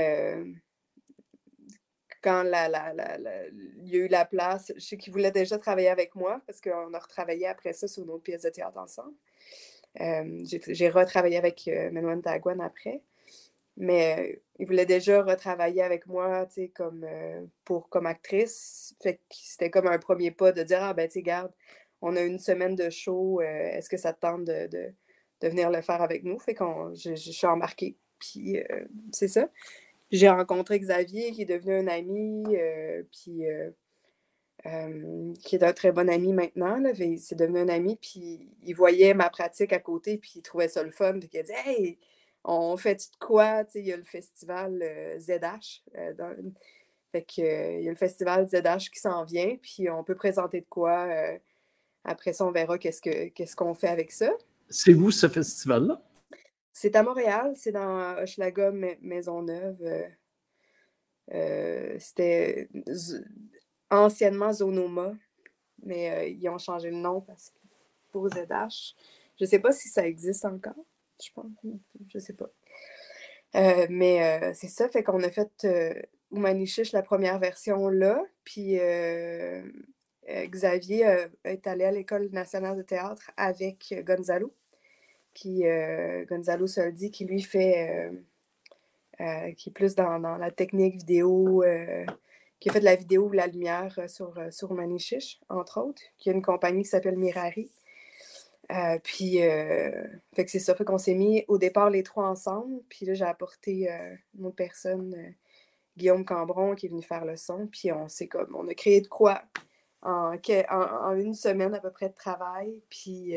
quand 2.22 2.44
il 2.44 3.90
y 3.90 3.96
a 3.96 4.00
eu 4.00 4.08
la 4.08 4.26
place, 4.26 4.72
je 4.76 4.82
sais 4.82 4.98
qu'il 4.98 5.12
voulait 5.12 5.32
déjà 5.32 5.58
travailler 5.58 5.90
avec 5.90 6.16
moi 6.16 6.42
parce 6.46 6.62
qu'on 6.62 6.94
a 6.94 7.00
retravaillé 7.00 7.48
après 7.48 7.74
ça 7.74 7.88
sur 7.88 8.04
une 8.04 8.12
autre 8.12 8.24
pièce 8.24 8.44
de 8.44 8.50
théâtre 8.50 8.78
ensemble. 8.78 9.14
Euh, 10.00 10.44
j'ai 10.46 10.90
retravaillé 10.90 11.38
avec 11.38 11.68
euh, 11.68 11.92
Manuel 11.92 12.22
Tagwan 12.22 12.62
après. 12.62 13.02
Mais 13.78 14.20
euh, 14.20 14.36
il 14.60 14.68
voulait 14.68 14.86
déjà 14.86 15.24
retravailler 15.24 15.82
avec 15.82 16.06
moi, 16.06 16.46
tu 16.46 16.54
sais, 16.54 16.68
comme, 16.70 17.06
pour, 17.66 17.90
comme 17.90 18.06
actrice. 18.06 18.96
C'était 19.30 19.70
comme 19.70 19.88
un 19.88 19.98
premier 19.98 20.32
pas 20.32 20.52
de 20.52 20.64
dire, 20.64 20.80
ah 20.82 20.94
ben, 20.94 21.10
tu 21.10 21.22
garde, 21.22 21.52
on 22.02 22.16
a 22.16 22.22
une 22.22 22.40
semaine 22.40 22.76
de 22.76 22.90
show, 22.90 23.42
est-ce 23.42 23.90
que 23.90 23.98
ça 23.98 24.14
te 24.14 24.20
tente 24.20 24.46
de, 24.46 24.68
de, 24.68 25.48
venir 25.48 25.70
le 25.72 25.82
faire 25.82 26.02
avec 26.02 26.24
nous? 26.24 26.38
Fait 26.40 26.54
que 26.54 26.64
je, 26.94 27.16
je, 27.16 27.32
suis 27.32 27.48
embarquée. 27.48 27.98
Puis 28.20 28.60
c'est 29.12 29.28
ça 29.28 29.50
j'ai 30.12 30.30
rencontré 30.30 30.80
Xavier, 30.80 31.32
qui 31.32 31.44
est 31.44 31.46
devenu 31.46 31.74
un 31.76 31.88
ami, 31.88 32.44
euh, 32.50 33.04
puis 33.12 33.48
euh, 33.48 33.72
euh, 34.66 35.34
qui 35.44 35.56
est 35.56 35.64
un 35.64 35.74
très 35.74 35.92
bon 35.92 36.10
ami 36.10 36.34
maintenant. 36.34 36.82
C'est 37.18 37.36
devenu 37.36 37.60
un 37.60 37.70
ami, 37.70 37.96
puis 37.96 38.50
il 38.64 38.74
voyait 38.76 39.14
ma 39.14 39.30
pratique 39.30 39.74
à 39.74 39.80
côté, 39.80 40.18
puis 40.18 40.34
il 40.36 40.42
trouvait 40.42 40.68
ça 40.68 40.84
le 40.84 40.92
fun. 40.92 41.18
Puis 41.20 41.30
il 41.34 41.40
a 41.40 41.44
dit 41.44 41.52
Hey, 41.66 42.00
on 42.44 42.76
fait 42.78 42.96
de 42.96 43.18
quoi? 43.20 43.64
Il 43.76 43.86
y 43.86 43.94
a 43.94 43.98
le 43.98 44.04
festival 44.04 44.84
ZH. 45.18 45.84
fait 47.12 47.24
que, 47.24 47.80
il 47.80 47.84
y 47.84 47.88
a 47.88 47.92
le 47.92 47.98
festival 47.98 48.48
ZH 48.50 48.90
qui 48.92 49.00
s'en 49.00 49.24
vient, 49.24 49.56
puis 49.62 49.90
on 49.90 50.04
peut 50.04 50.16
présenter 50.16 50.62
de 50.62 50.68
quoi. 50.68 51.08
après 52.04 52.34
ça, 52.34 52.46
on 52.46 52.52
verra 52.52 52.78
qu'est-ce 52.78 53.56
qu'on 53.56 53.74
fait 53.74 53.88
avec 53.88 54.12
ça. 54.12 54.32
C'est 54.70 54.94
vous, 54.94 55.12
ce 55.12 55.28
festival-là? 55.28 56.02
C'est 56.82 56.96
à 56.96 57.04
Montréal, 57.04 57.54
c'est 57.56 57.72
dans 57.72 58.18
Hochelaga, 58.18 58.72
Maisonneuve. 59.02 59.78
Euh, 59.84 60.10
euh, 61.32 61.96
c'était 62.00 62.70
anciennement 63.92 64.52
Zonoma, 64.52 65.14
mais 65.84 66.10
euh, 66.10 66.26
ils 66.26 66.50
ont 66.50 66.58
changé 66.58 66.90
le 66.90 66.98
nom 66.98 67.22
parce 67.22 67.52
que 67.52 67.60
pour 68.12 68.28
ZH. 68.30 68.96
Je 69.40 69.46
sais 69.46 69.60
pas 69.60 69.72
si 69.72 69.90
ça 69.90 70.08
existe 70.08 70.44
encore. 70.44 70.74
Je 71.24 71.30
pense. 71.36 71.52
Je 72.08 72.18
sais 72.18 72.34
pas. 72.34 72.50
mais 73.88 74.52
c'est 74.56 74.68
ça, 74.68 74.90
fait 74.90 75.04
qu'on 75.04 75.22
a 75.22 75.30
fait 75.30 75.68
Oumanichiche, 76.32 76.94
la 76.94 77.04
première 77.04 77.38
version 77.38 77.90
là. 77.90 78.26
Puis 78.44 78.80
Xavier 80.28 81.28
est 81.44 81.68
allé 81.68 81.84
à 81.84 81.92
l'École 81.92 82.30
nationale 82.32 82.76
de 82.76 82.82
théâtre 82.82 83.30
avec 83.38 83.94
Gonzalo 84.04 84.52
qui, 85.34 85.66
euh, 85.66 86.26
Gonzalo 86.26 86.68
Soldi, 86.68 87.12
qui 87.12 87.26
lui 87.26 87.42
fait, 87.42 87.90
euh, 87.90 88.12
euh, 89.22 89.52
qui 89.54 89.70
est 89.70 89.74
plus 89.74 89.96
dans, 89.96 90.18
la 90.18 90.52
technique 90.52 90.98
vidéo, 90.98 91.64
qui 92.60 92.70
a 92.70 92.74
fait 92.74 92.80
de 92.80 92.86
la 92.86 92.96
vidéo 92.96 93.28
ou 93.28 93.32
la 93.32 93.48
lumière 93.48 93.98
sur, 94.08 94.36
sur 94.52 94.74
Manichiche, 94.74 95.40
entre 95.50 95.82
autres, 95.82 96.02
qui 96.18 96.30
a 96.30 96.34
une 96.34 96.42
compagnie 96.42 96.84
qui 96.84 96.90
s'appelle 96.90 97.18
Mirari. 97.18 97.72
puis, 99.04 99.38
fait 99.38 100.46
que 100.46 100.52
c'est 100.52 100.60
ça, 100.60 100.76
fait 100.76 100.86
qu'on 100.86 100.98
s'est 100.98 101.16
mis 101.16 101.44
au 101.48 101.58
départ 101.58 101.90
les 101.90 102.04
trois 102.04 102.28
ensemble. 102.28 102.82
Puis 102.90 103.06
là, 103.06 103.14
j'ai 103.14 103.26
apporté 103.26 103.90
une 104.38 104.46
autre 104.46 104.56
personne, 104.56 105.16
Guillaume 105.98 106.26
Cambron, 106.26 106.76
qui 106.76 106.88
est 106.88 106.90
venu 106.90 107.04
faire 107.04 107.26
le 107.26 107.36
son. 107.36 107.68
Puis 107.68 107.92
on 107.92 108.08
s'est 108.08 108.28
comme, 108.28 108.56
on 108.56 108.68
a 108.68 108.74
créé 108.74 109.02
de 109.02 109.08
quoi 109.08 109.44
en, 110.02 110.36
en, 110.70 111.16
une 111.16 111.36
semaine 111.36 111.74
à 111.74 111.80
peu 111.80 111.92
près 111.92 112.10
de 112.10 112.16
travail. 112.16 112.82
Puis 112.90 113.36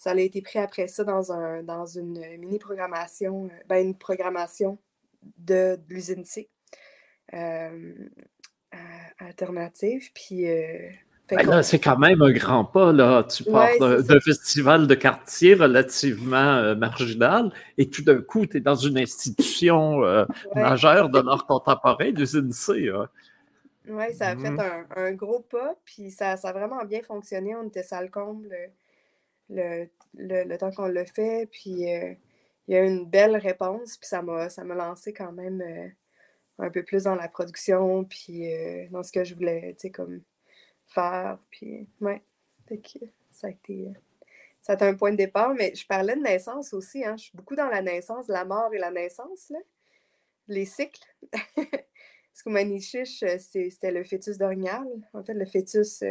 ça 0.00 0.12
a 0.12 0.14
été 0.16 0.40
pris 0.40 0.58
après 0.58 0.88
ça 0.88 1.04
dans, 1.04 1.30
un, 1.30 1.62
dans 1.62 1.84
une 1.84 2.24
mini-programmation, 2.38 3.44
euh, 3.44 3.48
ben 3.68 3.86
une 3.86 3.94
programmation 3.94 4.78
de, 5.36 5.78
l'usine 5.90 6.24
C 6.24 6.48
euh, 7.34 7.92
euh, 8.74 8.76
alternative. 9.18 10.10
Puis. 10.14 10.46
Ben 11.28 11.62
c'est 11.62 11.78
quand 11.78 11.98
même 11.98 12.22
un 12.22 12.32
grand 12.32 12.64
pas. 12.64 12.92
Là. 12.92 13.22
Tu 13.24 13.44
pars 13.44 13.78
d'un 13.78 14.20
festival 14.20 14.88
de 14.88 14.94
quartier 14.96 15.54
relativement 15.54 16.74
marginal 16.74 17.52
et 17.78 17.88
tout 17.88 18.02
d'un 18.02 18.20
coup, 18.20 18.46
tu 18.46 18.56
es 18.56 18.60
dans 18.60 18.74
une 18.74 18.98
institution 18.98 20.00
majeure 20.56 21.08
de 21.08 21.20
l'art 21.20 21.46
contemporain, 21.46 22.10
l'usine 22.10 22.50
C. 22.50 22.90
Oui, 23.86 24.14
ça 24.14 24.28
a 24.28 24.36
fait 24.36 24.50
mmh. 24.50 24.60
un, 24.60 25.02
un, 25.04 25.12
gros 25.12 25.40
pas, 25.40 25.76
puis 25.84 26.10
ça, 26.10 26.36
ça, 26.36 26.48
a 26.48 26.52
vraiment 26.52 26.84
bien 26.84 27.02
fonctionné. 27.02 27.54
On 27.54 27.68
était 27.68 27.84
salle 27.84 28.10
comble 28.10 28.52
le, 29.50 30.56
temps 30.56 30.70
qu'on 30.70 30.86
l'a 30.86 31.04
fait. 31.04 31.48
Puis 31.50 31.92
euh, 31.92 32.14
il 32.68 32.74
y 32.74 32.76
a 32.76 32.84
eu 32.84 32.88
une 32.88 33.06
belle 33.06 33.36
réponse, 33.36 33.96
puis 33.96 34.08
ça 34.08 34.22
m'a, 34.22 34.48
ça 34.50 34.64
m'a 34.64 34.74
lancé 34.74 35.12
quand 35.12 35.32
même 35.32 35.60
euh, 35.60 35.88
un 36.58 36.70
peu 36.70 36.82
plus 36.82 37.04
dans 37.04 37.14
la 37.14 37.28
production, 37.28 38.04
puis 38.04 38.52
euh, 38.52 38.86
dans 38.90 39.02
ce 39.02 39.12
que 39.12 39.24
je 39.24 39.34
voulais, 39.34 39.76
comme 39.92 40.22
faire. 40.86 41.38
Puis, 41.50 41.88
ouais, 42.00 42.22
ça 43.30 43.48
a 43.48 43.50
été. 43.50 43.88
Ça 44.62 44.72
a 44.72 44.74
été 44.76 44.84
un 44.84 44.94
point 44.94 45.12
de 45.12 45.16
départ, 45.16 45.54
mais 45.54 45.74
je 45.74 45.86
parlais 45.86 46.14
de 46.14 46.20
naissance 46.20 46.74
aussi. 46.74 47.02
Hein. 47.02 47.16
Je 47.16 47.24
suis 47.24 47.32
beaucoup 47.36 47.56
dans 47.56 47.68
la 47.68 47.80
naissance, 47.80 48.28
la 48.28 48.44
mort 48.44 48.74
et 48.74 48.78
la 48.78 48.90
naissance, 48.90 49.48
là. 49.48 49.58
les 50.48 50.66
cycles. 50.66 51.02
Parce 51.32 52.42
que 52.44 52.50
Manichiche, 52.50 53.24
c'était 53.38 53.90
le 53.90 54.04
fœtus 54.04 54.36
d'orignal. 54.36 54.86
En 55.14 55.24
fait, 55.24 55.32
le 55.32 55.46
fœtus 55.46 56.02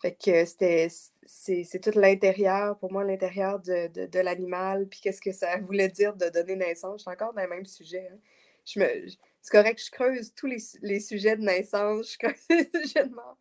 fait 0.00 0.12
que 0.12 0.44
c'était, 0.46 0.88
c'est, 1.24 1.80
tout 1.82 1.98
l'intérieur, 1.98 2.78
pour 2.78 2.90
moi, 2.90 3.04
l'intérieur 3.04 3.60
de, 3.60 4.18
l'animal, 4.18 4.88
puis 4.88 5.00
qu'est-ce 5.00 5.20
que 5.20 5.32
ça 5.32 5.58
voulait 5.60 5.88
dire 5.88 6.16
de 6.16 6.30
donner 6.30 6.56
naissance. 6.56 7.00
Je 7.00 7.02
suis 7.02 7.10
encore 7.10 7.34
dans 7.34 7.42
le 7.42 7.48
même 7.48 7.66
sujet. 7.66 8.08
Hein. 8.10 8.18
Je 8.64 8.80
me, 8.80 8.86
c'est 9.42 9.50
correct, 9.50 9.82
je 9.84 9.90
creuse 9.90 10.32
tous 10.34 10.46
les, 10.46 11.00
sujets 11.00 11.36
de 11.36 11.42
naissance, 11.42 12.12
je 12.12 12.18
creuse 12.18 12.40
les 12.50 12.70
sujets 12.82 13.06
de 13.06 13.14
mort. 13.14 13.36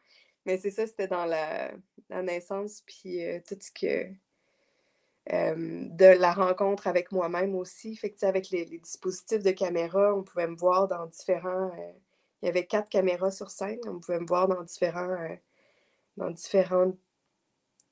Mais 0.46 0.58
c'est 0.58 0.72
ça, 0.72 0.86
c'était 0.86 1.08
dans 1.08 1.26
la, 1.26 1.72
naissance, 2.10 2.84
puis 2.86 3.24
euh, 3.26 3.40
tout 3.48 3.58
ce 3.60 3.72
que 3.72 4.10
de 5.32 6.20
la 6.20 6.34
rencontre 6.34 6.88
avec 6.88 7.12
moi-même 7.12 7.56
aussi. 7.56 7.96
Fait 7.96 8.10
que, 8.10 8.26
avec 8.26 8.50
les, 8.50 8.66
dispositifs 8.66 9.44
de 9.44 9.52
caméra, 9.52 10.14
on 10.14 10.24
pouvait 10.24 10.48
me 10.48 10.58
voir 10.58 10.88
dans 10.88 11.06
différents. 11.06 11.72
il 12.42 12.48
y 12.48 12.50
avait 12.50 12.66
quatre 12.66 12.90
caméras 12.90 13.32
sur 13.32 13.50
scène. 13.50 13.80
On 13.88 14.00
pouvait 14.00 14.20
me 14.20 14.26
voir 14.26 14.48
dans 14.48 14.64
différents, 14.64 15.16
dans 16.20 16.30
différentes 16.30 16.98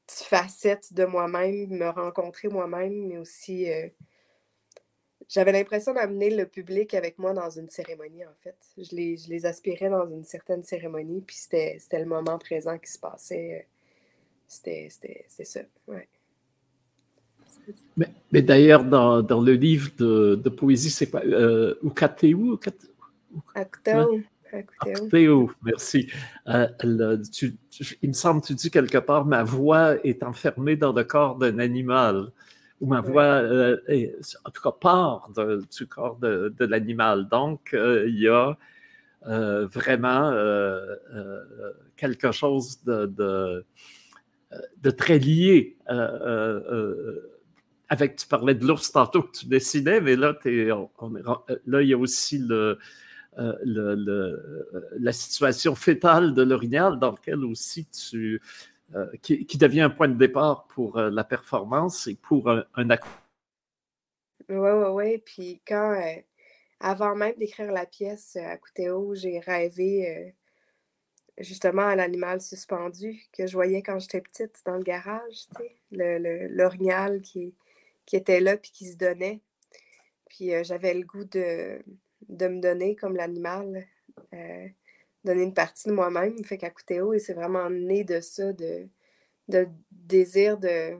facettes 0.07 0.93
de 0.93 1.05
moi-même, 1.05 1.69
me 1.69 1.89
rencontrer 1.89 2.47
moi-même, 2.47 3.07
mais 3.07 3.17
aussi 3.17 3.67
j'avais 5.29 5.51
l'impression 5.51 5.93
d'amener 5.93 6.29
le 6.29 6.45
public 6.45 6.93
avec 6.93 7.19
moi 7.19 7.33
dans 7.33 7.49
une 7.49 7.69
cérémonie, 7.69 8.25
en 8.25 8.33
fait. 8.39 8.55
Je 8.77 8.95
les, 8.95 9.17
je 9.17 9.29
les 9.29 9.45
aspirais 9.45 9.89
dans 9.89 10.09
une 10.09 10.23
certaine 10.23 10.63
cérémonie, 10.63 11.21
puis 11.21 11.35
c'était 11.35 11.79
le 11.99 12.05
moment 12.05 12.37
présent 12.37 12.77
qui 12.77 12.91
se 12.91 12.99
passait. 12.99 13.67
C'était 14.47 14.87
ça, 15.27 15.59
ouais. 15.87 16.07
Mais, 17.97 18.07
mais 18.31 18.41
d'ailleurs, 18.41 18.85
dans, 18.85 19.21
dans, 19.21 19.41
le 19.41 19.53
livre 19.53 19.91
de, 19.97 20.35
de 20.41 20.49
poésie, 20.49 20.89
c'est 20.89 21.07
pas 21.11 21.21
euh, 21.25 21.75
Ukateu? 21.83 22.57
Ukateu. 23.45 24.23
Théo, 25.09 25.51
merci. 25.63 26.09
Euh, 26.47 26.67
il 28.01 28.09
me 28.09 28.13
semble 28.13 28.41
que 28.41 28.47
tu 28.47 28.55
dis 28.55 28.71
quelque 28.71 28.97
part, 28.97 29.25
ma 29.25 29.43
voix 29.43 29.95
est 30.05 30.23
enfermée 30.23 30.75
dans 30.75 30.93
le 30.93 31.03
corps 31.03 31.37
d'un 31.37 31.59
animal 31.59 32.31
ou 32.79 32.87
ma 32.87 33.01
voix, 33.01 33.23
euh, 33.23 33.77
en 34.45 34.51
tout 34.51 34.61
cas, 34.61 34.71
part 34.71 35.31
du 35.77 35.87
corps 35.87 36.17
de, 36.17 36.53
l'animal. 36.65 37.27
Donc, 37.29 37.73
euh, 37.73 38.05
il 38.07 38.19
y 38.19 38.27
a 38.27 38.57
vraiment 39.23 40.31
quelque 41.95 42.31
chose 42.31 42.83
de, 42.83 43.65
de, 44.81 44.91
très 44.91 45.17
lié. 45.19 45.77
avec, 47.89 48.17
tu 48.17 48.27
parlais 48.27 48.53
de 48.53 48.65
l'ours 48.65 48.91
tantôt 48.91 49.23
que 49.23 49.31
tu 49.31 49.47
dessinais, 49.47 49.99
mais 50.01 50.15
là, 50.15 50.37
là 51.65 51.81
il 51.81 51.87
y 51.87 51.93
a 51.93 51.97
aussi 51.97 52.37
le, 52.37 52.77
la 53.37 55.11
situation 55.11 55.75
fétale 55.75 56.33
de 56.33 56.41
l'orignal 56.41 56.99
dans 56.99 57.11
laquelle 57.11 57.45
aussi 57.45 57.85
tu, 57.85 58.41
euh, 58.95 59.05
qui, 59.21 59.57
devient 59.57 59.81
un 59.81 59.89
point 59.89 60.07
de 60.07 60.17
départ 60.17 60.65
pour 60.67 60.97
euh, 60.97 61.09
la 61.09 61.25
performance 61.25 62.07
et 62.07 62.15
pour 62.15 62.49
un, 62.49 62.63
un 62.75 62.87
Oui, 62.87 62.95
oui, 64.49 64.87
oui. 64.91 65.17
Puis 65.17 65.61
quand, 65.67 65.91
euh, 65.91 66.21
avant 66.79 67.13
même 67.13 67.35
d'écrire 67.35 67.69
la 67.73 67.85
pièce 67.85 68.37
à 68.37 68.55
Coutéo, 68.55 69.13
j'ai 69.13 69.39
rêvé 69.39 70.33
justement 71.37 71.85
à 71.85 71.97
l'animal 71.97 72.39
suspendu 72.39 73.25
que 73.33 73.45
je 73.45 73.53
voyais 73.53 73.81
quand 73.81 73.99
j'étais 73.99 74.21
petite 74.21 74.61
dans 74.65 74.77
le 74.77 74.83
garage, 74.83 75.47
tu 75.57 75.63
sais, 75.63 76.47
l'orignal 76.49 77.21
qui, 77.21 77.53
qui 78.05 78.15
était 78.15 78.39
là 78.39 78.55
puis 78.55 78.71
qui 78.71 78.85
se 78.89 78.95
donnait. 78.95 79.41
Puis 80.29 80.51
j'avais 80.63 80.93
le 80.93 81.03
goût 81.03 81.25
de, 81.25 81.81
de 82.29 82.47
me 82.47 82.61
donner 82.61 82.95
comme 82.95 83.15
l'animal 83.15 83.85
donner 85.27 85.43
une 85.43 85.53
partie 85.53 85.87
de 85.89 85.93
moi-même. 85.93 86.43
Fait 86.43 86.57
qu'à 86.57 86.71
haut 87.03 87.13
et 87.13 87.19
c'est 87.19 87.33
vraiment 87.33 87.69
né 87.69 88.03
de 88.03 88.19
ça, 88.21 88.53
de, 88.53 88.87
de 89.47 89.67
désir 89.91 90.57
de, 90.57 90.97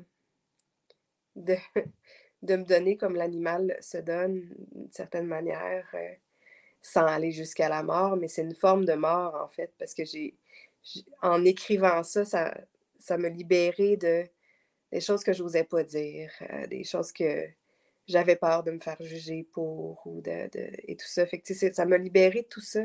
de, 1.35 1.55
de 2.43 2.55
me 2.55 2.63
donner 2.65 2.97
comme 2.97 3.15
l'animal 3.15 3.77
se 3.81 3.97
donne 3.97 4.53
d'une 4.71 4.91
certaine 4.91 5.27
manière, 5.27 5.87
euh, 5.93 6.13
sans 6.81 7.05
aller 7.05 7.31
jusqu'à 7.31 7.69
la 7.69 7.83
mort, 7.83 8.17
mais 8.17 8.27
c'est 8.27 8.43
une 8.43 8.55
forme 8.55 8.85
de 8.85 8.93
mort 8.93 9.35
en 9.43 9.47
fait, 9.47 9.73
parce 9.79 9.93
que 9.93 10.05
j'ai, 10.05 10.35
en 11.21 11.43
écrivant 11.45 12.03
ça, 12.03 12.25
ça, 12.25 12.55
ça 12.99 13.17
me 13.17 13.29
libérait 13.29 13.97
de 13.97 14.25
des 14.91 15.01
choses 15.01 15.23
que 15.23 15.33
je 15.33 15.43
n'osais 15.43 15.65
pas 15.65 15.83
dire, 15.83 16.31
euh, 16.49 16.65
des 16.67 16.85
choses 16.85 17.11
que 17.11 17.45
j'avais 18.07 18.35
peur 18.35 18.63
de 18.63 18.71
me 18.71 18.79
faire 18.79 18.97
juger 19.01 19.43
pour 19.51 20.05
ou 20.05 20.21
de, 20.21 20.49
et 20.87 20.95
tout 20.95 21.07
ça. 21.07 21.25
Fait 21.25 21.39
que, 21.39 21.53
ça 21.53 21.85
m'a 21.85 21.97
libéré 21.97 22.43
de 22.43 22.47
tout 22.47 22.61
ça 22.61 22.81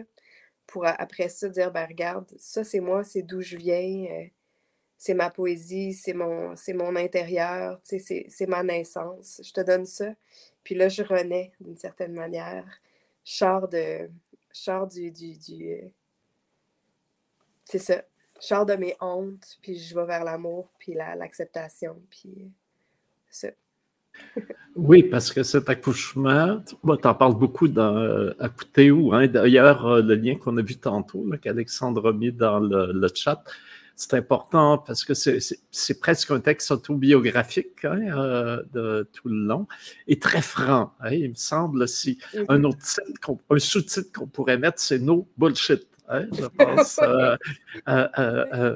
pour 0.66 0.86
après 0.86 1.28
ça 1.28 1.48
dire, 1.48 1.72
ben 1.72 1.86
regarde, 1.86 2.32
ça 2.38 2.64
c'est 2.64 2.80
moi, 2.80 3.04
c'est 3.04 3.22
d'où 3.22 3.40
je 3.40 3.56
viens, 3.56 4.06
euh, 4.10 4.26
c'est 4.96 5.14
ma 5.14 5.30
poésie, 5.30 5.94
c'est 5.94 6.12
mon, 6.12 6.56
c'est 6.56 6.72
mon 6.72 6.94
intérieur, 6.96 7.80
c'est, 7.82 8.46
ma 8.46 8.62
naissance. 8.62 9.40
Je 9.44 9.52
te 9.52 9.60
donne 9.60 9.84
ça. 9.84 10.14
Puis 10.62 10.76
là, 10.76 10.88
je 10.88 11.02
renais 11.02 11.52
d'une 11.60 11.76
certaine 11.76 12.12
manière. 12.12 12.80
Je 13.24 13.34
sors 13.34 13.68
de. 13.68 14.08
du. 14.90 15.10
du, 15.10 15.38
du 15.38 15.72
euh, 15.72 15.88
c'est 17.64 17.78
ça. 17.78 18.02
Je 18.40 18.46
sors 18.46 18.66
de 18.66 18.74
mes 18.74 18.94
hontes, 19.00 19.58
puis 19.60 19.78
je 19.78 19.94
vais 19.94 20.06
vers 20.06 20.24
l'amour, 20.24 20.68
puis 20.78 20.94
l'acceptation, 20.94 22.00
puis 22.10 22.32
euh, 22.38 22.48
ça. 23.30 23.48
Oui, 24.74 25.02
parce 25.02 25.32
que 25.32 25.42
cet 25.42 25.68
accouchement, 25.68 26.62
tu 26.66 26.76
en 27.06 27.14
parles 27.14 27.36
beaucoup 27.36 27.68
dans 27.68 27.94
euh, 27.94 28.34
où 28.90 29.12
Hein? 29.12 29.26
D'ailleurs, 29.26 29.86
euh, 29.86 30.02
le 30.02 30.14
lien 30.14 30.36
qu'on 30.36 30.56
a 30.56 30.62
vu 30.62 30.76
tantôt, 30.76 31.26
qu'Alexandre 31.42 32.08
a 32.08 32.12
mis 32.12 32.32
dans 32.32 32.58
le, 32.58 33.08
chat, 33.14 33.44
c'est 33.96 34.14
important 34.14 34.78
parce 34.78 35.04
que 35.04 35.12
c'est 35.12 36.00
presque 36.00 36.30
un 36.30 36.40
texte 36.40 36.70
autobiographique 36.70 37.84
hein, 37.84 38.00
euh, 38.16 38.62
de 38.72 39.08
tout 39.12 39.28
le 39.28 39.44
long 39.46 39.66
et 40.08 40.18
très 40.18 40.40
franc. 40.40 40.94
Hein, 41.00 41.10
il 41.12 41.28
me 41.28 41.34
semble 41.34 41.86
si 41.86 42.18
mm-hmm. 42.34 42.46
un 42.48 42.64
autre 42.64 42.78
un 43.50 43.58
sous-titre 43.58 44.10
qu'on 44.12 44.26
pourrait 44.26 44.58
mettre, 44.58 44.80
c'est 44.80 44.98
No 44.98 45.28
Bullshit. 45.36 45.86
Hein, 46.09 46.26
je 46.32 46.44
pense 46.59 47.00
euh, 47.00 47.36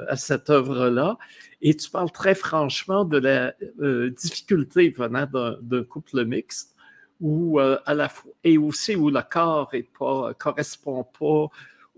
à 0.09 0.17
cette 0.17 0.51
œuvre-là. 0.51 1.19
Et 1.63 1.75
tu 1.75 1.91
parles 1.91 2.11
très 2.11 2.35
franchement 2.35 3.05
de 3.05 3.19
la 3.19 3.55
euh, 3.81 4.11
difficulté 4.11 4.91
venant 4.91 5.27
d'un 5.63 5.85
couple 5.85 6.25
mixte 6.25 6.75
où 7.21 7.59
euh, 7.59 7.79
à 7.87 7.95
la 7.95 8.09
fois, 8.09 8.31
et 8.45 8.59
aussi 8.59 8.95
où 8.95 9.09
le 9.11 9.23
corps 9.29 9.71
ne 9.73 10.33
correspond 10.35 11.05
pas 11.05 11.49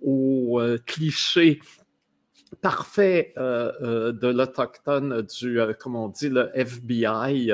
au 0.00 0.60
euh, 0.60 0.78
cliché 0.86 1.60
parfait 2.62 3.34
de 3.36 4.26
l'autochtone 4.28 5.20
du, 5.20 5.60
comme 5.78 5.96
on 5.96 6.08
dit, 6.08 6.30
le 6.30 6.50
FBI 6.54 7.52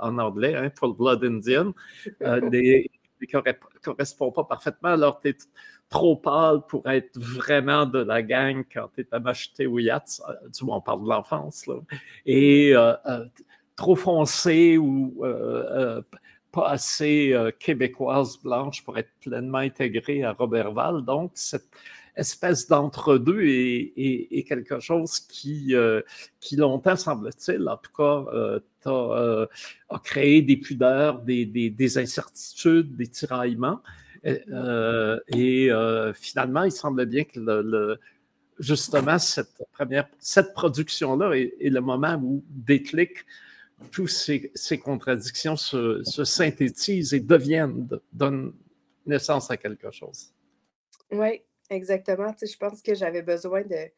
en 0.00 0.18
anglais, 0.18 0.56
hein, 0.56 0.68
pour 0.70 0.88
le 0.88 0.94
Blood 0.94 1.22
Indian, 1.22 1.72
ne 2.20 2.82
correspond 3.84 4.32
pas 4.32 4.42
parfaitement. 4.42 4.88
Alors, 4.88 5.20
tu 5.20 5.36
trop 5.88 6.16
pâle 6.16 6.60
pour 6.68 6.88
être 6.88 7.16
vraiment 7.18 7.86
de 7.86 8.00
la 8.00 8.22
gang 8.22 8.64
quand 8.72 8.88
tu 8.94 9.02
es 9.02 9.08
à 9.12 9.18
m'acheter 9.18 9.66
ou 9.66 9.78
Yats, 9.78 10.20
du 10.52 10.64
moins 10.64 10.78
on 10.78 10.80
parle 10.80 11.04
de 11.04 11.08
l'enfance, 11.08 11.68
et 12.24 12.74
euh, 12.74 12.94
euh, 13.06 13.24
trop 13.76 13.94
foncé 13.94 14.78
ou 14.78 15.24
euh, 15.24 16.02
pas 16.50 16.70
assez 16.70 17.34
québécoise 17.58 18.38
blanche 18.38 18.82
pour 18.84 18.98
être 18.98 19.10
pleinement 19.20 19.58
intégrée 19.58 20.24
à 20.24 20.32
Robertval. 20.32 21.04
Donc, 21.04 21.32
cette 21.34 21.68
espèce 22.16 22.66
d'entre-deux 22.66 23.42
est, 23.42 24.44
quelque 24.48 24.80
chose 24.80 25.20
qui, 25.20 25.74
qui 26.40 26.56
longtemps, 26.56 26.96
semble-t-il, 26.96 27.68
en 27.68 27.76
tout 27.76 27.92
cas, 27.94 28.24
a, 28.86 29.98
créé 30.02 30.40
des 30.40 30.56
pudeurs, 30.56 31.20
des 31.20 31.98
incertitudes, 31.98 32.96
des 32.96 33.08
tiraillements. 33.08 33.80
Euh, 34.26 35.20
et 35.28 35.70
euh, 35.70 36.12
finalement, 36.12 36.64
il 36.64 36.72
semble 36.72 37.06
bien 37.06 37.24
que 37.24 37.98
justement 38.58 39.18
cette 39.18 39.52
première, 39.72 40.08
cette 40.18 40.52
production-là 40.54 41.34
est, 41.34 41.70
le 41.70 41.80
moment 41.80 42.16
où 42.22 42.42
déclic 42.48 43.24
toutes 43.92 44.08
ces, 44.08 44.78
contradictions 44.82 45.56
se, 45.56 46.02
synthétisent 46.24 47.12
et 47.12 47.20
deviennent, 47.20 47.88
donnent 48.12 48.54
naissance 49.04 49.50
à 49.50 49.56
quelque 49.56 49.90
chose. 49.90 50.32
Oui, 51.10 51.42
exactement. 51.70 52.34
je 52.40 52.56
pense 52.56 52.82
que 52.82 52.94
j'avais 52.94 53.22
besoin 53.22 53.62
de. 53.62 53.90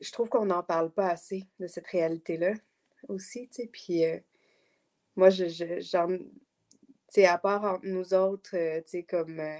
Je 0.00 0.12
trouve 0.12 0.28
qu'on 0.28 0.46
n'en 0.46 0.62
parle 0.62 0.90
pas 0.90 1.08
assez 1.08 1.44
de 1.58 1.66
cette 1.66 1.86
réalité-là 1.86 2.54
aussi. 3.08 3.48
Puis 3.72 4.04
euh, 4.04 4.18
moi, 5.14 5.30
à 7.26 7.38
part 7.38 7.64
entre 7.64 7.86
nous 7.86 8.14
autres, 8.14 8.56
euh, 8.56 8.80
comme 9.08 9.40
euh, 9.40 9.58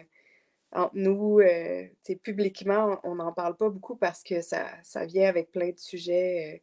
entre 0.72 0.97
nous, 0.97 1.40
euh, 1.40 1.86
publiquement, 2.22 3.01
on 3.05 3.16
n'en 3.16 3.32
parle 3.32 3.57
pas 3.57 3.70
beaucoup 3.70 3.97
parce 3.97 4.22
que 4.22 4.42
ça, 4.42 4.66
ça 4.82 5.07
vient 5.07 5.28
avec 5.28 5.51
plein 5.53 5.70
de 5.70 5.78
sujets 5.78 6.62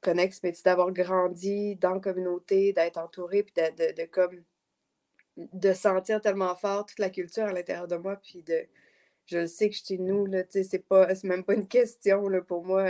connexes, 0.00 0.42
mais 0.42 0.54
d'avoir 0.64 0.92
grandi 0.92 1.76
dans 1.76 1.94
la 1.94 2.00
communauté, 2.00 2.72
d'être 2.72 2.98
entouré, 2.98 3.42
puis 3.42 3.54
de, 3.56 3.92
de, 3.94 4.04
comme 4.06 4.44
de 5.36 5.72
sentir 5.72 6.20
tellement 6.20 6.54
fort 6.56 6.86
toute 6.86 6.98
la 6.98 7.10
culture 7.10 7.44
à 7.44 7.52
l'intérieur 7.52 7.88
de 7.88 7.96
moi, 7.96 8.16
puis 8.16 8.42
de 8.42 8.66
je 9.26 9.38
le 9.38 9.46
sais 9.46 9.70
que 9.70 9.76
suis 9.76 9.98
nous, 9.98 10.26
là, 10.26 10.42
c'est 10.50 10.86
pas 10.86 11.08
même 11.24 11.44
pas 11.44 11.54
une 11.54 11.66
question 11.66 12.28
là, 12.28 12.42
pour 12.42 12.64
moi, 12.64 12.86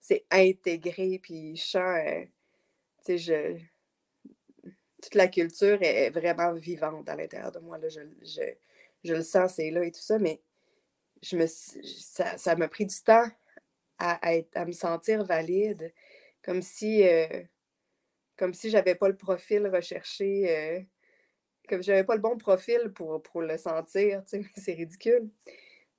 c'est 0.00 0.26
intégré, 0.30 1.18
puis 1.22 1.56
je 1.56 1.64
sens, 1.64 1.98
je, 3.08 3.58
toute 5.02 5.16
la 5.16 5.28
culture 5.28 5.78
est 5.82 6.10
vraiment 6.10 6.54
vivante 6.54 7.08
à 7.08 7.16
l'intérieur 7.16 7.50
de 7.52 7.58
moi. 7.58 7.76
Là. 7.76 7.88
Je, 7.88 9.12
le 9.12 9.22
sens, 9.22 9.54
c'est 9.54 9.70
là 9.70 9.84
et 9.84 9.90
tout 9.90 10.00
ça, 10.00 10.18
mais 10.18 10.40
ça, 11.20 12.56
m'a 12.56 12.68
pris 12.68 12.86
du 12.86 12.94
temps 13.04 13.26
à, 13.98 14.64
me 14.64 14.72
sentir 14.72 15.24
valide, 15.24 15.92
comme 16.42 16.62
si, 16.62 17.06
euh, 17.06 17.42
comme 18.36 18.54
si 18.54 18.70
j'avais 18.70 18.94
pas 18.94 19.08
le 19.08 19.16
profil 19.16 19.66
recherché, 19.66 20.44
euh, 20.48 20.80
comme 21.68 21.82
j'avais 21.82 22.04
pas 22.04 22.14
le 22.14 22.20
bon 22.20 22.36
profil 22.38 22.92
pour, 22.94 23.22
pour 23.22 23.42
le 23.42 23.58
sentir, 23.58 24.22
c'est 24.56 24.72
ridicule. 24.72 25.28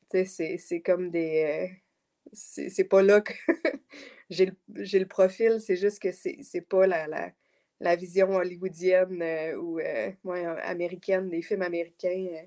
C'est 0.10 0.82
comme 0.86 1.10
des... 1.10 1.72
Euh, 1.72 1.76
c'est 2.32 2.86
pas 2.86 3.02
là 3.04 3.20
que 3.20 3.34
j'ai 4.30 4.46
le, 4.46 4.56
le, 4.70 5.06
profil, 5.06 5.60
c'est 5.60 5.76
juste 5.76 6.00
que 6.00 6.12
c'est 6.12 6.62
pas 6.62 6.88
la, 6.88 7.08
la, 7.08 7.32
la, 7.84 7.96
vision 7.96 8.30
hollywoodienne 8.32 9.22
euh, 9.22 9.56
ou 9.58 9.80
américaine, 10.64 11.30
des 11.30 11.42
films 11.42 11.62
américains 11.62 12.46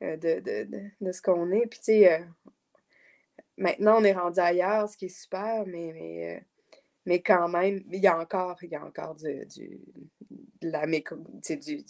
de, 0.00 0.16
de, 0.16 0.68
de, 1.00 1.12
ce 1.12 1.22
qu'on 1.22 1.50
est. 1.52 1.66
Puis, 1.66 1.78
tu 1.78 1.84
sais, 1.84 2.24
maintenant, 3.56 4.00
on 4.00 4.04
est 4.04 4.12
rendu 4.12 4.40
ailleurs, 4.40 4.88
ce 4.88 4.96
qui 4.96 5.06
est 5.06 5.20
super, 5.20 5.64
mais, 5.66 5.92
mais, 7.06 7.14
euh, 7.14 7.18
quand 7.24 7.48
même, 7.48 7.82
il 7.90 8.00
y 8.00 8.06
a 8.06 8.18
encore, 8.18 8.58
il 8.62 8.70
y 8.70 8.76
a 8.76 8.84
encore 8.84 9.14
du, 9.14 9.46
de 10.60 11.84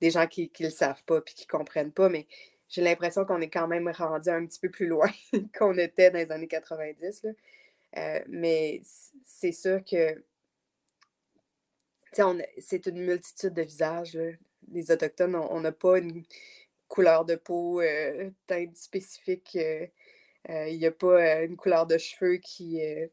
des 0.00 0.10
gens 0.10 0.26
qui 0.26 0.52
ne 0.60 0.64
le 0.64 0.70
savent 0.70 1.02
pas 1.04 1.18
et 1.18 1.22
qui 1.24 1.46
ne 1.46 1.58
comprennent 1.58 1.92
pas, 1.92 2.08
mais 2.08 2.26
j'ai 2.68 2.82
l'impression 2.82 3.24
qu'on 3.24 3.40
est 3.40 3.50
quand 3.50 3.66
même 3.66 3.88
rendu 3.88 4.28
un 4.28 4.46
petit 4.46 4.60
peu 4.60 4.70
plus 4.70 4.86
loin 4.86 5.10
qu'on 5.58 5.76
était 5.78 6.10
dans 6.10 6.18
les 6.18 6.30
années 6.30 6.46
90. 6.46 7.22
Là. 7.24 7.30
Euh, 7.96 8.20
mais 8.28 8.80
c'est 9.24 9.52
sûr 9.52 9.82
que 9.82 10.22
c'est 12.12 12.86
une 12.86 13.00
multitude 13.00 13.54
de 13.54 13.62
visages. 13.62 14.18
Les 14.70 14.90
Autochtones, 14.90 15.36
on 15.36 15.60
n'a 15.60 15.72
pas 15.72 15.98
une 15.98 16.24
couleur 16.88 17.24
de 17.24 17.36
peau, 17.36 17.80
euh, 17.80 18.30
teinte 18.46 18.76
spécifique. 18.76 19.56
Euh, 20.48 20.68
il 20.68 20.78
n'y 20.78 20.86
a 20.86 20.92
pas 20.92 21.06
euh, 21.20 21.46
une 21.46 21.56
couleur 21.56 21.86
de 21.86 21.98
cheveux 21.98 22.36
qui. 22.36 22.82
Euh, 22.82 23.06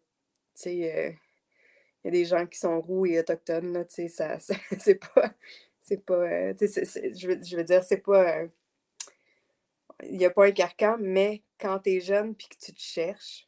tu 0.56 0.62
sais, 0.62 0.76
il 0.76 2.06
y 2.06 2.08
a 2.08 2.12
des 2.12 2.26
gens 2.26 2.46
qui 2.46 2.58
sont 2.60 2.80
roux 2.82 3.06
et 3.06 3.20
autochtones, 3.20 3.74
là, 3.74 3.86
ça, 4.10 4.40
c'est 4.80 4.96
pas. 4.96 5.34
C'est 5.82 6.04
pas. 6.04 6.54
je, 6.54 7.28
veux, 7.28 7.44
je 7.44 7.58
veux 7.58 7.64
dire, 7.64 7.84
c'est 7.84 7.98
pas. 7.98 8.44
il 10.04 10.18
n'y 10.18 10.26
a 10.26 10.32
pas 10.32 10.46
un 10.48 10.52
carcan, 10.52 10.98
mais 11.00 11.44
quand 11.60 11.80
tu 11.80 11.92
es 11.92 12.00
jeune 12.00 12.36
puis 12.36 12.48
que 12.48 12.58
tu 12.58 12.74
te 12.74 12.82
cherches, 12.82 13.48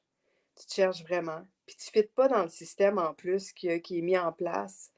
tu 0.56 0.66
te 0.68 0.74
cherches 0.74 1.04
vraiment. 1.04 1.42
Puis 1.66 1.76
tu 1.78 1.90
ne 1.90 2.02
fites 2.02 2.14
pas 2.14 2.28
dans 2.28 2.44
le 2.44 2.50
système 2.50 2.98
en 3.00 3.14
plus 3.14 3.52
qui 3.54 3.70
est 3.70 4.02
mis 4.02 4.18
en 4.18 4.32
place 4.32 4.92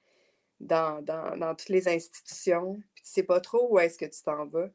dans, 0.60 1.02
dans, 1.02 1.38
dans, 1.38 1.56
toutes 1.56 1.70
les 1.70 1.88
institutions. 1.88 2.76
Puis 2.96 3.04
tu 3.04 3.12
sais 3.12 3.24
pas 3.24 3.40
trop 3.42 3.68
où 3.72 3.80
est-ce 3.80 3.98
que 3.98 4.06
tu 4.06 4.22
t'en 4.24 4.46
vas 4.48 4.70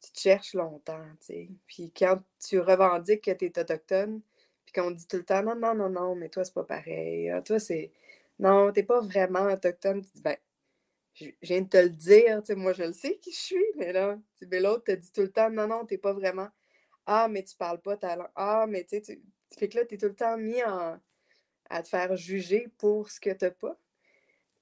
tu 0.00 0.12
te 0.12 0.20
cherches 0.20 0.54
longtemps, 0.54 1.04
tu 1.20 1.26
sais. 1.26 1.48
Puis 1.66 1.92
quand 1.96 2.20
tu 2.40 2.60
revendiques 2.60 3.24
que 3.24 3.32
tu 3.32 3.46
es 3.46 3.58
autochtone, 3.58 4.20
puis 4.64 4.72
qu'on 4.74 4.90
dit 4.90 5.06
tout 5.08 5.16
le 5.18 5.24
temps, 5.24 5.42
non, 5.42 5.54
non, 5.56 5.74
non, 5.74 5.90
non, 5.90 6.14
mais 6.14 6.28
toi, 6.28 6.44
c'est 6.44 6.54
pas 6.54 6.64
pareil. 6.64 7.30
Ah, 7.30 7.42
toi, 7.42 7.58
c'est. 7.58 7.92
Non, 8.38 8.72
t'es 8.72 8.82
pas 8.82 9.00
vraiment 9.00 9.44
autochtone. 9.52 10.02
Tu 10.02 10.10
dis, 10.14 10.22
ben, 10.22 10.36
je 11.14 11.26
viens 11.42 11.62
de 11.62 11.68
te 11.68 11.76
le 11.78 11.90
dire, 11.90 12.42
tu 12.42 12.54
moi, 12.56 12.72
je 12.72 12.84
le 12.84 12.92
sais 12.92 13.18
qui 13.18 13.32
je 13.32 13.36
suis, 13.38 13.64
mais 13.76 13.92
là, 13.92 14.18
tu 14.38 14.46
l'autre 14.60 14.84
te 14.84 14.92
dit 14.92 15.12
tout 15.12 15.22
le 15.22 15.32
temps, 15.32 15.50
non, 15.50 15.66
non, 15.68 15.86
t'es 15.86 15.98
pas 15.98 16.12
vraiment. 16.12 16.48
Ah, 17.06 17.28
mais 17.28 17.44
tu 17.44 17.56
parles 17.56 17.80
pas 17.82 17.96
ta 17.96 18.16
langue. 18.16 18.28
Ah, 18.36 18.66
mais 18.68 18.84
tu 18.84 18.96
sais, 18.96 19.02
tu 19.02 19.58
fais 19.58 19.68
que 19.68 19.78
là, 19.78 19.84
t'es 19.86 19.98
tout 19.98 20.06
le 20.06 20.14
temps 20.14 20.36
mis 20.38 20.62
en... 20.64 20.98
à 21.70 21.82
te 21.82 21.88
faire 21.88 22.16
juger 22.16 22.68
pour 22.78 23.10
ce 23.10 23.20
que 23.20 23.30
t'as 23.30 23.50
pas. 23.50 23.78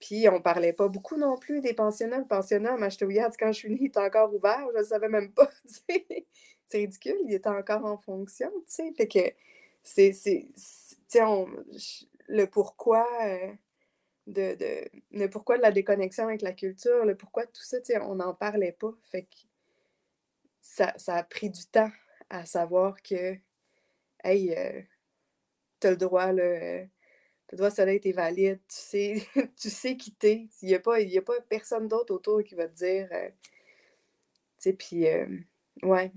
Puis 0.00 0.28
on 0.28 0.40
parlait 0.40 0.72
pas 0.72 0.88
beaucoup 0.88 1.16
non 1.16 1.36
plus 1.36 1.60
des 1.60 1.74
pensionnats. 1.74 2.18
Le 2.18 2.26
pensionnat 2.26 2.74
à 2.74 2.76
Machtouillat, 2.76 3.30
quand 3.38 3.52
je 3.52 3.58
suis 3.58 3.70
née, 3.70 3.78
il 3.80 3.86
était 3.86 4.00
encore 4.00 4.34
ouvert. 4.34 4.66
Je 4.74 4.78
ne 4.78 4.84
savais 4.84 5.08
même 5.08 5.32
pas. 5.32 5.50
C'est 6.66 6.78
ridicule, 6.78 7.16
il 7.24 7.34
était 7.34 7.48
encore 7.48 7.84
en 7.84 7.98
fonction. 7.98 8.50
sais. 8.66 8.92
Fait 8.96 9.06
que 9.06 9.20
c'est. 9.82 10.12
le 12.26 12.46
pourquoi. 12.46 13.06
Euh, 13.22 13.52
de, 14.26 14.54
de, 14.54 14.88
le 15.12 15.28
pourquoi 15.28 15.58
de 15.58 15.62
la 15.62 15.70
déconnexion 15.70 16.24
avec 16.24 16.42
la 16.42 16.52
culture, 16.52 17.04
le 17.04 17.14
pourquoi 17.14 17.44
de 17.44 17.50
tout 17.50 17.62
ça, 17.62 17.76
on 18.02 18.14
n'en 18.16 18.34
parlait 18.34 18.72
pas. 18.72 18.92
Fait 19.02 19.24
que 19.24 19.36
ça, 20.60 20.94
ça, 20.96 21.16
a 21.16 21.22
pris 21.22 21.50
du 21.50 21.66
temps 21.66 21.90
à 22.30 22.46
savoir 22.46 23.02
que, 23.02 23.36
hey, 24.24 24.54
euh, 24.56 24.80
tu 25.80 25.88
as 25.88 25.90
le 25.90 25.96
droit, 25.96 26.32
là, 26.32 26.42
euh, 26.42 26.84
le 27.54 27.58
droit 27.58 27.70
soleil 27.70 28.00
est 28.02 28.12
valide, 28.12 28.58
tu 28.68 28.74
sais, 28.74 29.28
tu 29.56 29.70
sais 29.70 29.96
qui 29.96 30.10
t'es. 30.10 30.48
Il 30.60 30.68
n'y 30.68 30.74
a, 30.74 30.80
pas, 30.80 30.96
a 30.96 31.20
pas 31.24 31.34
personne 31.48 31.86
d'autre 31.86 32.12
autour 32.12 32.42
qui 32.42 32.56
va 32.56 32.66
te 32.66 32.76
dire. 32.76 33.06
Euh, 33.12 33.28
tu 33.28 33.34
sais, 34.58 34.72
puis, 34.72 35.06
euh, 35.06 35.26
ouais. 35.84 36.12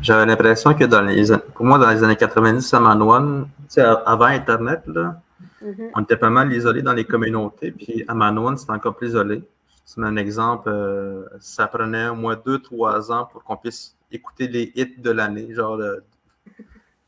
J'avais 0.00 0.26
l'impression 0.26 0.74
que 0.74 0.84
dans 0.84 1.02
les 1.02 1.26
pour 1.54 1.64
moi, 1.64 1.78
dans 1.78 1.88
les 1.88 2.02
années 2.02 2.16
90 2.16 2.74
à 2.74 2.80
Manoine, 2.80 3.48
avant 3.76 4.24
Internet, 4.24 4.82
là, 4.86 5.22
mm-hmm. 5.62 5.90
on 5.94 6.02
était 6.02 6.16
pas 6.16 6.30
mal 6.30 6.52
isolés 6.52 6.82
dans 6.82 6.94
les 6.94 7.04
communautés. 7.04 7.70
Puis 7.70 8.04
à 8.08 8.14
Manoine, 8.14 8.56
c'était 8.56 8.72
encore 8.72 8.96
plus 8.96 9.08
isolé. 9.08 9.42
C'est 9.84 10.00
un 10.00 10.16
exemple, 10.16 10.68
euh, 10.68 11.26
ça 11.38 11.68
prenait 11.68 12.08
au 12.08 12.16
moins 12.16 12.40
deux, 12.44 12.58
trois 12.58 13.12
ans 13.12 13.28
pour 13.30 13.44
qu'on 13.44 13.56
puisse 13.56 13.96
écouter 14.10 14.48
les 14.48 14.72
hits 14.74 14.96
de 14.98 15.10
l'année, 15.10 15.54
genre 15.54 15.78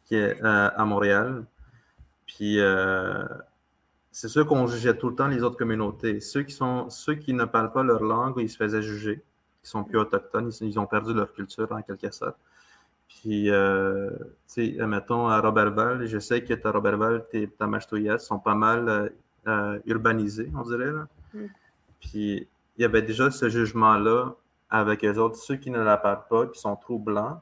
qui 0.05 0.15
est 0.15 0.41
à 0.43 0.85
Montréal. 0.85 1.45
Puis 2.37 2.61
euh, 2.61 3.25
c'est 4.13 4.29
sûr 4.29 4.47
qu'on 4.47 4.67
jugeait 4.67 4.97
tout 4.97 5.09
le 5.09 5.15
temps 5.15 5.27
les 5.27 5.43
autres 5.43 5.57
communautés. 5.57 6.21
Ceux 6.21 6.43
qui, 6.43 6.53
sont, 6.53 6.91
ceux 6.91 7.15
qui 7.15 7.33
ne 7.33 7.47
parlent 7.47 7.73
pas 7.73 7.83
leur 7.83 8.03
langue, 8.03 8.35
ils 8.37 8.51
se 8.51 8.59
faisaient 8.59 8.83
juger. 8.83 9.23
Ils 9.65 9.67
sont 9.67 9.85
plus 9.85 9.99
autochtones, 9.99 10.53
ils, 10.61 10.79
ont 10.79 10.87
perdu 10.87 11.15
leur 11.15 11.33
culture 11.33 11.73
en 11.73 11.81
quelque 11.81 12.11
sorte. 12.11 12.37
Puis, 13.09 13.51
euh, 13.51 14.11
tu 14.53 14.77
sais, 14.77 14.87
mettons 14.87 15.29
à 15.29 15.41
Robertval, 15.41 16.07
je 16.07 16.19
sais 16.19 16.45
que 16.45 16.53
à 16.63 16.71
Robertval, 16.71 17.27
tes 17.31 17.49
Tamashtoyas 17.49 18.19
sont 18.19 18.39
pas 18.39 18.55
mal 18.55 19.13
euh, 19.49 19.79
urbanisés, 19.87 20.51
on 20.55 20.63
dirait. 20.63 20.93
Là. 20.93 21.09
Mm. 21.33 21.47
Puis, 22.01 22.49
il 22.77 22.83
y 22.83 22.85
avait 22.85 23.03
déjà 23.03 23.31
ce 23.31 23.49
jugement-là 23.49 24.35
avec 24.69 25.01
les 25.01 25.17
autres, 25.19 25.37
ceux 25.37 25.57
qui 25.57 25.71
ne 25.71 25.81
la 25.81 25.97
parlent 25.97 26.27
pas, 26.29 26.47
qui 26.49 26.61
sont 26.61 26.77
trop 26.77 26.99
blancs. 26.99 27.41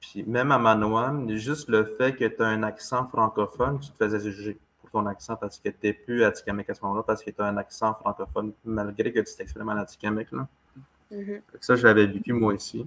Puis 0.00 0.24
même 0.24 0.52
à 0.52 0.58
Manoan, 0.58 1.28
juste 1.36 1.68
le 1.68 1.84
fait 1.84 2.14
que 2.14 2.24
tu 2.24 2.42
as 2.42 2.46
un 2.46 2.62
accent 2.62 3.06
francophone, 3.06 3.80
tu 3.80 3.90
te 3.90 3.96
faisais 3.96 4.30
juger 4.30 4.58
pour 4.80 4.90
ton 4.90 5.06
accent 5.06 5.36
parce 5.36 5.58
que 5.58 5.68
tu 5.68 5.76
n'es 5.82 5.92
plus 5.92 6.24
Atikamek 6.24 6.70
à 6.70 6.74
ce 6.74 6.82
moment-là, 6.82 7.02
parce 7.02 7.22
que 7.22 7.30
tu 7.30 7.40
as 7.40 7.46
un 7.46 7.56
accent 7.56 7.94
francophone, 7.94 8.52
malgré 8.64 9.12
que 9.12 9.20
tu 9.20 9.34
t'exprimes 9.36 9.68
en 9.68 9.76
Atikamek. 9.76 10.30
Là. 10.32 10.48
Mm-hmm. 11.12 11.40
Ça, 11.60 11.76
je 11.76 11.86
l'avais 11.86 12.06
vécu 12.06 12.32
moi 12.32 12.54
aussi. 12.54 12.86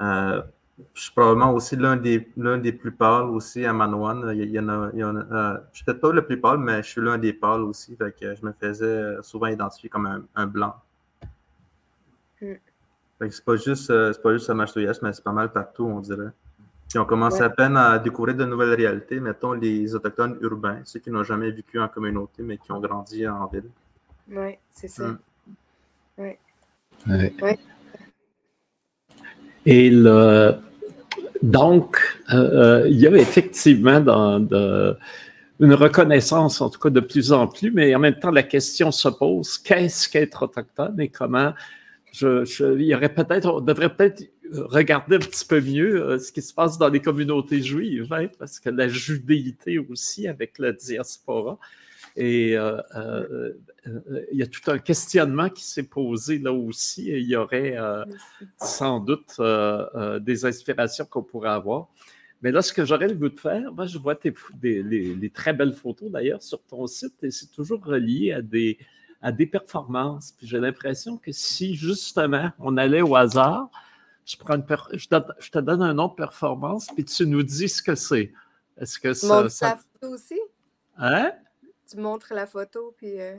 Euh, 0.00 0.42
je 0.92 1.02
suis 1.02 1.12
probablement 1.12 1.52
aussi 1.52 1.76
l'un 1.76 1.96
des, 1.96 2.28
des 2.36 2.72
plus 2.72 2.90
pâles 2.90 3.26
aussi 3.26 3.64
à 3.64 3.72
Manoan. 3.72 4.32
Il 4.34 4.50
y 4.50 4.58
en 4.58 4.68
a, 4.68 4.90
il 4.92 4.98
y 4.98 5.04
en 5.04 5.14
a 5.16 5.20
euh, 5.20 5.58
je 5.72 5.76
suis 5.76 5.84
peut-être 5.84 6.00
pas 6.00 6.12
le 6.12 6.26
plus 6.26 6.40
pâle, 6.40 6.58
mais 6.58 6.82
je 6.82 6.88
suis 6.88 7.00
l'un 7.00 7.16
des 7.16 7.32
pâles 7.32 7.62
aussi. 7.62 7.94
Fait 7.94 8.12
que 8.12 8.34
je 8.34 8.44
me 8.44 8.52
faisais 8.52 9.22
souvent 9.22 9.46
identifier 9.46 9.88
comme 9.88 10.26
un, 10.34 10.46
blanc. 10.46 10.74
Mm 12.42 12.54
c'est 13.30 13.44
pas 13.44 13.56
juste, 13.56 13.90
euh, 13.90 14.12
c'est 14.12 14.22
pas 14.22 14.32
juste 14.32 14.50
à 14.50 14.54
mais 14.54 14.66
c'est 14.66 15.24
pas 15.24 15.32
mal 15.32 15.52
partout, 15.52 15.84
on 15.84 16.00
dirait. 16.00 16.30
Puis 16.88 16.98
on 16.98 17.04
commence 17.04 17.40
à 17.40 17.50
peine 17.50 17.76
à 17.76 17.98
découvrir 17.98 18.36
de 18.36 18.44
nouvelles 18.44 18.74
réalités, 18.74 19.18
mettons 19.18 19.52
les 19.52 19.94
autochtones 19.94 20.36
urbains, 20.40 20.80
ceux 20.84 21.00
qui 21.00 21.10
n'ont 21.10 21.24
jamais 21.24 21.50
vécu 21.50 21.80
en 21.80 21.88
communauté, 21.88 22.42
mais 22.42 22.58
qui 22.58 22.70
ont 22.70 22.80
grandi 22.80 23.26
en 23.26 23.46
ville. 23.46 23.70
Oui, 24.30 24.58
c'est 24.70 24.88
ça. 24.88 25.04
Hum. 25.06 25.18
Oui. 26.18 26.36
Ouais. 27.08 27.58
Et 29.66 29.90
le, 29.90 30.54
donc, 31.42 31.98
euh, 32.32 32.84
euh, 32.84 32.88
il 32.88 33.00
y 33.00 33.06
a 33.06 33.10
effectivement 33.16 34.00
dans, 34.00 34.38
une 35.60 35.74
reconnaissance, 35.74 36.60
en 36.60 36.70
tout 36.70 36.80
cas 36.80 36.90
de 36.90 37.00
plus 37.00 37.32
en 37.32 37.46
plus, 37.46 37.70
mais 37.70 37.94
en 37.94 37.98
même 37.98 38.18
temps, 38.18 38.30
la 38.30 38.42
question 38.42 38.90
se 38.90 39.08
pose 39.08 39.58
qu'est-ce 39.58 40.08
qu'être 40.08 40.42
autochtone 40.42 41.00
et 41.00 41.08
comment 41.08 41.52
je, 42.14 42.74
il 42.76 42.86
y 42.86 42.94
aurait 42.94 43.12
peut-être, 43.12 43.46
on 43.46 43.60
devrait 43.60 43.94
peut-être 43.94 44.22
regarder 44.52 45.16
un 45.16 45.20
petit 45.20 45.44
peu 45.44 45.60
mieux 45.60 46.02
euh, 46.02 46.18
ce 46.18 46.30
qui 46.30 46.42
se 46.42 46.54
passe 46.54 46.78
dans 46.78 46.88
les 46.88 47.00
communautés 47.00 47.60
juives, 47.60 48.12
hein, 48.12 48.28
parce 48.38 48.60
que 48.60 48.70
la 48.70 48.88
judéité 48.88 49.78
aussi 49.78 50.28
avec 50.28 50.58
la 50.58 50.72
diaspora. 50.72 51.58
Et 52.16 52.56
euh, 52.56 52.80
euh, 52.94 53.52
il 54.30 54.38
y 54.38 54.42
a 54.42 54.46
tout 54.46 54.70
un 54.70 54.78
questionnement 54.78 55.48
qui 55.48 55.64
s'est 55.64 55.88
posé 55.88 56.38
là 56.38 56.52
aussi, 56.52 57.10
et 57.10 57.18
il 57.18 57.26
y 57.26 57.34
aurait 57.34 57.76
sans 58.58 59.00
doute 59.00 59.40
des 60.20 60.44
inspirations 60.44 61.06
qu'on 61.06 61.24
pourrait 61.24 61.50
avoir. 61.50 61.88
Mais 62.42 62.52
là, 62.52 62.62
ce 62.62 62.72
que 62.72 62.84
j'aurais 62.84 63.08
le 63.08 63.14
goût 63.14 63.30
de 63.30 63.40
faire, 63.40 63.72
moi, 63.72 63.86
je 63.86 63.98
vois 63.98 64.14
tes, 64.14 64.32
les, 64.62 65.30
très 65.30 65.54
belles 65.54 65.72
photos 65.72 66.08
d'ailleurs 66.08 66.42
sur 66.42 66.62
ton 66.62 66.86
site, 66.86 67.24
et 67.24 67.32
c'est 67.32 67.50
toujours 67.50 67.84
relié 67.84 68.30
à 68.30 68.42
des, 68.42 68.78
à 69.24 69.32
des 69.32 69.46
performances. 69.46 70.32
Puis 70.32 70.46
j'ai 70.46 70.60
l'impression 70.60 71.16
que 71.16 71.32
si 71.32 71.74
justement 71.74 72.50
on 72.58 72.76
allait 72.76 73.00
au 73.00 73.16
hasard, 73.16 73.70
je, 74.26 74.36
prends 74.36 74.54
une 74.54 74.64
je, 74.92 75.08
te, 75.08 75.58
donne 75.58 75.82
un 75.82 75.94
nom 75.94 76.08
de 76.08 76.14
performance, 76.14 76.88
puis 76.94 77.04
tu 77.04 77.26
nous 77.26 77.42
dis 77.42 77.68
ce 77.68 77.82
que 77.82 77.94
c'est. 77.94 78.32
Est-ce 78.78 79.00
que 79.00 79.14
ça. 79.14 79.48
Tu 79.48 79.64
la 79.64 79.76
photo 79.76 80.14
aussi? 80.14 80.40
Hein? 80.98 81.32
Tu 81.90 81.96
montres 81.96 82.32
la 82.34 82.46
photo, 82.46 82.94
puis. 82.96 83.20
Euh, 83.20 83.36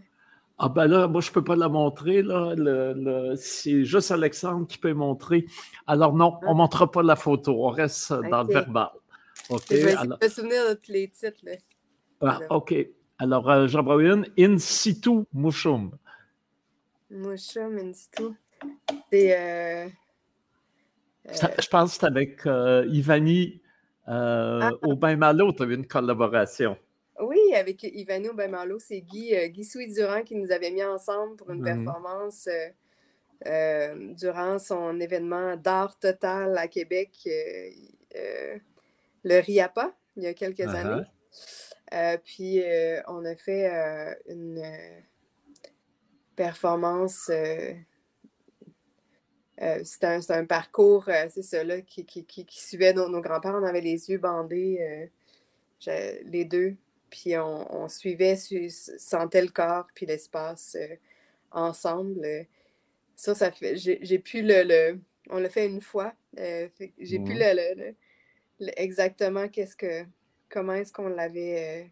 ah 0.57 0.69
ben 0.69 0.87
là, 0.87 1.07
moi, 1.07 1.21
je 1.21 1.29
ne 1.29 1.33
peux 1.33 1.43
pas 1.43 1.55
la 1.55 1.69
montrer. 1.69 2.21
Là. 2.21 2.55
Le, 2.55 3.35
c'est 3.35 3.83
juste 3.83 4.09
Alexandre 4.09 4.65
qui 4.65 4.77
peut 4.77 4.93
montrer. 4.93 5.45
Alors 5.85 6.13
non, 6.13 6.39
on 6.43 6.45
ne 6.45 6.51
ah. 6.51 6.53
montrera 6.53 6.89
pas 6.89 7.03
la 7.03 7.15
photo. 7.15 7.65
On 7.65 7.69
reste 7.69 8.13
dans 8.31 8.43
le 8.43 8.53
verbal. 8.53 8.89
OK. 9.49 9.65
Je 9.69 9.75
vais 9.75 9.95
me 9.95 10.29
souvenir 10.29 10.69
de 10.69 10.73
tous 10.75 10.91
les 10.91 11.09
titres. 11.09 11.41
Là. 11.43 11.51
Ah, 12.21 12.39
OK. 12.49 12.73
Alors, 13.17 13.67
j'en 13.67 13.83
vois 13.83 14.03
une, 14.03 14.25
In 14.37 14.57
situ 14.57 15.23
Mouchoum. 15.33 15.91
Mouchoum, 17.09 17.77
In 17.77 17.93
situ. 17.93 18.23
C'est. 19.11 19.91
je 21.27 21.67
pense 21.69 21.93
que 21.93 21.99
c'est 21.99 22.05
avec 22.05 22.41
Ivani 22.45 23.61
ah. 24.07 24.71
au 24.81 24.95
Bain 24.95 25.15
Malo, 25.15 25.51
tu 25.53 25.63
as 25.63 25.65
eu 25.65 25.75
une 25.75 25.87
collaboration. 25.87 26.77
Oui, 27.19 27.39
avec 27.55 27.83
Ivani 27.83 28.27
Aubin-Malo, 28.27 28.77
c'est 28.77 28.99
Guy, 28.99 29.33
Guy 29.49 29.63
Souy-Durand 29.63 30.23
qui 30.23 30.35
nous 30.35 30.51
avait 30.51 30.69
mis 30.69 30.83
ensemble 30.83 31.37
pour 31.37 31.49
une 31.49 31.61
mmh. 31.61 31.85
performance 31.85 32.49
euh, 33.47 34.13
durant 34.15 34.57
son 34.59 34.99
événement 34.99 35.55
d'art 35.55 35.99
total 35.99 36.57
à 36.57 36.67
Québec, 36.67 37.11
euh, 37.27 37.69
euh, 38.15 38.57
le 39.23 39.39
RIAPA, 39.39 39.93
il 40.15 40.23
y 40.23 40.27
a 40.27 40.33
quelques 40.33 40.59
uh-huh. 40.59 40.75
années. 40.75 41.05
Puis 42.23 42.63
on 43.07 43.25
a 43.25 43.35
fait 43.35 43.67
une 44.27 44.63
performance. 46.35 47.31
C'était 49.83 50.19
un, 50.29 50.45
parcours, 50.45 51.05
c'est 51.29 51.43
ça, 51.43 51.63
là, 51.63 51.81
qui, 51.81 52.05
suivait 52.49 52.93
nos, 52.93 53.21
grands-parents. 53.21 53.61
On 53.61 53.65
avait 53.65 53.81
les 53.81 54.09
yeux 54.09 54.17
bandés, 54.17 55.09
les 55.87 56.45
deux. 56.45 56.75
Puis 57.09 57.37
on, 57.37 57.87
suivait, 57.87 58.35
sentait 58.35 59.41
le 59.41 59.49
corps, 59.49 59.87
puis 59.93 60.05
l'espace 60.05 60.75
ensemble. 61.51 62.47
Ça, 63.15 63.33
ça 63.33 63.51
fait. 63.51 63.77
J'ai 63.77 64.19
pu 64.19 64.41
le, 64.41 64.99
On 65.29 65.39
l'a 65.39 65.49
fait 65.49 65.65
une 65.65 65.81
fois. 65.81 66.13
Euh, 66.37 66.67
j'ai 66.99 67.19
pu 67.19 67.33
le, 67.33 67.95
exactement 68.77 69.47
qu'est-ce 69.47 69.75
que. 69.75 70.03
Comment 70.55 70.73
est-ce 70.73 70.93
qu'on 70.93 71.09
l'avait. 71.09 71.89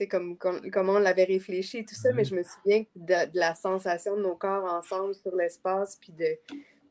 Euh, 0.00 0.06
comme, 0.08 0.38
comment 0.38 0.92
on 0.92 0.98
l'avait 1.00 1.24
réfléchi 1.24 1.78
et 1.78 1.84
tout 1.84 1.96
ça, 1.96 2.12
mais 2.12 2.24
je 2.24 2.36
me 2.36 2.44
souviens 2.44 2.84
de, 2.94 3.36
la 3.36 3.56
sensation 3.56 4.16
de 4.16 4.22
nos 4.22 4.36
corps 4.36 4.64
ensemble 4.72 5.16
sur 5.16 5.34
l'espace, 5.34 5.96
puis 5.96 6.12
de, 6.12 6.38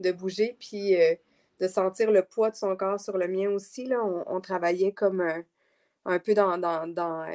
de 0.01 0.11
bouger, 0.11 0.57
puis 0.59 0.99
euh, 0.99 1.15
de 1.61 1.67
sentir 1.69 2.11
le 2.11 2.23
poids 2.23 2.49
de 2.49 2.57
son 2.57 2.75
corps 2.75 2.99
sur 2.99 3.17
le 3.17 3.29
mien 3.29 3.49
aussi. 3.51 3.85
Là. 3.85 4.03
On, 4.03 4.41
travaillait 4.41 4.91
comme 4.91 5.23
un 6.03 6.19
peu 6.19 6.33
dans, 6.33 6.57
dans, 6.57 6.87
dans, 6.87 7.25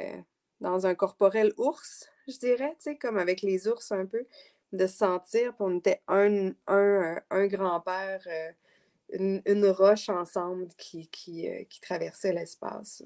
dans, 0.59 0.85
un 0.85 0.93
corporel 0.93 1.51
ours, 1.57 2.09
je 2.27 2.37
dirais, 2.37 2.77
comme 3.01 3.17
avec 3.17 3.41
les 3.41 3.67
ours 3.67 3.91
un 3.91 4.05
peu 4.05 4.27
de 4.73 4.85
se 4.85 4.97
sentir, 4.97 5.55
qu'on 5.57 5.79
était 5.79 6.01
un, 6.07 6.51
un, 6.67 7.19
un 7.31 7.47
grand-père, 7.47 8.21
euh, 8.27 9.41
une, 9.45 9.65
roche 9.67 10.09
ensemble 10.09 10.67
qui, 10.77 11.07
qui, 11.07 11.49
euh, 11.49 11.63
qui 11.69 11.81
traversait 11.81 12.33
l'espace. 12.33 13.03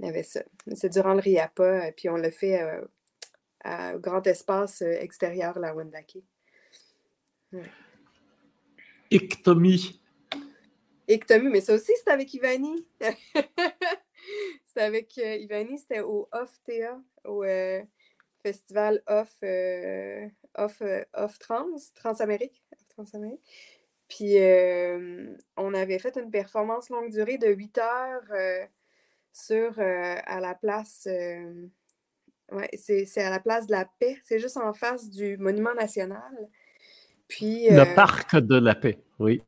Il 0.00 0.06
y 0.06 0.08
avait 0.08 0.22
ça. 0.22 0.42
C'est 0.74 0.88
durant 0.88 1.14
le 1.14 1.20
RIAPA, 1.20 1.62
euh, 1.62 1.92
puis 1.96 2.08
on 2.08 2.16
l'a 2.16 2.30
fait 2.30 2.60
au 3.94 3.98
grand 3.98 4.26
espace 4.26 4.82
extérieur, 4.82 5.58
la 5.58 5.74
Wendake. 5.74 6.18
Ouais. 7.52 7.62
Ectomie. 9.10 10.00
mais 11.08 11.60
ça 11.60 11.74
aussi, 11.74 11.92
c'était 11.96 12.10
avec 12.10 12.32
Ivani. 12.32 12.86
c'était 14.66 14.80
avec 14.80 15.16
Ivani, 15.16 15.78
c'était 15.78 16.00
au 16.00 16.28
OFTA, 16.32 17.00
au 17.24 17.44
festival 18.42 19.02
Off 19.06 19.36
off, 20.54 20.82
euh, 20.82 21.04
off 21.14 21.38
trans, 21.38 21.76
Transamérique. 21.94 22.62
Transamérique. 22.90 23.40
Puis 24.08 24.38
euh, 24.38 25.36
on 25.56 25.74
avait 25.74 25.98
fait 25.98 26.16
une 26.16 26.30
performance 26.30 26.90
longue 26.90 27.10
durée 27.10 27.38
de 27.38 27.48
8 27.48 27.78
heures 27.78 28.32
euh, 29.50 29.70
sur 29.70 29.78
à 29.78 30.40
la 30.40 30.54
place. 30.54 31.08
ouais, 32.52 32.70
c'est 32.76 33.22
à 33.22 33.30
la 33.30 33.40
place 33.40 33.66
de 33.66 33.72
la 33.72 33.86
paix. 33.98 34.18
C'est 34.24 34.38
juste 34.38 34.56
en 34.56 34.72
face 34.72 35.10
du 35.10 35.36
Monument 35.38 35.74
national. 35.74 36.48
Puis, 37.28 37.68
le 37.70 37.94
parc 37.94 38.36
de 38.36 38.58
la 38.58 38.74
paix, 38.74 38.98
oui. 39.18 39.42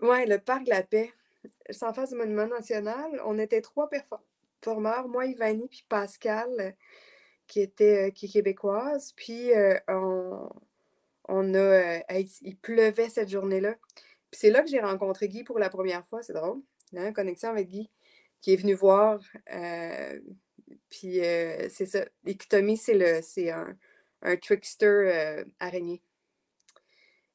Oui, 0.00 0.26
le 0.26 0.38
parc 0.38 0.64
de 0.64 0.70
la 0.70 0.82
paix. 0.82 1.12
C'est 1.68 1.84
en 1.84 1.92
face 1.92 2.10
du 2.10 2.16
Monument 2.16 2.46
national. 2.46 3.20
On 3.24 3.38
était 3.38 3.60
trois 3.60 3.90
performeurs, 3.90 5.08
moi, 5.08 5.26
Ivani, 5.26 5.68
puis 5.68 5.84
Pascal 5.88 6.74
qui 7.50 7.60
était 7.60 8.06
euh, 8.06 8.10
qui 8.10 8.26
est 8.26 8.28
québécoise. 8.30 9.12
Puis 9.16 9.52
euh, 9.52 9.76
on, 9.88 10.48
on, 11.28 11.54
a. 11.54 11.58
Euh, 11.58 12.22
il 12.42 12.56
pleuvait 12.56 13.08
cette 13.10 13.28
journée-là. 13.28 13.74
Puis 14.30 14.40
c'est 14.40 14.50
là 14.50 14.62
que 14.62 14.70
j'ai 14.70 14.80
rencontré 14.80 15.28
Guy 15.28 15.42
pour 15.42 15.58
la 15.58 15.68
première 15.68 16.06
fois. 16.06 16.22
C'est 16.22 16.32
drôle. 16.32 16.62
Hein, 16.96 17.12
connexion 17.12 17.50
avec 17.50 17.68
Guy, 17.68 17.90
qui 18.40 18.52
est 18.52 18.56
venu 18.56 18.74
voir. 18.74 19.20
puis 20.88 21.20
c'est 21.68 21.86
ça. 21.86 22.04
L'écotomie, 22.24 22.76
c'est 22.76 23.50
un, 23.50 23.76
un 24.22 24.36
trickster 24.36 25.44
araignée. 25.58 26.02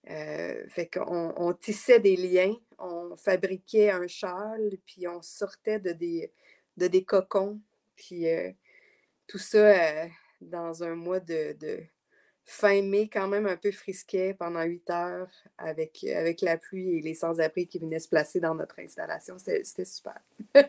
fait 0.05 0.89
qu'on 0.91 1.33
on 1.37 1.53
tissait 1.53 1.99
des 1.99 2.15
liens, 2.15 2.55
on 2.77 3.15
fabriquait 3.15 3.91
un 3.91 4.07
châle, 4.07 4.77
puis 4.85 5.07
on 5.07 5.21
sortait 5.21 5.79
de 5.79 5.91
des, 5.91 6.31
de 6.77 6.87
des 6.87 7.03
cocons. 7.03 7.59
Puis 7.95 8.27
tout 9.27 9.37
ça 9.37 9.57
euh, 9.57 10.07
dans 10.41 10.83
un 10.83 10.95
mois 10.95 11.19
de, 11.19 11.83
fin 12.45 12.81
mai, 12.83 13.09
quand 13.11 13.27
même 13.27 13.47
un 13.47 13.57
peu 13.57 13.71
frisquet 13.71 14.35
pendant 14.35 14.61
huit 14.63 14.89
heures 14.89 15.31
avec, 15.57 16.03
avec 16.03 16.41
la 16.41 16.57
pluie 16.57 16.97
et 16.97 17.01
les 17.01 17.15
sans-abri 17.15 17.67
qui 17.67 17.79
venaient 17.79 17.99
se 17.99 18.07
placer 18.07 18.39
dans 18.39 18.55
notre 18.55 18.79
installation. 18.79 19.37
C'était 19.39 19.85
super. 19.85 20.19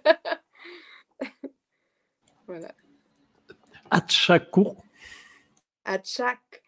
voilà. 2.46 2.72
Atchakou. 3.90 4.76
Atchak. 5.84 6.62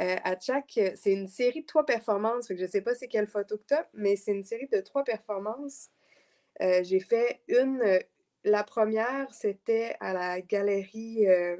Euh, 0.00 0.16
Atchak, 0.24 0.80
c'est 0.94 1.12
une 1.12 1.28
série 1.28 1.62
de 1.62 1.66
trois 1.66 1.86
performances. 1.86 2.48
je 2.48 2.54
ne 2.54 2.66
sais 2.66 2.82
pas 2.82 2.94
c'est 2.94 3.08
quelle 3.08 3.26
photo 3.26 3.56
que 3.58 3.64
tu 3.68 3.74
as, 3.74 3.88
mais 3.94 4.16
c'est 4.16 4.32
une 4.32 4.44
série 4.44 4.68
de 4.68 4.80
trois 4.80 5.04
performances. 5.04 5.90
Euh, 6.62 6.82
j'ai 6.82 7.00
fait 7.00 7.42
une 7.48 8.00
la 8.46 8.62
première, 8.62 9.32
c'était 9.34 9.96
à 10.00 10.12
la 10.12 10.40
galerie. 10.40 11.26
Euh, 11.26 11.56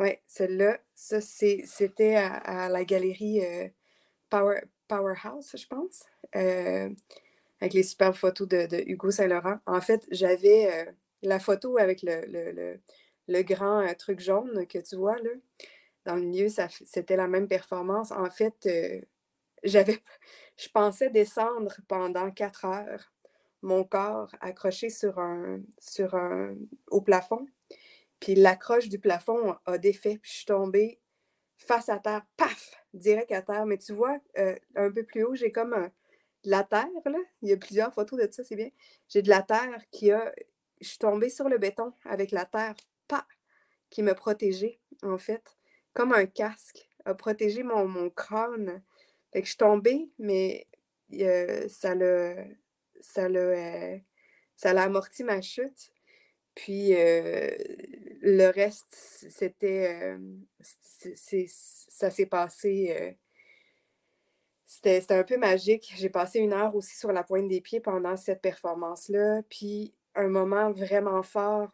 oui, 0.00 0.16
celle-là. 0.26 0.78
Ça, 0.94 1.20
c'était 1.20 2.16
à, 2.16 2.68
la 2.68 2.84
galerie 2.84 3.44
euh, 3.44 3.68
Power, 4.30 4.62
Powerhouse, 4.88 5.54
je 5.56 5.66
pense. 5.66 6.04
Euh, 6.36 6.88
avec 7.60 7.74
les 7.74 7.82
superbes 7.82 8.14
photos 8.14 8.48
de, 8.48 8.82
Hugo 8.88 9.10
Saint-Laurent. 9.10 9.58
En 9.66 9.80
fait, 9.82 10.06
j'avais 10.10 10.88
la 11.22 11.38
photo 11.38 11.76
avec 11.78 12.02
le, 12.02 12.80
le, 13.28 13.42
grand 13.42 13.86
truc 13.98 14.20
jaune 14.20 14.66
que 14.66 14.78
tu 14.78 14.96
vois 14.96 15.18
là. 15.18 15.30
Dans 16.06 16.16
le 16.16 16.22
milieu, 16.22 16.48
c'était 16.48 17.16
la 17.16 17.28
même 17.28 17.46
performance. 17.46 18.10
En 18.12 18.30
fait, 18.30 18.66
j'avais, 19.62 19.98
je 20.56 20.68
pensais 20.70 21.10
descendre 21.10 21.76
pendant 21.88 22.30
quatre 22.30 22.64
heures 22.64 23.12
mon 23.62 23.84
corps 23.84 24.34
accroché 24.40 24.88
sur 24.88 25.18
un, 25.18 25.60
sur 25.78 26.14
un, 26.14 26.54
au 26.88 27.02
plafond. 27.02 27.46
Puis 28.20 28.34
l'accroche 28.34 28.88
du 28.88 28.98
plafond 28.98 29.56
a 29.66 29.78
défait, 29.78 30.18
puis 30.22 30.30
je 30.30 30.36
suis 30.38 30.46
tombée 30.46 31.00
face 31.56 31.88
à 31.88 31.98
terre, 31.98 32.24
paf, 32.36 32.74
direct 32.94 33.32
à 33.32 33.42
terre. 33.42 33.66
Mais 33.66 33.78
tu 33.78 33.92
vois, 33.92 34.18
euh, 34.38 34.54
un 34.76 34.90
peu 34.90 35.04
plus 35.04 35.24
haut, 35.24 35.34
j'ai 35.34 35.52
comme 35.52 35.90
de 36.44 36.50
la 36.50 36.64
terre, 36.64 36.88
là. 37.06 37.18
Il 37.42 37.48
y 37.48 37.52
a 37.52 37.56
plusieurs 37.56 37.92
photos 37.92 38.20
de 38.20 38.28
ça, 38.30 38.44
c'est 38.44 38.56
bien. 38.56 38.70
J'ai 39.08 39.22
de 39.22 39.28
la 39.28 39.42
terre 39.42 39.82
qui 39.90 40.10
a. 40.12 40.32
Je 40.80 40.88
suis 40.88 40.98
tombée 40.98 41.28
sur 41.28 41.48
le 41.48 41.58
béton 41.58 41.92
avec 42.04 42.30
la 42.30 42.46
terre, 42.46 42.74
paf, 43.08 43.26
qui 43.90 44.02
m'a 44.02 44.14
protégée, 44.14 44.80
en 45.02 45.18
fait. 45.18 45.56
Comme 45.92 46.12
un 46.12 46.26
casque, 46.26 46.88
a 47.04 47.14
protégé 47.14 47.62
mon, 47.62 47.86
mon 47.86 48.10
crâne. 48.10 48.82
Fait 49.32 49.40
que 49.40 49.46
je 49.46 49.50
suis 49.50 49.58
tombée, 49.58 50.10
mais 50.18 50.66
euh, 51.14 51.68
ça 51.68 51.94
l'a 51.94 52.34
ça 53.00 53.28
l'a, 53.28 53.40
euh, 53.40 53.98
ça 54.56 54.72
l'a 54.72 54.82
amorti 54.84 55.24
ma 55.24 55.40
chute. 55.40 55.92
Puis 56.54 56.92
le 58.20 58.48
reste, 58.50 58.94
c'était. 59.30 60.16
Euh, 60.16 60.18
ça 60.60 62.10
s'est 62.10 62.26
passé. 62.26 63.16
c'était, 64.66 65.04
un 65.10 65.24
peu 65.24 65.36
magique. 65.36 65.92
J'ai 65.96 66.10
passé 66.10 66.38
une 66.38 66.52
heure 66.52 66.74
aussi 66.74 66.96
sur 66.96 67.12
la 67.12 67.24
pointe 67.24 67.48
des 67.48 67.60
pieds 67.60 67.80
pendant 67.80 68.16
cette 68.16 68.42
performance-là. 68.42 69.42
Puis 69.48 69.94
un 70.14 70.28
moment 70.28 70.70
vraiment 70.70 71.22
fort 71.22 71.70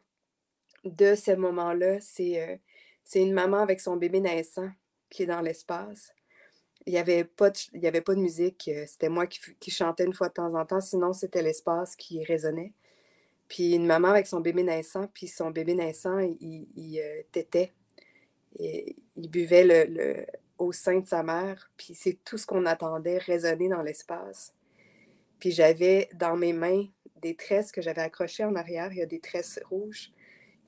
de 0.85 1.15
ce 1.15 1.33
moment-là, 1.33 2.01
c'est, 2.01 2.61
c'est 3.05 3.23
une 3.23 3.33
maman 3.33 3.59
avec 3.59 3.81
son 3.81 3.97
bébé 3.97 4.21
naissant 4.21 4.71
qui 5.11 5.25
est 5.25 5.27
dans 5.27 5.41
l'espace 5.41 6.13
il 6.87 6.93
n'y 6.93 6.99
avait, 6.99 7.25
pas 7.25 7.51
de, 7.51 7.87
avait 7.87 8.01
pas 8.01 8.15
de 8.15 8.21
musique. 8.21 8.69
Euh, 8.69 8.85
c'était 8.87 9.09
moi 9.09 9.27
qui, 9.27 9.71
chantais 9.71 10.05
une 10.05 10.15
fois 10.15 10.29
de 10.29 10.35
temps 10.35 10.55
en 10.55 10.65
temps. 10.65 10.81
Sinon, 10.81 11.13
c'était 11.13 11.43
l'espace 11.43 11.97
qui 11.97 12.25
résonnait. 12.25 12.73
Puis 13.49 13.75
une 13.75 13.87
maman 13.87 14.09
avec 14.09 14.27
son 14.27 14.41
bébé 14.41 14.63
naissant, 14.63 15.07
puis 15.15 15.29
son 15.29 15.51
bébé 15.51 15.75
naissant, 15.75 16.19
il, 16.19 16.67
il 16.75 17.01
euh, 17.01 17.23
tétait. 17.33 17.73
Il 18.59 19.31
buvait 19.31 19.65
le, 19.65 19.85
le, 19.93 20.27
au 20.59 20.73
sein 20.73 21.01
de 21.01 21.07
sa 21.07 21.23
mère. 21.23 21.71
Puis 21.77 21.95
c'est 21.95 22.19
tout 22.25 22.39
ce 22.39 22.47
qu'on 22.47 22.67
attendait 22.67 23.19
résonner 23.19 23.69
dans 23.69 23.83
l'espace. 23.83 24.55
Puis 25.39 25.53
j'avais 25.53 26.09
dans 26.15 26.37
mes 26.37 26.53
mains 26.53 26.87
des 27.21 27.35
tresses 27.35 27.73
que 27.73 27.83
j'avais 27.83 28.03
accrochées 28.03 28.45
en 28.45 28.55
arrière. 28.57 28.93
Il 28.93 28.99
y 28.99 29.03
a 29.03 29.07
des 29.07 29.21
tresses 29.21 29.61
rouges 29.69 30.11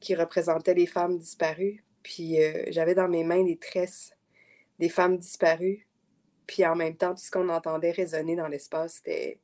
qui 0.01 0.15
représentait 0.15 0.75
les 0.75 0.87
femmes 0.87 1.19
disparues. 1.19 1.83
Puis 2.03 2.37
j'avais 2.69 2.95
dans 2.95 3.09
mes 3.09 3.25
mains 3.25 3.45
des 3.45 3.57
tresses 3.57 4.13
des 4.79 4.89
femmes 4.89 5.19
disparues. 5.19 5.87
Puis 6.47 6.65
en 6.65 6.77
même 6.77 6.97
temps, 6.97 7.15
tout 7.15 7.23
ce 7.23 7.31
qu'on 7.31 7.49
entendait 7.49 7.91
résonner 7.91 8.37
dans 8.37 8.49
l'espace, 8.49 8.95
c'était, 8.95 9.41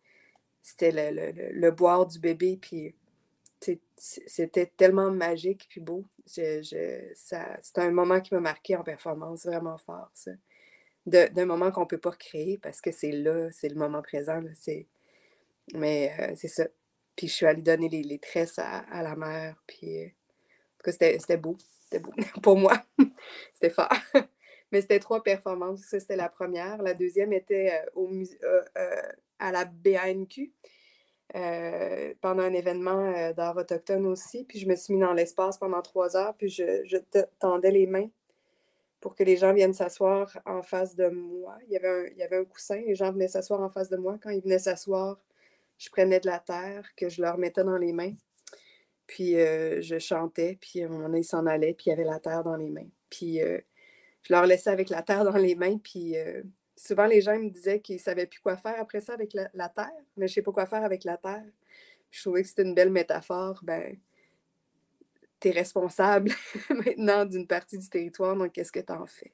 c'était 0.62 0.92
le, 0.92 1.70
boire 1.70 2.06
du 2.06 2.18
bébé. 2.18 2.58
Puis 2.60 2.94
c'était 3.96 4.66
tellement 4.76 5.10
magique 5.10 5.66
puis 5.68 5.80
beau. 5.80 6.04
Je, 6.26 7.12
c'est 7.14 7.78
un 7.78 7.90
moment 7.90 8.20
qui 8.20 8.34
m'a 8.34 8.40
marqué 8.40 8.76
en 8.76 8.82
performance 8.82 9.44
vraiment 9.44 9.78
fort, 9.78 10.10
ça. 10.14 10.32
d'un 11.06 11.46
moment 11.46 11.70
qu'on 11.70 11.82
ne 11.82 11.86
peut 11.86 11.98
pas 11.98 12.10
recréer 12.10 12.58
parce 12.58 12.80
que 12.80 12.90
c'est 12.92 13.12
là, 13.12 13.50
c'est 13.52 13.68
le 13.68 13.76
moment 13.76 14.02
présent. 14.02 14.42
Mais 15.74 16.12
euh, 16.18 16.32
c'est 16.36 16.48
ça. 16.48 16.66
Puis 17.16 17.28
je 17.28 17.32
suis 17.32 17.46
allée 17.46 17.62
donner 17.62 17.88
les, 17.88 18.18
tresses 18.18 18.58
à, 18.58 19.02
la 19.02 19.16
mère. 19.16 19.62
Puis 19.66 20.04
euh, 20.04 20.08
c'était 20.86 21.36
beau. 21.36 21.56
C'était 21.84 22.00
beau 22.00 22.12
pour 22.42 22.56
moi. 22.56 22.82
c'était 23.54 23.70
fort. 23.70 23.92
Mais 24.72 24.80
c'était 24.80 24.98
trois 24.98 25.22
performances. 25.22 25.82
Ça, 25.82 26.00
c'était 26.00 26.16
la 26.16 26.28
première. 26.28 26.82
La 26.82 26.94
deuxième 26.94 27.32
était 27.32 27.72
euh, 27.72 27.90
au 27.94 28.10
à 29.38 29.52
la 29.52 29.64
BANQ. 29.64 30.52
Pendant 31.32 32.42
un 32.42 32.52
événement 32.52 33.32
d'art 33.32 33.56
autochtone 33.56 34.06
aussi. 34.06 34.44
Puis 34.44 34.58
je 34.58 34.68
me 34.68 34.76
suis 34.76 34.94
mis 34.94 35.00
dans 35.00 35.12
l'espace 35.12 35.58
pendant 35.58 35.82
trois 35.82 36.16
heures, 36.16 36.34
puis 36.36 36.48
je, 36.48 36.98
tendais 37.38 37.70
les 37.70 37.86
mains 37.86 38.08
pour 39.00 39.14
que 39.14 39.24
les 39.24 39.36
gens 39.36 39.52
viennent 39.52 39.74
s'asseoir 39.74 40.38
en 40.46 40.62
face 40.62 40.96
de 40.96 41.08
moi. 41.08 41.58
Il 41.66 41.72
y, 41.72 41.76
avait 41.76 41.88
un, 41.88 42.06
il 42.06 42.16
y 42.16 42.22
avait 42.22 42.38
un 42.38 42.44
coussin, 42.44 42.80
les 42.86 42.94
gens 42.94 43.12
venaient 43.12 43.28
s'asseoir 43.28 43.60
en 43.60 43.68
face 43.68 43.90
de 43.90 43.96
moi. 43.96 44.16
Quand 44.22 44.30
ils 44.30 44.42
venaient 44.42 44.58
s'asseoir, 44.58 45.18
je 45.78 45.90
prenais 45.90 46.20
de 46.20 46.26
la 46.26 46.38
terre 46.38 46.88
que 46.96 47.08
je 47.08 47.20
leur 47.20 47.36
mettais 47.38 47.64
dans 47.64 47.76
les 47.76 47.92
mains. 47.92 48.14
Puis 49.06 49.36
euh, 49.36 49.82
je 49.82 49.98
chantais, 49.98 50.56
puis 50.60 50.82
à 50.82 50.88
un 50.88 51.14
ils 51.14 51.24
s'en 51.24 51.46
allaient, 51.46 51.74
puis 51.74 51.86
il 51.86 51.90
y 51.90 51.92
avait 51.92 52.04
la 52.04 52.18
terre 52.18 52.42
dans 52.42 52.56
les 52.56 52.70
mains. 52.70 52.88
Puis 53.10 53.42
euh, 53.42 53.58
je 54.22 54.32
leur 54.32 54.46
laissais 54.46 54.70
avec 54.70 54.88
la 54.88 55.02
terre 55.02 55.24
dans 55.24 55.36
les 55.36 55.54
mains, 55.54 55.78
puis 55.78 56.16
euh, 56.16 56.42
souvent 56.76 57.06
les 57.06 57.20
gens 57.20 57.38
me 57.38 57.50
disaient 57.50 57.80
qu'ils 57.80 57.96
ne 57.96 58.00
savaient 58.00 58.26
plus 58.26 58.40
quoi 58.40 58.56
faire 58.56 58.78
après 58.78 59.00
ça 59.00 59.14
avec 59.14 59.32
la, 59.32 59.68
terre, 59.68 59.90
mais 60.16 60.26
je 60.28 60.32
ne 60.32 60.34
sais 60.34 60.42
pas 60.42 60.52
quoi 60.52 60.66
faire 60.66 60.84
avec 60.84 61.04
la 61.04 61.16
terre. 61.16 61.44
je 62.10 62.20
trouvais 62.20 62.42
que 62.42 62.48
c'était 62.48 62.62
une 62.62 62.74
belle 62.74 62.90
métaphore. 62.90 63.60
Ben, 63.62 63.96
tu 65.40 65.48
es 65.48 65.50
responsable 65.50 66.32
maintenant 66.70 67.24
d'une 67.24 67.46
partie 67.46 67.78
du 67.78 67.88
territoire, 67.88 68.36
donc 68.36 68.52
qu'est-ce 68.52 68.72
que 68.72 68.80
tu 68.80 68.92
en 68.92 69.06
fais? 69.06 69.32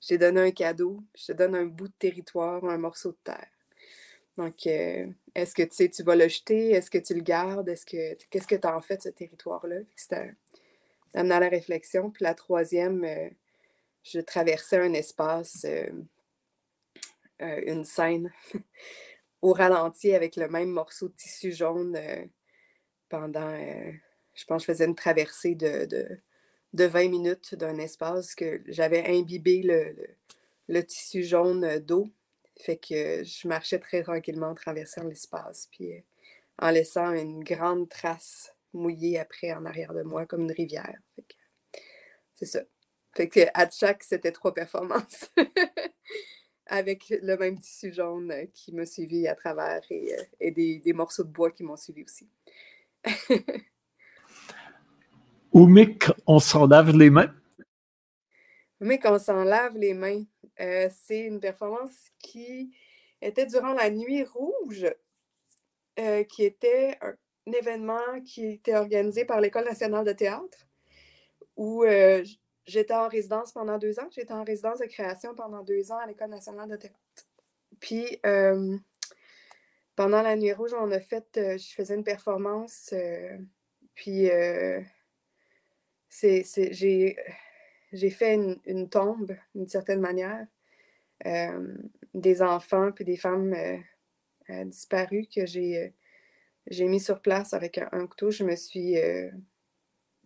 Je 0.00 0.08
t'ai 0.08 0.18
donné 0.18 0.40
un 0.40 0.50
cadeau, 0.50 1.02
je 1.16 1.26
te 1.26 1.32
donne 1.32 1.54
un 1.54 1.66
bout 1.66 1.88
de 1.88 1.94
territoire, 1.98 2.64
un 2.64 2.78
morceau 2.78 3.10
de 3.10 3.18
terre. 3.24 3.48
Donc, 4.36 4.66
euh, 4.66 5.06
est-ce 5.34 5.54
que 5.54 5.62
tu 5.62 5.90
tu 5.90 6.02
vas 6.02 6.14
le 6.14 6.28
jeter? 6.28 6.72
Est-ce 6.72 6.90
que 6.90 6.98
tu 6.98 7.14
le 7.14 7.22
gardes? 7.22 7.68
Est-ce 7.68 7.86
que 7.86 8.14
qu'est-ce 8.30 8.46
que 8.46 8.54
tu 8.54 8.66
en 8.68 8.82
fait 8.82 8.98
de 8.98 9.02
ce 9.02 9.08
territoire-là? 9.08 9.76
C'était 9.96 10.34
amené 11.14 11.34
à 11.34 11.40
la 11.40 11.48
réflexion. 11.48 12.10
Puis 12.10 12.24
la 12.24 12.34
troisième, 12.34 13.04
euh, 13.04 13.28
je 14.04 14.20
traversais 14.20 14.78
un 14.78 14.92
espace, 14.92 15.64
euh, 15.64 15.90
une 17.40 17.84
scène 17.84 18.32
au 19.42 19.52
ralenti 19.52 20.14
avec 20.14 20.36
le 20.36 20.48
même 20.48 20.70
morceau 20.70 21.08
de 21.08 21.14
tissu 21.14 21.52
jaune 21.52 21.98
pendant, 23.08 23.56
je 24.34 24.44
pense 24.46 24.62
que 24.64 24.72
je 24.72 24.74
faisais 24.74 24.86
une 24.86 24.94
traversée 24.94 25.54
de, 25.54 25.86
de, 26.72 26.84
20 26.84 27.08
minutes 27.08 27.54
d'un 27.54 27.78
espace 27.78 28.34
que 28.34 28.62
j'avais 28.66 29.06
imbibé 29.08 29.62
le 30.68 30.84
tissu 30.84 31.22
jaune 31.22 31.78
d'eau 31.80 32.10
fait 32.62 32.76
que 32.76 33.24
je 33.24 33.48
marchais 33.48 33.78
très 33.78 34.02
tranquillement 34.02 34.48
en 34.48 34.54
traversant 34.54 35.04
l'espace, 35.04 35.68
puis 35.70 35.92
euh, 35.92 36.00
en 36.58 36.70
laissant 36.70 37.12
une 37.12 37.44
grande 37.44 37.88
trace 37.88 38.54
mouillée 38.72 39.18
après 39.18 39.52
en 39.52 39.64
arrière 39.64 39.94
de 39.94 40.02
moi, 40.02 40.26
comme 40.26 40.42
une 40.42 40.52
rivière. 40.52 40.98
C'est 42.34 42.46
ça. 42.46 42.60
Fait 43.14 43.28
que 43.28 43.40
à 43.54 43.68
chaque, 43.70 44.02
c'était 44.02 44.32
trois 44.32 44.54
performances. 44.54 45.30
Avec 46.66 47.10
le 47.10 47.36
même 47.36 47.58
tissu 47.58 47.92
jaune 47.92 48.32
euh, 48.32 48.46
qui 48.52 48.72
m'a 48.74 48.86
suivi 48.86 49.28
à 49.28 49.36
travers 49.36 49.82
et, 49.90 50.14
euh, 50.14 50.50
des, 50.50 50.92
morceaux 50.92 51.22
de 51.24 51.30
bois 51.30 51.50
qui 51.50 51.62
m'ont 51.62 51.76
suivi 51.76 52.02
aussi. 52.02 52.28
Oumik, 55.52 56.06
on 56.26 56.40
s'en 56.40 56.66
lave 56.66 56.90
les 56.90 57.08
mains? 57.08 57.32
Oumik, 58.80 59.04
on 59.04 59.18
s'en 59.18 59.44
lave 59.44 59.76
les 59.78 59.94
mains. 59.94 60.24
Euh, 60.60 60.88
c'est 60.90 61.20
une 61.20 61.40
performance 61.40 62.10
qui 62.18 62.74
était 63.22 63.46
durant 63.46 63.72
la 63.72 63.90
Nuit 63.90 64.24
Rouge, 64.24 64.86
euh, 65.98 66.24
qui 66.24 66.44
était 66.44 66.98
un, 67.00 67.14
événement 67.52 68.20
qui 68.24 68.44
était 68.46 68.74
organisé 68.74 69.24
par 69.24 69.40
l'École 69.40 69.64
nationale 69.64 70.04
de 70.04 70.12
théâtre, 70.12 70.66
où 71.56 71.84
euh, 71.84 72.24
j'étais 72.66 72.94
en 72.94 73.08
résidence 73.08 73.52
pendant 73.52 73.78
deux 73.78 73.98
ans. 74.00 74.08
J'étais 74.10 74.32
en 74.32 74.44
résidence 74.44 74.80
de 74.80 74.86
création 74.86 75.34
pendant 75.34 75.62
deux 75.62 75.92
ans 75.92 75.98
à 75.98 76.06
l'École 76.06 76.30
nationale 76.30 76.68
de 76.68 76.76
théâtre. 76.76 76.96
Puis, 77.80 78.20
pendant 79.94 80.22
la 80.22 80.36
Nuit 80.36 80.52
Rouge, 80.52 80.74
on 80.78 80.90
a 80.90 81.00
fait, 81.00 81.26
je 81.34 81.74
faisais 81.74 81.94
une 81.94 82.04
performance, 82.04 82.94
puis 83.94 84.28
c'est, 86.08 86.44
j'ai 86.72 87.16
j'ai 87.92 88.10
fait 88.10 88.34
une, 88.64 88.88
tombe, 88.88 89.36
d'une 89.54 89.68
certaine 89.68 90.00
manière, 90.00 90.46
euh, 91.26 91.74
des 92.14 92.42
enfants 92.42 92.92
puis 92.92 93.04
des 93.04 93.16
femmes 93.16 93.54
euh, 93.54 93.78
euh, 94.50 94.64
disparues 94.64 95.26
que 95.34 95.46
j'ai 95.46 95.94
j'ai 96.68 96.86
mis 96.86 97.00
sur 97.00 97.22
place 97.22 97.54
avec 97.54 97.78
un, 97.78 98.06
couteau. 98.08 98.30
Je 98.32 98.42
me 98.42 98.56
suis 98.56 98.96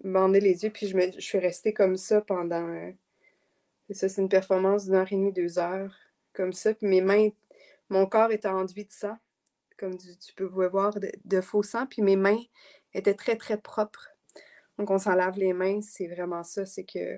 bandé 0.02 0.40
les 0.40 0.64
yeux, 0.64 0.70
puis 0.70 0.86
je, 0.86 0.96
me, 0.96 1.12
je 1.12 1.20
suis 1.20 1.38
restée 1.38 1.72
comme 1.72 1.96
ça 1.96 2.20
pendant. 2.20 2.92
ça, 3.90 4.08
c'est 4.08 4.20
une 4.20 4.28
performance 4.28 4.86
d'une 4.86 4.94
heure 4.94 5.12
et 5.12 5.16
demie, 5.16 5.32
deux 5.32 5.58
heures, 5.58 5.94
comme 6.32 6.52
ça. 6.52 6.74
Puis 6.74 6.86
mes 6.86 7.00
mains, 7.00 7.30
mon 7.88 8.06
corps 8.06 8.32
était 8.32 8.48
enduit 8.48 8.84
de 8.84 8.92
sang, 8.92 9.16
comme 9.76 9.96
tu, 9.98 10.34
peux 10.34 10.44
voir, 10.44 10.94
de, 10.94 11.10
de, 11.24 11.40
faux 11.40 11.62
sang. 11.62 11.86
Puis 11.86 12.02
mes 12.02 12.16
mains 12.16 12.40
étaient 12.94 13.14
très, 13.14 13.36
très 13.36 13.58
propres. 13.58 14.10
Donc, 14.78 14.90
on 14.90 14.98
s'en 14.98 15.14
lave 15.14 15.38
les 15.38 15.52
mains, 15.52 15.80
c'est 15.82 16.06
vraiment 16.06 16.42
ça, 16.42 16.64
c'est 16.64 16.84
que 16.84 17.16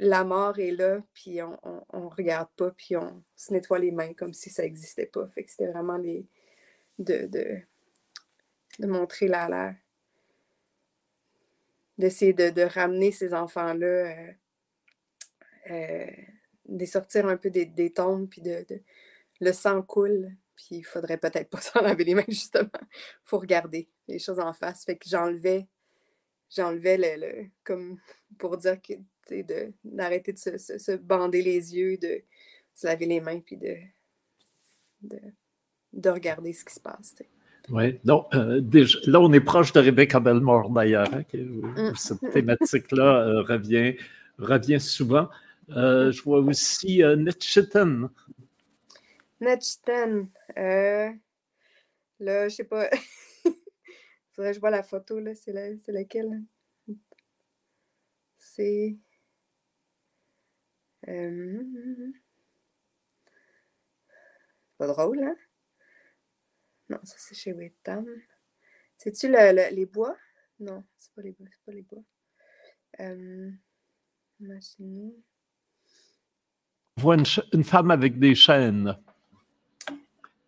la 0.00 0.24
mort 0.24 0.58
est 0.58 0.72
là, 0.72 1.02
puis 1.12 1.42
on, 1.42 1.58
on, 1.90 2.08
regarde 2.08 2.48
pas, 2.56 2.70
puis 2.70 2.96
on 2.96 3.22
se 3.36 3.52
nettoie 3.52 3.78
les 3.78 3.92
mains 3.92 4.14
comme 4.14 4.32
si 4.32 4.48
ça 4.50 4.62
n'existait 4.62 5.06
pas. 5.06 5.28
Fait 5.28 5.44
que 5.44 5.50
c'était 5.50 5.70
vraiment 5.70 5.98
les, 5.98 6.26
de, 6.98 7.26
de, 7.26 8.86
montrer 8.86 9.28
la, 9.28 9.48
la 9.48 9.74
d'essayer 12.00 12.32
de, 12.32 12.62
ramener 12.62 13.12
ces 13.12 13.34
enfants-là, 13.34 13.86
euh, 13.86 14.32
euh, 15.70 16.06
de 16.66 16.84
sortir 16.86 17.26
un 17.26 17.36
peu 17.36 17.50
des, 17.50 17.66
des 17.66 17.92
tombes, 17.92 18.28
puis 18.28 18.40
de, 18.40 18.64
le 19.40 19.52
sang 19.52 19.82
coule, 19.82 20.36
puis 20.56 20.76
il 20.76 20.82
faudrait 20.82 21.18
peut-être 21.18 21.50
pas 21.50 21.60
s'en 21.60 21.80
laver 21.80 22.04
les 22.04 22.14
mains, 22.14 22.24
justement. 22.28 22.68
Faut 23.24 23.38
regarder 23.38 23.88
les 24.08 24.18
choses 24.18 24.40
en 24.40 24.52
face. 24.52 24.84
Fait 24.84 24.96
que 24.96 25.08
j'enlevais, 25.08 25.68
j'enlevais 26.50 26.96
le, 27.16 27.46
comme 27.64 27.98
pour 28.38 28.56
dire 28.56 28.80
que 28.82 28.94
d'arrêter 29.84 30.32
de, 30.32 30.38
se, 30.38 30.96
bander 30.96 31.42
les 31.42 31.76
yeux, 31.76 31.96
de 31.98 32.22
se 32.74 32.86
laver 32.86 33.06
les 33.06 33.20
mains, 33.20 33.40
puis 33.40 33.56
de, 33.56 33.76
de, 35.92 36.10
regarder 36.10 36.52
ce 36.52 36.64
qui 36.64 36.74
se 36.74 36.80
passe. 36.80 37.14
Oui, 37.68 38.00
donc 38.04 38.26
euh, 38.34 38.60
là, 39.06 39.20
on 39.20 39.32
est 39.32 39.40
proche 39.40 39.72
de 39.72 39.80
Rebecca 39.80 40.18
Belmore 40.18 40.70
d'ailleurs, 40.70 41.12
hein, 41.12 41.22
mm. 41.32 41.94
cette 41.94 42.32
thématique-là 42.32 43.26
euh, 43.26 43.42
revient, 43.42 43.96
revient 44.38 44.80
souvent. 44.80 45.28
Euh, 45.70 46.10
je 46.10 46.22
vois 46.22 46.40
aussi 46.40 47.02
Netchiten. 47.16 48.08
Netchiten. 49.40 50.28
là, 50.56 51.12
je 52.18 52.48
sais 52.48 52.64
pas. 52.64 52.88
Faudrait 54.32 54.50
que 54.50 54.56
je 54.56 54.60
vois 54.60 54.70
la 54.70 54.82
photo, 54.82 55.20
là. 55.20 55.32
C'est 55.34 55.52
laquelle? 55.92 56.42
C'est. 58.38 58.96
Euh, 61.08 61.62
pas 64.76 64.86
drôle, 64.86 65.22
hein? 65.22 65.36
Non, 66.90 66.98
ça 67.04 67.14
c'est 67.16 67.34
chez 67.34 67.52
Wettam. 67.52 68.06
C'est-tu 68.98 69.28
le, 69.28 69.74
les 69.74 69.86
bois? 69.86 70.16
Non, 70.58 70.84
c'est 70.98 71.12
pas 71.14 71.22
les 71.22 71.32
bois. 71.32 71.46
C'est 71.50 71.64
pas 71.64 71.72
les 71.72 71.82
bois. 71.82 72.02
Euh, 73.00 73.50
machine. 74.40 75.12
On 76.98 77.00
voit 77.00 77.16
une, 77.16 77.64
femme 77.64 77.90
avec 77.90 78.18
des 78.18 78.34
chaînes. 78.34 78.98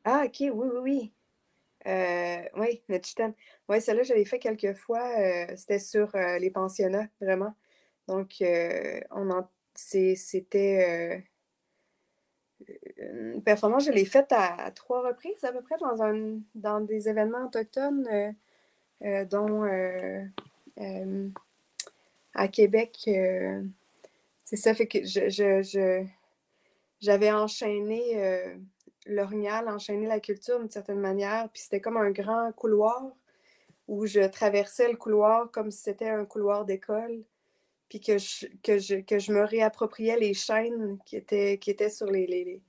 Ah, 0.05 0.25
ok, 0.27 0.37
oui, 0.41 0.51
oui, 0.53 0.79
oui. 0.83 1.13
Euh, 1.87 2.43
oui, 2.57 2.83
notre 2.89 3.07
chitane. 3.07 3.35
Oui, 3.69 3.81
celle-là, 3.81 4.03
je 4.03 4.13
l'ai 4.13 4.27
fait 4.27 4.39
quelques 4.39 4.75
fois. 4.75 5.09
Euh, 5.19 5.47
c'était 5.57 5.79
sur 5.79 6.11
les 6.15 6.51
pensionnats, 6.51 7.09
vraiment. 7.21 7.57
Donc, 8.07 8.43
on 9.11 9.31
en 9.31 9.49
c'était 9.75 11.21
euh, 11.21 11.32
une 13.13 13.43
performance, 13.43 13.85
je 13.85 13.93
l'ai 13.93 14.05
faite 14.05 14.33
à, 14.33 14.71
trois 14.73 15.07
reprises 15.07 15.43
à 15.45 15.53
peu 15.53 15.61
près 15.63 15.77
dans, 15.81 16.03
un, 16.03 16.39
dans 16.55 16.81
des 16.81 17.09
événements 17.09 17.47
autochtones. 17.47 18.07
Euh, 19.05 19.25
dont 19.25 19.65
à 22.35 22.49
Québec, 22.49 22.97
c'est 24.45 24.57
ça, 24.57 24.75
fait 24.75 24.87
que 24.87 25.05
je, 25.05 26.07
j'avais 27.01 27.33
enchaîné 27.33 28.57
l'orignal, 29.07 29.69
enchaîné 29.69 30.07
la 30.07 30.21
culture 30.21 30.61
d'une 30.61 30.71
certaine 30.71 31.01
manière, 31.01 31.49
puis 31.53 31.63
c'était 31.63 31.81
comme 31.81 31.97
un 31.97 32.11
grand 32.11 32.53
couloir 32.53 33.11
où 33.89 34.07
je 34.07 34.21
traversais 34.21 34.91
le 34.91 34.97
couloir 34.97 35.51
comme 35.51 35.71
si 35.71 35.83
c'était 35.83 36.09
un 36.09 36.25
couloir 36.25 36.65
d'école, 36.65 37.23
puis 37.89 38.01
que 38.01 38.19
je, 38.19 38.47
que, 38.63 38.79
je, 38.79 38.97
que 38.97 39.19
je 39.19 39.33
me 39.33 39.45
réappropriais 39.45 40.19
les 40.19 40.35
chaînes 40.35 40.99
qui 41.05 41.17
étaient, 41.17 41.59
qui 41.59 41.71
étaient 41.71 41.91
sur 41.91 42.07
les, 42.07 42.63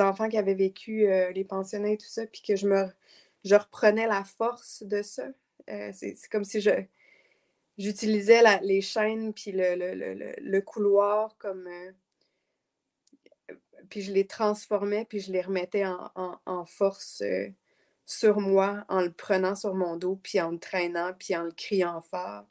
enfants 0.00 0.28
qui 0.28 0.38
avaient 0.38 0.54
vécu 0.54 1.06
euh, 1.08 1.30
les 1.32 1.44
pensionnats 1.44 1.90
et 1.90 1.96
tout 1.96 2.06
ça, 2.06 2.26
puis 2.26 2.42
que 2.42 2.56
je 2.56 2.66
me 2.66 2.86
je 3.44 3.54
reprenais 3.54 4.06
la 4.08 4.24
force 4.24 4.82
de 4.82 5.02
ça. 5.02 5.26
Euh, 5.70 5.90
c'est 5.94 6.16
comme 6.30 6.44
si 6.44 6.60
je 6.60 6.70
j'utilisais 7.78 8.42
les 8.62 8.80
chaînes 8.80 9.34
puis 9.34 9.52
le, 9.52 9.74
le, 9.76 10.34
le, 10.38 10.60
couloir 10.62 11.36
comme 11.38 11.66
euh, 11.68 11.92
puis 13.90 14.00
je 14.02 14.12
les 14.12 14.26
transformais 14.26 15.04
puis 15.04 15.20
je 15.20 15.30
les 15.32 15.42
remettais 15.42 15.84
en, 15.84 16.10
en 16.46 16.64
force 16.64 17.22
sur 18.06 18.40
moi 18.40 18.84
en 18.88 19.02
le 19.02 19.12
prenant 19.12 19.56
sur 19.56 19.74
mon 19.74 19.96
dos, 19.96 20.18
puis 20.22 20.40
en 20.40 20.52
le 20.52 20.58
traînant, 20.58 21.12
puis 21.18 21.36
en 21.36 21.44
le 21.44 21.52
criant 21.52 22.00
fort. 22.00 22.46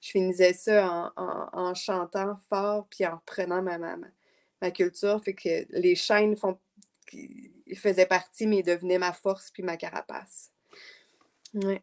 Je 0.00 0.10
finissais 0.12 0.54
ça 0.54 1.12
en, 1.16 1.74
chantant 1.74 2.36
fort, 2.48 2.86
puis 2.88 3.04
en 3.06 3.16
reprenant 3.16 3.60
ma, 3.60 3.76
ma, 3.76 3.96
ma 4.62 4.70
culture. 4.70 5.22
Fait 5.22 5.34
que 5.34 5.66
les 5.70 5.94
chaînes 5.94 6.36
font, 6.36 6.58
faisaient 7.76 8.06
partie, 8.06 8.46
mais 8.46 8.62
devenaient 8.62 8.98
ma 8.98 9.12
force, 9.12 9.50
puis 9.50 9.62
ma 9.62 9.76
carapace. 9.76 10.50
Ouais. 11.54 11.82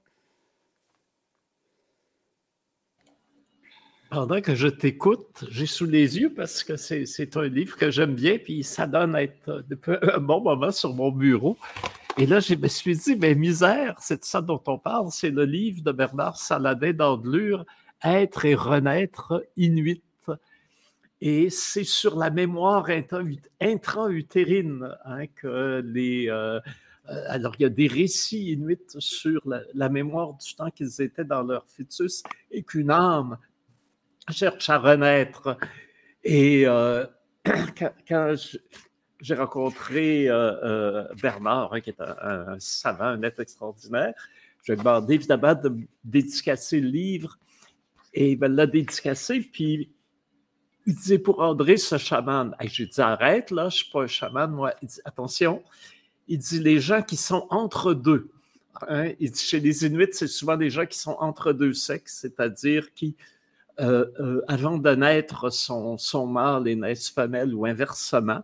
Pendant 4.09 4.39
que 4.39 4.55
je 4.55 4.69
t'écoute, 4.69 5.43
j'ai 5.49 5.65
sous 5.65 5.85
les 5.85 6.17
yeux 6.17 6.33
parce 6.33 6.63
que 6.63 6.77
c'est 6.77 7.35
un 7.35 7.47
livre 7.47 7.75
que 7.75 7.91
j'aime 7.91 8.15
bien, 8.15 8.37
puis 8.37 8.63
ça 8.63 8.87
donne 8.87 9.15
à 9.15 9.23
être 9.23 9.65
un 9.89 10.19
bon 10.19 10.39
moment 10.39 10.71
sur 10.71 10.93
mon 10.93 11.11
bureau. 11.11 11.57
Et 12.17 12.25
là, 12.25 12.39
je 12.39 12.55
me 12.55 12.69
suis 12.69 12.95
dit, 12.95 13.17
mais 13.17 13.35
misère, 13.35 13.97
c'est 13.99 14.23
ça 14.23 14.41
dont 14.41 14.63
on 14.65 14.79
parle, 14.79 15.11
c'est 15.11 15.29
le 15.29 15.43
livre 15.43 15.83
de 15.83 15.91
Bernard 15.91 16.37
Saladin 16.37 16.93
d'Andelure, 16.93 17.65
Être 18.03 18.45
et 18.45 18.55
renaître 18.55 19.43
inuit. 19.57 20.01
Et 21.19 21.49
c'est 21.49 21.83
sur 21.83 22.17
la 22.17 22.29
mémoire 22.29 22.87
intra-utérine 23.59 24.87
hein, 25.05 25.25
que 25.27 25.81
les. 25.85 26.29
Euh, 26.29 26.59
alors, 27.27 27.55
il 27.57 27.63
y 27.63 27.65
a 27.65 27.69
des 27.69 27.87
récits 27.87 28.51
inuits 28.51 28.77
sur 28.99 29.41
la, 29.73 29.89
mémoire 29.89 30.33
du 30.33 30.53
temps 30.55 30.69
qu'ils 30.69 31.01
étaient 31.01 31.23
dans 31.23 31.41
leur 31.41 31.65
fœtus 31.67 32.21
et 32.51 32.63
qu'une 32.63 32.91
âme 32.91 33.37
cherche 34.29 34.69
à 34.69 34.77
renaître. 34.77 35.57
Et 36.23 36.67
euh, 36.67 37.05
quand, 38.07 38.35
j'ai 39.21 39.35
rencontré 39.35 40.25
euh, 40.27 41.07
Bernard, 41.21 41.73
hein, 41.73 41.81
qui 41.81 41.91
est 41.91 42.01
un, 42.01 42.57
savant, 42.59 43.05
un 43.05 43.23
être 43.23 43.39
extraordinaire. 43.39 44.13
Je 44.63 44.73
lui 44.73 44.79
ai 44.79 44.83
demandé 44.83 45.15
évidemment 45.15 45.55
de 45.55 45.75
dédicacer 46.03 46.81
le 46.81 46.89
livre 46.89 47.39
et 48.13 48.33
il 48.33 48.39
me 48.39 48.47
l'a 48.47 48.67
dédicacé. 48.67 49.39
Puis 49.39 49.91
il 50.87 50.95
disait 50.95 51.19
pour 51.19 51.41
André, 51.41 51.75
ce 51.75 51.97
chaman, 51.97 52.55
j'ai 52.61 52.87
dit 52.87 53.01
arrête, 53.01 53.51
là, 53.51 53.63
je 53.63 53.75
ne 53.75 53.83
suis 53.83 53.91
pas 53.91 54.03
un 54.03 54.07
chaman, 54.07 54.49
moi. 54.49 54.73
Il 54.81 54.87
dit 54.87 55.01
attention, 55.03 55.61
il 56.29 56.37
dit 56.37 56.59
les 56.59 56.79
gens 56.79 57.01
qui 57.01 57.17
sont 57.17 57.45
entre 57.49 57.93
deux. 57.93 58.31
Il 59.19 59.31
dit 59.31 59.39
chez 59.39 59.59
les 59.59 59.85
Inuits, 59.85 60.07
c'est 60.13 60.27
souvent 60.27 60.55
des 60.55 60.69
gens 60.69 60.85
qui 60.85 60.97
sont 60.97 61.17
entre 61.19 61.51
deux 61.51 61.73
sexes, 61.73 62.19
c'est-à-dire 62.21 62.93
qui, 62.93 63.17
euh, 63.81 64.41
avant 64.47 64.77
de 64.77 64.95
naître, 64.95 65.51
sont, 65.51 65.97
sont 65.97 66.25
mâles 66.25 66.69
et 66.69 66.75
naissent 66.75 67.09
femelles 67.09 67.53
ou 67.53 67.65
inversement. 67.65 68.43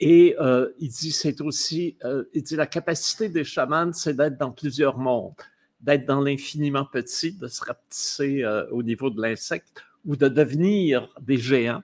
Et 0.00 0.36
euh, 0.40 0.70
il 0.78 0.88
dit, 0.88 1.12
c'est 1.12 1.40
aussi, 1.42 1.96
euh, 2.04 2.24
il 2.32 2.42
dit, 2.44 2.56
la 2.56 2.66
capacité 2.66 3.28
des 3.28 3.44
chamans, 3.44 3.92
c'est 3.92 4.14
d'être 4.14 4.38
dans 4.38 4.52
plusieurs 4.52 4.96
mondes, 4.96 5.34
d'être 5.82 6.06
dans 6.06 6.20
l'infiniment 6.22 6.86
petit, 6.86 7.32
de 7.32 7.48
se 7.48 7.62
rapetisser 7.62 8.42
euh, 8.42 8.66
au 8.70 8.82
niveau 8.82 9.10
de 9.10 9.20
l'insecte 9.20 9.84
ou 10.04 10.16
de 10.16 10.28
devenir 10.28 11.08
des 11.20 11.36
géants, 11.36 11.82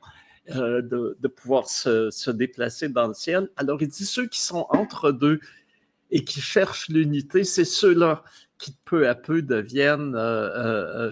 de, 0.49 1.17
de, 1.19 1.29
pouvoir 1.29 1.69
se, 1.69 2.11
se, 2.11 2.31
déplacer 2.31 2.89
dans 2.89 3.09
le 3.09 3.15
ciel. 3.15 3.49
Alors, 3.57 3.81
il 3.81 3.89
dit, 3.89 4.05
ceux 4.05 4.27
qui 4.27 4.41
sont 4.41 4.67
entre 4.69 5.11
deux 5.11 5.41
et 6.11 6.23
qui 6.23 6.41
cherchent 6.41 6.89
l'unité, 6.89 7.45
c'est 7.45 7.65
ceux-là 7.65 8.23
qui 8.59 8.77
peu 8.85 9.09
à 9.09 9.15
peu 9.15 9.43
deviennent 9.43 10.17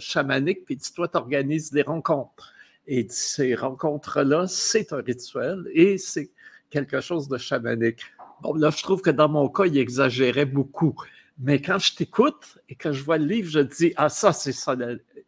chamaniques. 0.01 0.65
Puis, 0.65 0.77
dis 0.77 0.93
toi, 0.93 1.09
tu 1.09 1.17
organises 1.17 1.71
des 1.71 1.83
rencontres. 1.83 2.53
Et 2.87 3.07
ces 3.09 3.55
rencontres-là, 3.55 4.47
c'est 4.49 4.93
un 4.93 5.03
rituel 5.03 5.69
et 5.73 5.99
c'est 5.99 6.31
quelque 6.71 7.01
chose 7.01 7.29
de 7.29 7.39
chamanique. 7.39 8.01
Bon, 8.41 8.55
là, 8.55 8.71
je 8.71 8.83
trouve 8.83 9.03
que 9.03 9.11
dans 9.11 9.29
mon 9.29 9.49
cas, 9.49 9.67
il 9.67 9.79
exagérait 9.79 10.47
beaucoup. 10.47 10.95
Mais 11.39 11.61
quand 11.61 11.79
je 11.79 11.95
t'écoute 11.95 12.59
et 12.69 12.75
que 12.75 12.93
je 12.93 13.03
vois 13.05 13.19
le 13.19 13.27
livre, 13.27 13.51
je 13.51 13.61
dis 13.61 13.93
Ah, 13.97 14.09
ça, 14.09 14.33
c'est 14.33 14.53
ça, 14.53 14.77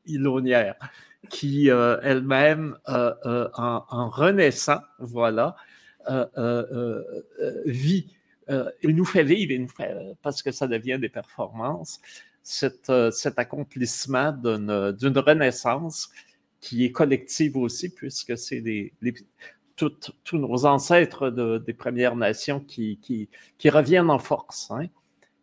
l'Ilonière, 0.04 0.74
qui 1.30 1.70
euh, 1.70 1.98
elle-même, 2.02 2.78
euh, 2.88 3.14
euh, 3.26 3.48
en, 3.54 4.08
renaissant, 4.08 4.80
voilà, 4.98 5.56
vit, 7.66 8.14
il 8.82 8.94
nous 8.94 9.04
fait 9.04 9.24
vivre, 9.24 9.68
parce 10.22 10.42
que 10.42 10.52
ça 10.52 10.66
devient 10.66 10.98
des 11.00 11.08
performances, 11.08 12.00
cet, 12.42 12.92
cet 13.12 13.38
accomplissement 13.38 14.32
d'une 14.32 15.18
renaissance 15.18 16.10
qui 16.60 16.84
est 16.84 16.92
collective 16.92 17.56
aussi, 17.56 17.88
puisque 17.88 18.36
c'est 18.36 18.60
des, 18.60 18.92
tous 19.76 20.38
nos 20.38 20.66
ancêtres 20.66 21.30
des 21.58 21.74
Premières 21.74 22.16
Nations 22.16 22.60
qui, 22.60 22.98
qui, 23.58 23.70
reviennent 23.70 24.10
en 24.10 24.18
force. 24.18 24.70
Hein. 24.70 24.88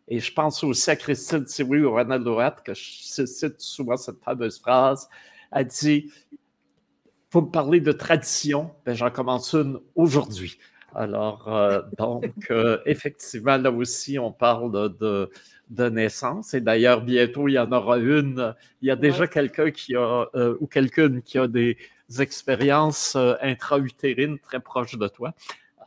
Et 0.08 0.20
je 0.20 0.32
pense 0.32 0.62
aussi 0.62 0.90
à 0.90 0.96
Christine 0.96 1.46
Siwi 1.46 1.80
ou 1.80 1.90
Ronald 1.90 2.24
Louat, 2.24 2.56
que 2.64 2.74
je 2.74 3.24
cite 3.26 3.60
souvent 3.60 3.96
cette 3.96 4.22
fameuse 4.22 4.58
phrase. 4.60 5.08
Elle 5.52 5.66
dit 5.66 6.10
Vous 7.30 7.42
me 7.42 7.50
parlez 7.50 7.80
de 7.80 7.92
tradition, 7.92 8.70
ben, 8.84 8.94
j'en 8.94 9.10
commence 9.10 9.54
une 9.54 9.78
aujourd'hui. 9.94 10.58
Alors, 10.94 11.48
euh, 11.48 11.82
donc, 11.98 12.32
euh, 12.50 12.78
effectivement, 12.86 13.56
là 13.56 13.70
aussi, 13.70 14.18
on 14.18 14.32
parle 14.32 14.72
de, 14.98 15.30
de, 15.70 15.88
naissance. 15.88 16.52
Et 16.54 16.60
d'ailleurs, 16.60 17.02
bientôt, 17.02 17.48
il 17.48 17.52
y 17.52 17.58
en 17.58 17.72
aura 17.72 17.98
une. 17.98 18.54
Il 18.82 18.88
y 18.88 18.90
a 18.90 18.96
déjà 18.96 19.26
quelqu'un 19.26 19.70
qui 19.70 19.96
a, 19.96 20.28
euh, 20.34 20.56
ou 20.60 20.66
quelqu'une 20.66 21.22
qui 21.22 21.38
a 21.38 21.46
des, 21.48 21.76
expériences 22.18 23.16
intra-utérines 23.16 24.38
très 24.38 24.60
proches 24.60 24.98
de 24.98 25.08
toi. 25.08 25.32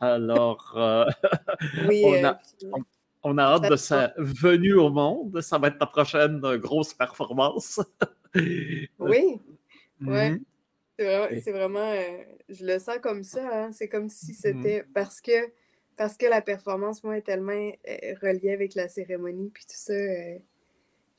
Alors, 0.00 0.74
euh, 0.76 1.06
euh, 1.90 2.32
on, 3.22 3.38
a, 3.38 3.42
hâte 3.42 3.70
de 3.70 3.76
sa 3.76 4.12
venue 4.16 4.74
au 4.74 4.90
monde. 4.90 5.40
Ça 5.40 5.58
va 5.58 5.68
être 5.68 5.78
ta 5.78 5.86
prochaine 5.86 6.40
grosse 6.56 6.94
performance. 6.94 7.80
oui, 8.98 9.40
oui. 10.00 10.42
C'est 10.98 11.52
vraiment, 11.52 11.92
je 12.48 12.64
le 12.64 12.78
sens 12.78 12.98
comme 13.02 13.22
ça. 13.22 13.48
Hein. 13.52 13.72
C'est 13.72 13.88
comme 13.88 14.08
si 14.08 14.32
mm-hmm. 14.32 14.34
c'était 14.34 14.84
parce 14.94 15.20
que 15.20 15.52
parce 15.96 16.16
que 16.16 16.26
la 16.26 16.42
performance, 16.42 17.02
moi, 17.04 17.16
est 17.16 17.22
tellement 17.22 17.52
reliée 18.22 18.52
avec 18.52 18.74
la 18.74 18.86
cérémonie, 18.86 19.50
puis 19.50 19.64
tout 19.64 19.76
ça. 19.76 19.94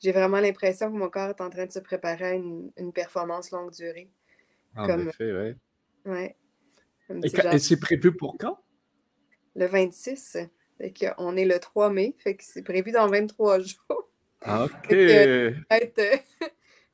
j'ai 0.00 0.12
vraiment 0.12 0.38
l'impression 0.38 0.90
que 0.90 0.96
mon 0.96 1.10
corps 1.10 1.30
est 1.30 1.40
en 1.40 1.50
train 1.50 1.66
de 1.66 1.72
se 1.72 1.80
préparer 1.80 2.24
à 2.24 2.34
une 2.34 2.92
performance 2.94 3.50
longue 3.50 3.72
durée. 3.72 4.08
En 4.76 5.08
effet, 5.08 5.32
oui. 5.32 5.54
Ouais. 6.10 6.36
Et, 7.22 7.58
c'est 7.58 7.80
prévu 7.80 8.14
pour 8.14 8.36
quand? 8.38 8.58
Le 9.56 9.66
26. 9.66 10.38
Fait 10.78 10.94
on 11.18 11.36
est 11.36 11.44
le 11.44 11.58
3 11.58 11.90
mai, 11.90 12.14
fait 12.18 12.36
que 12.36 12.44
c'est 12.44 12.62
prévu 12.62 12.92
dans 12.92 13.08
23 13.08 13.58
jours. 13.60 14.10
Ah, 14.42 14.64
OK. 14.64 14.94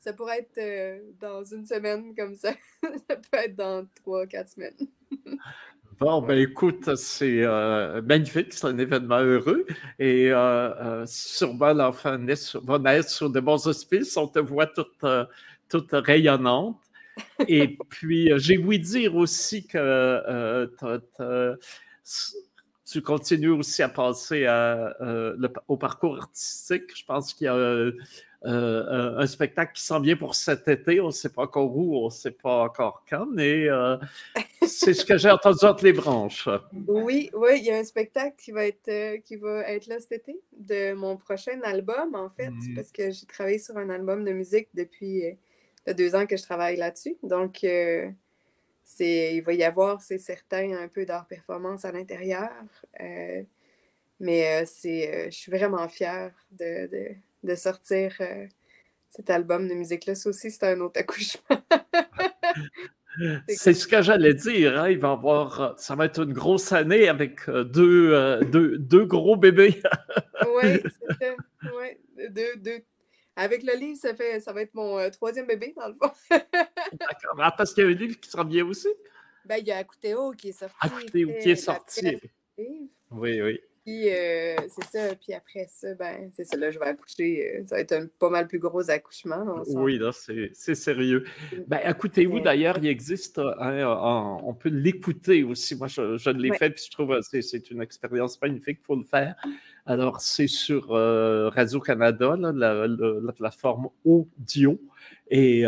Ça 0.05 0.13
pourrait 0.13 0.41
être 0.41 0.59
euh, 0.59 0.99
dans 1.19 1.43
une 1.43 1.65
semaine 1.65 2.15
comme 2.15 2.35
ça. 2.35 2.53
ça 2.83 3.17
peut 3.17 3.39
être 3.39 3.57
dans 3.57 3.87
3-4 4.07 4.55
semaines. 4.55 4.77
Bon, 6.01 6.21
ben 6.21 6.37
écoute, 6.37 6.97
c'est 6.97 7.45
euh, 7.45 8.03
magnifique, 8.03 8.53
c'est 8.53 8.67
un 8.67 8.77
événement 8.79 9.21
heureux 9.21 9.65
et 10.01 10.33
euh, 10.33 11.07
sûrement 11.07 11.73
l'enfant 11.73 12.19
va 12.65 12.79
naître 12.81 13.09
sur 13.09 13.31
de 13.31 13.39
bons 13.39 13.65
auspices. 13.69 14.17
On 14.17 14.27
te 14.27 14.41
voit 14.41 14.67
toute, 14.67 15.07
toute 15.69 15.93
rayonnante. 15.93 16.81
Et 17.47 17.79
puis, 17.91 18.29
j'ai 18.39 18.57
voulu 18.57 18.81
dire 18.81 19.15
aussi 19.15 19.69
que 19.69 20.69
tu 20.81 21.57
tu 22.85 23.01
continues 23.01 23.51
aussi 23.51 23.83
à 23.83 23.89
passer 23.89 24.47
à, 24.47 24.97
au 25.69 25.77
parcours 25.77 26.17
artistique. 26.17 26.91
Je 26.97 27.05
pense 27.05 27.33
qu'il 27.33 27.45
y 27.45 27.49
a 27.49 27.93
euh, 28.47 29.17
un 29.17 29.27
spectacle 29.27 29.73
qui 29.73 29.83
s'en 29.83 30.01
vient 30.01 30.17
pour 30.17 30.35
cet 30.35 30.69
été. 30.69 31.01
On 31.01 31.07
ne 31.07 31.13
sait 31.13 31.31
pas 31.31 31.43
encore 31.43 31.75
où, 31.75 31.97
on 31.97 32.07
ne 32.07 32.11
sait 32.11 32.31
pas 32.31 32.65
encore 32.65 33.03
quand, 33.09 33.27
mais 33.27 33.69
euh, 33.69 33.97
c'est 34.67 34.93
ce 34.93 35.05
que 35.05 35.17
j'ai 35.17 35.31
entendu 35.31 35.65
entre 35.65 35.85
les 35.85 35.95
branches. 35.95 36.49
Oui, 36.87 37.31
oui, 37.33 37.51
il 37.57 37.65
y 37.65 37.71
a 37.71 37.79
un 37.79 37.85
spectacle 37.85 38.37
qui 38.37 38.51
va 38.53 38.67
être, 38.67 38.89
euh, 38.89 39.19
qui 39.19 39.37
va 39.37 39.63
être 39.69 39.87
là 39.87 39.99
cet 39.99 40.13
été 40.13 40.41
de 40.59 40.93
mon 40.93 41.17
prochain 41.17 41.59
album, 41.63 42.15
en 42.15 42.29
fait, 42.29 42.51
mmh. 42.51 42.75
parce 42.75 42.93
que 42.93 43.11
j'ai 43.11 43.25
travaillé 43.25 43.59
sur 43.59 43.79
un 43.79 43.89
album 43.89 44.25
de 44.25 44.33
musique 44.33 44.69
depuis 44.75 45.25
deux 45.97 46.15
ans 46.15 46.27
que 46.27 46.37
je 46.37 46.43
travaille 46.43 46.77
là-dessus. 46.77 47.17
Donc, 47.23 47.61
c'est, 48.85 49.35
il 49.37 49.41
va 49.41 49.53
y 49.55 49.65
avoir, 49.65 50.03
c'est 50.03 50.19
certain, 50.19 50.73
un 50.73 50.89
peu 50.89 51.07
d'art 51.07 51.27
performance 51.27 51.87
à 51.87 51.93
l'intérieur. 51.93 52.51
mais 54.21 54.67
c'est, 54.67 55.31
je 55.31 55.37
suis 55.37 55.51
vraiment 55.51 55.89
fière 55.89 56.35
de 56.51 56.87
de 56.91 57.17
sortir 57.55 58.17
euh, 58.21 58.47
cet 59.11 59.31
album 59.31 59.69
de 59.69 59.75
musique-là. 59.75 60.15
Ça 60.15 60.31
aussi, 60.31 60.51
c'est 60.51 60.65
un 60.65 60.81
autre 60.81 61.01
accouchement. 61.01 61.43
c'est 63.49 63.75
ce 63.75 63.87
que 63.87 64.03
j'allais 64.03 64.35
dire. 64.35 64.79
Hein. 64.81 64.91
Il 64.91 64.99
va 64.99 65.13
avoir, 65.13 65.79
ça 65.79 65.95
va 65.95 66.07
être 66.07 66.23
une 66.23 66.33
grosse 66.33 66.73
année 66.73 67.09
avec 67.09 67.49
euh, 67.49 67.65
deux, 67.65 68.13
euh, 68.13 68.41
deux, 68.41 68.79
deux, 68.79 69.05
gros 69.05 69.37
bébés. 69.37 69.83
oui, 70.63 70.81
c'est 70.83 71.15
ça. 71.21 71.73
Ouais. 71.77 72.01
Deux, 72.31 72.57
deux. 72.57 72.83
Avec 73.37 73.63
le 73.65 73.77
livre, 73.77 73.99
ça, 73.99 74.15
fait, 74.15 74.41
ça 74.41 74.53
va 74.53 74.63
être 74.63 74.75
mon 74.75 75.11
troisième 75.11 75.47
bébé, 75.47 75.75
dans 75.77 75.89
le 75.89 75.95
fond. 75.95 76.11
D'accord. 76.31 77.37
Ah, 77.39 77.53
parce 77.57 77.75
qu'il 77.75 77.85
y 77.85 77.87
a 77.87 77.91
un 77.91 77.95
livre 77.95 78.19
qui 78.21 78.31
sera 78.31 78.45
bien 78.45 78.65
aussi? 78.65 78.89
Ben, 79.45 79.57
il 79.57 79.67
y 79.67 79.73
a 79.73 79.79
Akuteo 79.79 80.33
qui 80.33 80.49
est 80.49 80.53
sorti. 80.53 80.77
Akuteo 80.81 81.29
qui 81.43 81.51
est 81.51 81.57
sorti. 81.57 82.17
Oui, 82.57 83.43
oui. 83.43 83.61
Puis 83.85 84.09
euh, 84.09 84.57
c'est 84.69 84.85
ça. 84.85 85.15
Puis 85.15 85.35
après 85.35 85.67
ça, 85.69 85.95
ben, 85.95 86.31
c'est 86.33 86.45
ça, 86.45 86.57
là, 86.57 86.71
je 86.71 86.79
vais 86.79 86.87
accoucher. 86.87 87.57
Euh, 87.57 87.65
ça 87.67 87.75
va 87.75 87.83
être 87.83 87.93
un 87.93 88.07
pas 88.19 88.31
mal 88.31 88.49
plus 88.49 88.59
gros 88.59 88.89
accouchement. 88.91 89.63
Oui, 89.67 89.99
là, 89.99 90.11
c'est 90.13 90.75
sérieux. 90.75 91.25
Ben, 91.67 91.81
écoutez-vous, 91.85 92.41
d'ailleurs, 92.41 92.79
il 92.79 92.87
existe, 92.87 93.39
hein, 93.39 94.41
on 94.43 94.55
peut 94.55 94.71
l'écouter 94.71 95.45
aussi. 95.45 95.77
Moi, 95.77 95.89
je, 95.89 96.17
je 96.17 96.31
l'ai 96.31 96.57
fait, 96.57 96.71
puis 96.71 96.85
je 96.87 96.91
trouve 96.91 97.19
que 97.31 97.41
c'est 97.43 97.71
une 97.71 97.83
expérience 97.83 98.41
magnifique, 98.41 98.79
il 98.81 98.85
faut 98.87 98.97
le 98.97 99.05
faire. 99.05 99.35
Alors, 99.85 100.23
c'est 100.23 100.47
sur 100.47 100.95
euh, 100.95 101.51
Radio-Canada, 101.51 102.37
la, 102.39 102.87
la, 102.87 103.33
plateforme 103.33 103.91
audio. 104.07 104.81
Et 105.31 105.65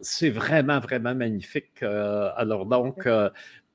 c'est 0.00 0.30
vraiment, 0.30 0.78
vraiment 0.78 1.14
magnifique. 1.14 1.82
alors, 1.82 2.66
donc, 2.66 3.08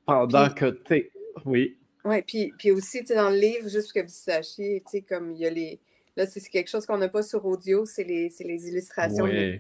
pendant 0.06 0.50
que 0.52 0.70
tu 0.86 1.12
Oui. 1.46 1.78
Oui, 2.08 2.22
puis, 2.22 2.54
puis 2.58 2.72
aussi, 2.72 3.02
tu 3.02 3.08
sais, 3.08 3.16
dans 3.16 3.30
le 3.30 3.36
livre, 3.36 3.68
juste 3.68 3.92
pour 3.92 4.02
que 4.02 4.08
vous 4.08 4.14
sachiez, 4.14 4.82
tu 4.86 4.92
sais, 4.92 5.02
comme 5.02 5.34
il 5.34 5.40
y 5.40 5.46
a 5.46 5.50
les. 5.50 5.78
Là, 6.16 6.26
c'est 6.26 6.40
quelque 6.50 6.70
chose 6.70 6.86
qu'on 6.86 6.98
n'a 6.98 7.10
pas 7.10 7.22
sur 7.22 7.46
audio, 7.46 7.86
c'est 7.86 8.06
les, 8.06 8.32
les, 8.40 8.70
illustrations 8.70 9.28
de, 9.28 9.60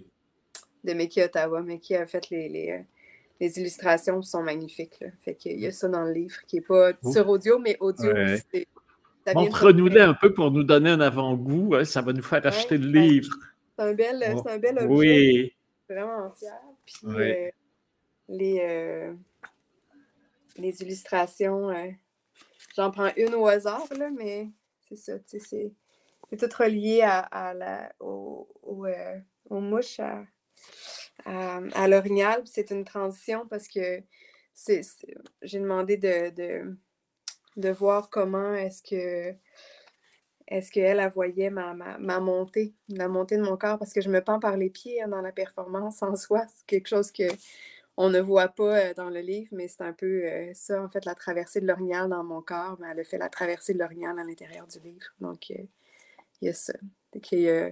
de 0.86 0.94
Mickey 0.94 1.24
Ottawa. 1.24 1.62
Mickey 1.62 1.96
a 1.96 2.08
fait 2.08 2.30
les, 2.30 2.48
les, 2.48 2.72
euh, 2.72 2.80
les 3.42 3.60
illustrations 3.60 4.22
sont 4.22 4.42
magnifiques. 4.42 4.98
Là. 5.02 5.10
Fait 5.20 5.36
qu'il 5.36 5.60
y 5.60 5.68
a 5.68 5.72
ça 5.74 5.90
dans 5.90 6.06
le 6.06 6.14
livre 6.14 6.38
qui 6.48 6.56
n'est 6.56 6.62
pas 6.62 6.94
sur 7.12 7.28
audio, 7.28 7.60
mais 7.60 7.76
audio, 7.82 8.12
c'est. 8.52 8.66
Montre-nous-les 9.36 10.00
un 10.00 10.14
peu 10.14 10.34
pour 10.34 10.52
nous 10.52 10.64
donner 10.64 10.92
un 10.92 11.02
avant-goût. 11.02 11.76
Hein, 11.76 11.84
ça 11.84 12.02
va 12.02 12.14
nous 12.14 12.24
faire 12.24 12.46
acheter 12.46 12.78
le 12.78 12.88
livre. 12.88 13.36
C'est 13.78 13.84
un, 13.84 13.94
bel, 13.94 14.24
un 14.24 14.58
bel 14.58 14.80
objet. 14.80 14.88
Oui. 14.88 15.54
Vraiment 15.90 16.32
fier. 16.32 16.54
Puis 16.86 16.96
euh, 17.04 17.50
les, 18.30 18.60
euh, 18.62 19.14
les 20.56 20.82
illustrations. 20.82 21.70
J'en 22.78 22.92
prends 22.92 23.10
une 23.18 23.34
au 23.34 23.48
hasard, 23.48 23.88
là, 23.98 24.12
mais 24.12 24.52
c'est 24.84 24.96
ça, 24.96 25.18
tu 25.18 25.40
c'est 25.40 25.74
tout 26.38 26.56
relié 26.60 27.02
à, 27.02 27.54
la, 27.56 27.92
au, 28.00 28.48
euh, 28.86 29.20
aux 29.50 29.60
mouches, 29.60 30.00
à, 30.00 30.24
à, 31.26 31.88
l'orignal. 31.88 32.44
C'est 32.46 32.70
une 32.70 32.86
transition 32.86 33.48
parce 33.48 33.68
que 33.68 34.04
j'ai 35.42 35.60
demandé 35.60 35.98
de, 35.98 36.78
de, 37.56 37.70
voir 37.72 38.12
comment 38.12 38.54
est-ce 38.54 38.84
que 38.84 39.36
est-ce 40.48 40.72
qu'elle, 40.72 41.00
elle 41.00 41.12
voyait 41.12 41.50
ma, 41.50 41.74
ma, 41.74 42.20
montée, 42.20 42.76
la 42.90 43.08
montée 43.08 43.38
de 43.38 43.44
mon 43.44 43.58
corps, 43.58 43.80
parce 43.80 43.92
que 43.92 44.02
je 44.02 44.10
me 44.10 44.24
pends 44.24 44.40
par 44.40 44.56
les 44.56 44.70
pieds 44.70 45.02
hein, 45.02 45.08
dans 45.08 45.22
la 45.22 45.32
performance 45.32 46.04
en 46.04 46.16
soi. 46.16 46.46
C'est 46.56 46.66
quelque 46.68 46.90
chose 46.90 47.12
que 47.12 47.24
on 47.98 48.12
ne 48.12 48.20
voit 48.20 48.50
pas 48.50 48.78
euh, 48.78 48.94
dans 48.94 49.10
le 49.10 49.20
livre, 49.20 49.50
mais 49.52 49.68
c'est 49.68 49.82
un 49.82 49.92
peu 49.92 50.24
euh, 50.26 50.52
ça, 50.54 50.82
en 50.82 50.88
fait, 50.88 51.04
la 51.06 51.16
traversée 51.16 51.60
de 51.60 51.68
l'orignal 51.68 52.10
dans 52.10 52.24
mon 52.24 52.42
corps. 52.42 52.78
Mais 52.80 52.88
elle 52.92 53.00
a 53.00 53.04
fait 53.04 53.18
la 53.18 53.28
traversée 53.28 53.74
de 53.74 53.80
l'orignal 53.80 54.18
à 54.20 54.24
l'intérieur 54.24 54.68
du 54.68 54.80
livre. 54.80 55.08
Donc, 55.20 55.50
euh, 55.50 55.64
il 56.42 56.46
y 56.46 56.50
a 56.50 56.54
ça. 56.54 56.74
il 57.32 57.40
y 57.40 57.50
a, 57.50 57.72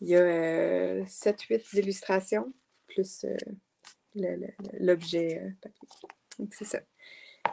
il 0.00 0.08
y 0.08 0.16
a 0.16 1.04
7-8 1.04 1.78
illustrations, 1.78 2.52
plus 2.88 3.24
l'objet 4.16 5.40
papier. 5.62 5.88
Donc, 6.40 6.52
c'est 6.52 6.64
ça. 6.64 6.80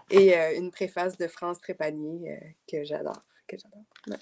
Et 0.10 0.36
une 0.58 0.72
préface 0.72 1.16
de 1.18 1.28
France 1.28 1.62
Trépanier 1.62 2.40
que 2.68 2.84
j'adore. 2.84 3.24
Que 3.48 3.58
j'adore. 3.58 4.20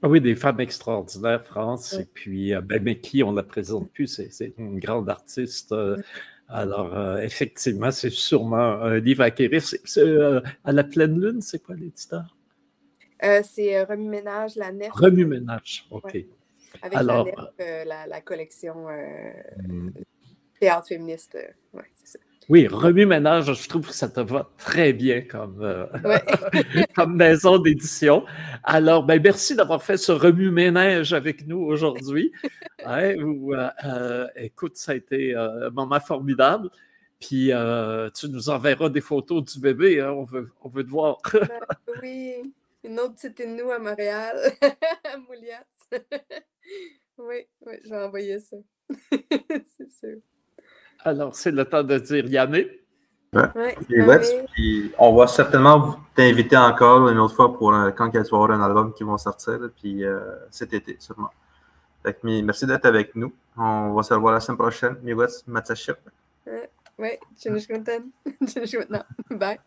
Ah 0.00 0.08
oui, 0.08 0.20
des 0.22 0.34
femmes 0.34 0.60
extraordinaires, 0.60 1.44
France. 1.44 1.92
Et 1.94 2.06
puis, 2.06 2.54
ben, 2.62 2.82
mais 2.82 2.98
qui 2.98 3.22
on 3.22 3.32
ne 3.32 3.36
la 3.36 3.42
présente 3.42 3.90
plus, 3.92 4.22
c'est 4.30 4.54
une 4.56 4.78
grande 4.78 5.10
artiste. 5.10 5.74
Alors, 6.48 6.96
euh, 6.96 7.18
effectivement, 7.18 7.90
c'est 7.90 8.10
sûrement 8.10 8.56
un 8.82 8.98
livre 8.98 9.22
à 9.22 9.26
acquérir. 9.26 9.62
Euh, 9.98 10.40
à 10.64 10.72
la 10.72 10.84
pleine 10.84 11.20
lune, 11.20 11.42
c'est 11.42 11.62
quoi 11.62 11.74
l'éditeur? 11.74 12.36
Euh, 13.22 13.42
c'est 13.44 13.82
Remue 13.82 14.08
Ménage, 14.08 14.56
la 14.56 14.72
Nef. 14.72 14.90
Remue 14.92 15.26
Ménage, 15.26 15.86
OK. 15.90 16.16
Avec 16.82 16.98
Alors, 16.98 17.26
la, 17.58 17.86
Nef, 17.86 18.08
la, 18.08 18.20
collection 18.22 18.86
hmm. 19.66 19.90
théâtre 20.58 20.88
féministe. 20.88 21.36
ouais, 21.74 21.90
c'est 21.94 22.08
ça. 22.08 22.18
Oui, 22.48 22.66
remue-ménage, 22.66 23.52
je 23.52 23.68
trouve 23.68 23.86
que 23.86 23.92
ça 23.92 24.08
te 24.08 24.20
va 24.20 24.50
très 24.56 24.94
bien 24.94 25.20
comme, 25.20 25.60
euh, 25.60 25.86
comme 26.96 27.14
maison 27.14 27.58
d'édition. 27.58 28.24
Alors, 28.64 29.04
ben, 29.04 29.20
merci 29.22 29.54
d'avoir 29.54 29.82
fait 29.82 29.98
ce 29.98 30.12
remue-ménage 30.12 31.12
avec 31.12 31.46
nous 31.46 31.60
aujourd'hui. 31.60 32.32
Euh, 32.86 33.68
euh, 33.84 34.28
écoute, 34.36 34.76
ça 34.76 34.92
a 34.92 34.94
été 34.94 35.34
un 35.34 35.68
moment 35.70 35.98
formidable. 35.98 36.70
Puis, 37.20 37.50
tu 38.14 38.28
nous 38.28 38.48
enverras 38.48 38.88
des 38.88 39.00
photos 39.00 39.44
du 39.44 39.60
bébé. 39.60 40.00
Hein, 40.00 40.12
on, 40.12 40.24
veut, 40.24 40.48
on 40.62 40.68
veut 40.68 40.84
te 40.84 40.88
voir. 40.88 41.18
Ben 41.32 41.48
oui, 42.02 42.54
une 42.84 42.98
autre 43.00 43.16
petite 43.16 43.44
nous 43.46 43.70
à 43.70 43.78
Montréal, 43.80 44.38
à 45.04 45.18
Mouliat. 45.18 45.66
oui, 47.18 47.46
oui, 47.66 47.74
je 47.84 47.90
vais 47.90 48.02
envoyer 48.04 48.38
ça. 48.38 48.56
C'est 49.10 49.90
sûr. 49.90 50.18
Alors, 51.04 51.34
c'est 51.34 51.50
le 51.50 51.64
temps 51.64 51.82
de 51.82 51.98
dire 51.98 52.26
Yanné. 52.26 52.80
Ouais. 53.32 53.76
on 54.98 55.14
va 55.14 55.26
certainement 55.26 55.96
t'inviter 56.14 56.56
encore 56.56 57.10
une 57.10 57.18
autre 57.18 57.34
fois 57.34 57.54
pour 57.54 57.74
quand 57.94 58.08
il 58.08 58.14
y 58.14 58.18
avoir 58.18 58.50
un 58.52 58.62
album 58.62 58.94
qui 58.94 59.04
va 59.04 59.18
sortir, 59.18 59.58
puis 59.78 60.02
euh, 60.02 60.18
cet 60.50 60.72
été, 60.72 60.96
sûrement. 60.98 61.30
merci 62.22 62.66
d'être 62.66 62.86
avec 62.86 63.14
nous. 63.14 63.32
On 63.56 63.92
va 63.92 64.02
se 64.02 64.14
revoir 64.14 64.32
la 64.32 64.40
semaine 64.40 64.58
prochaine. 64.58 64.96
Matsaship. 65.46 65.96
Oui, 66.98 67.10
je 67.36 67.56
suis 67.58 67.68
contente. 67.68 68.04
Je 68.40 68.66
suis 68.66 68.78
Bye. 69.30 69.58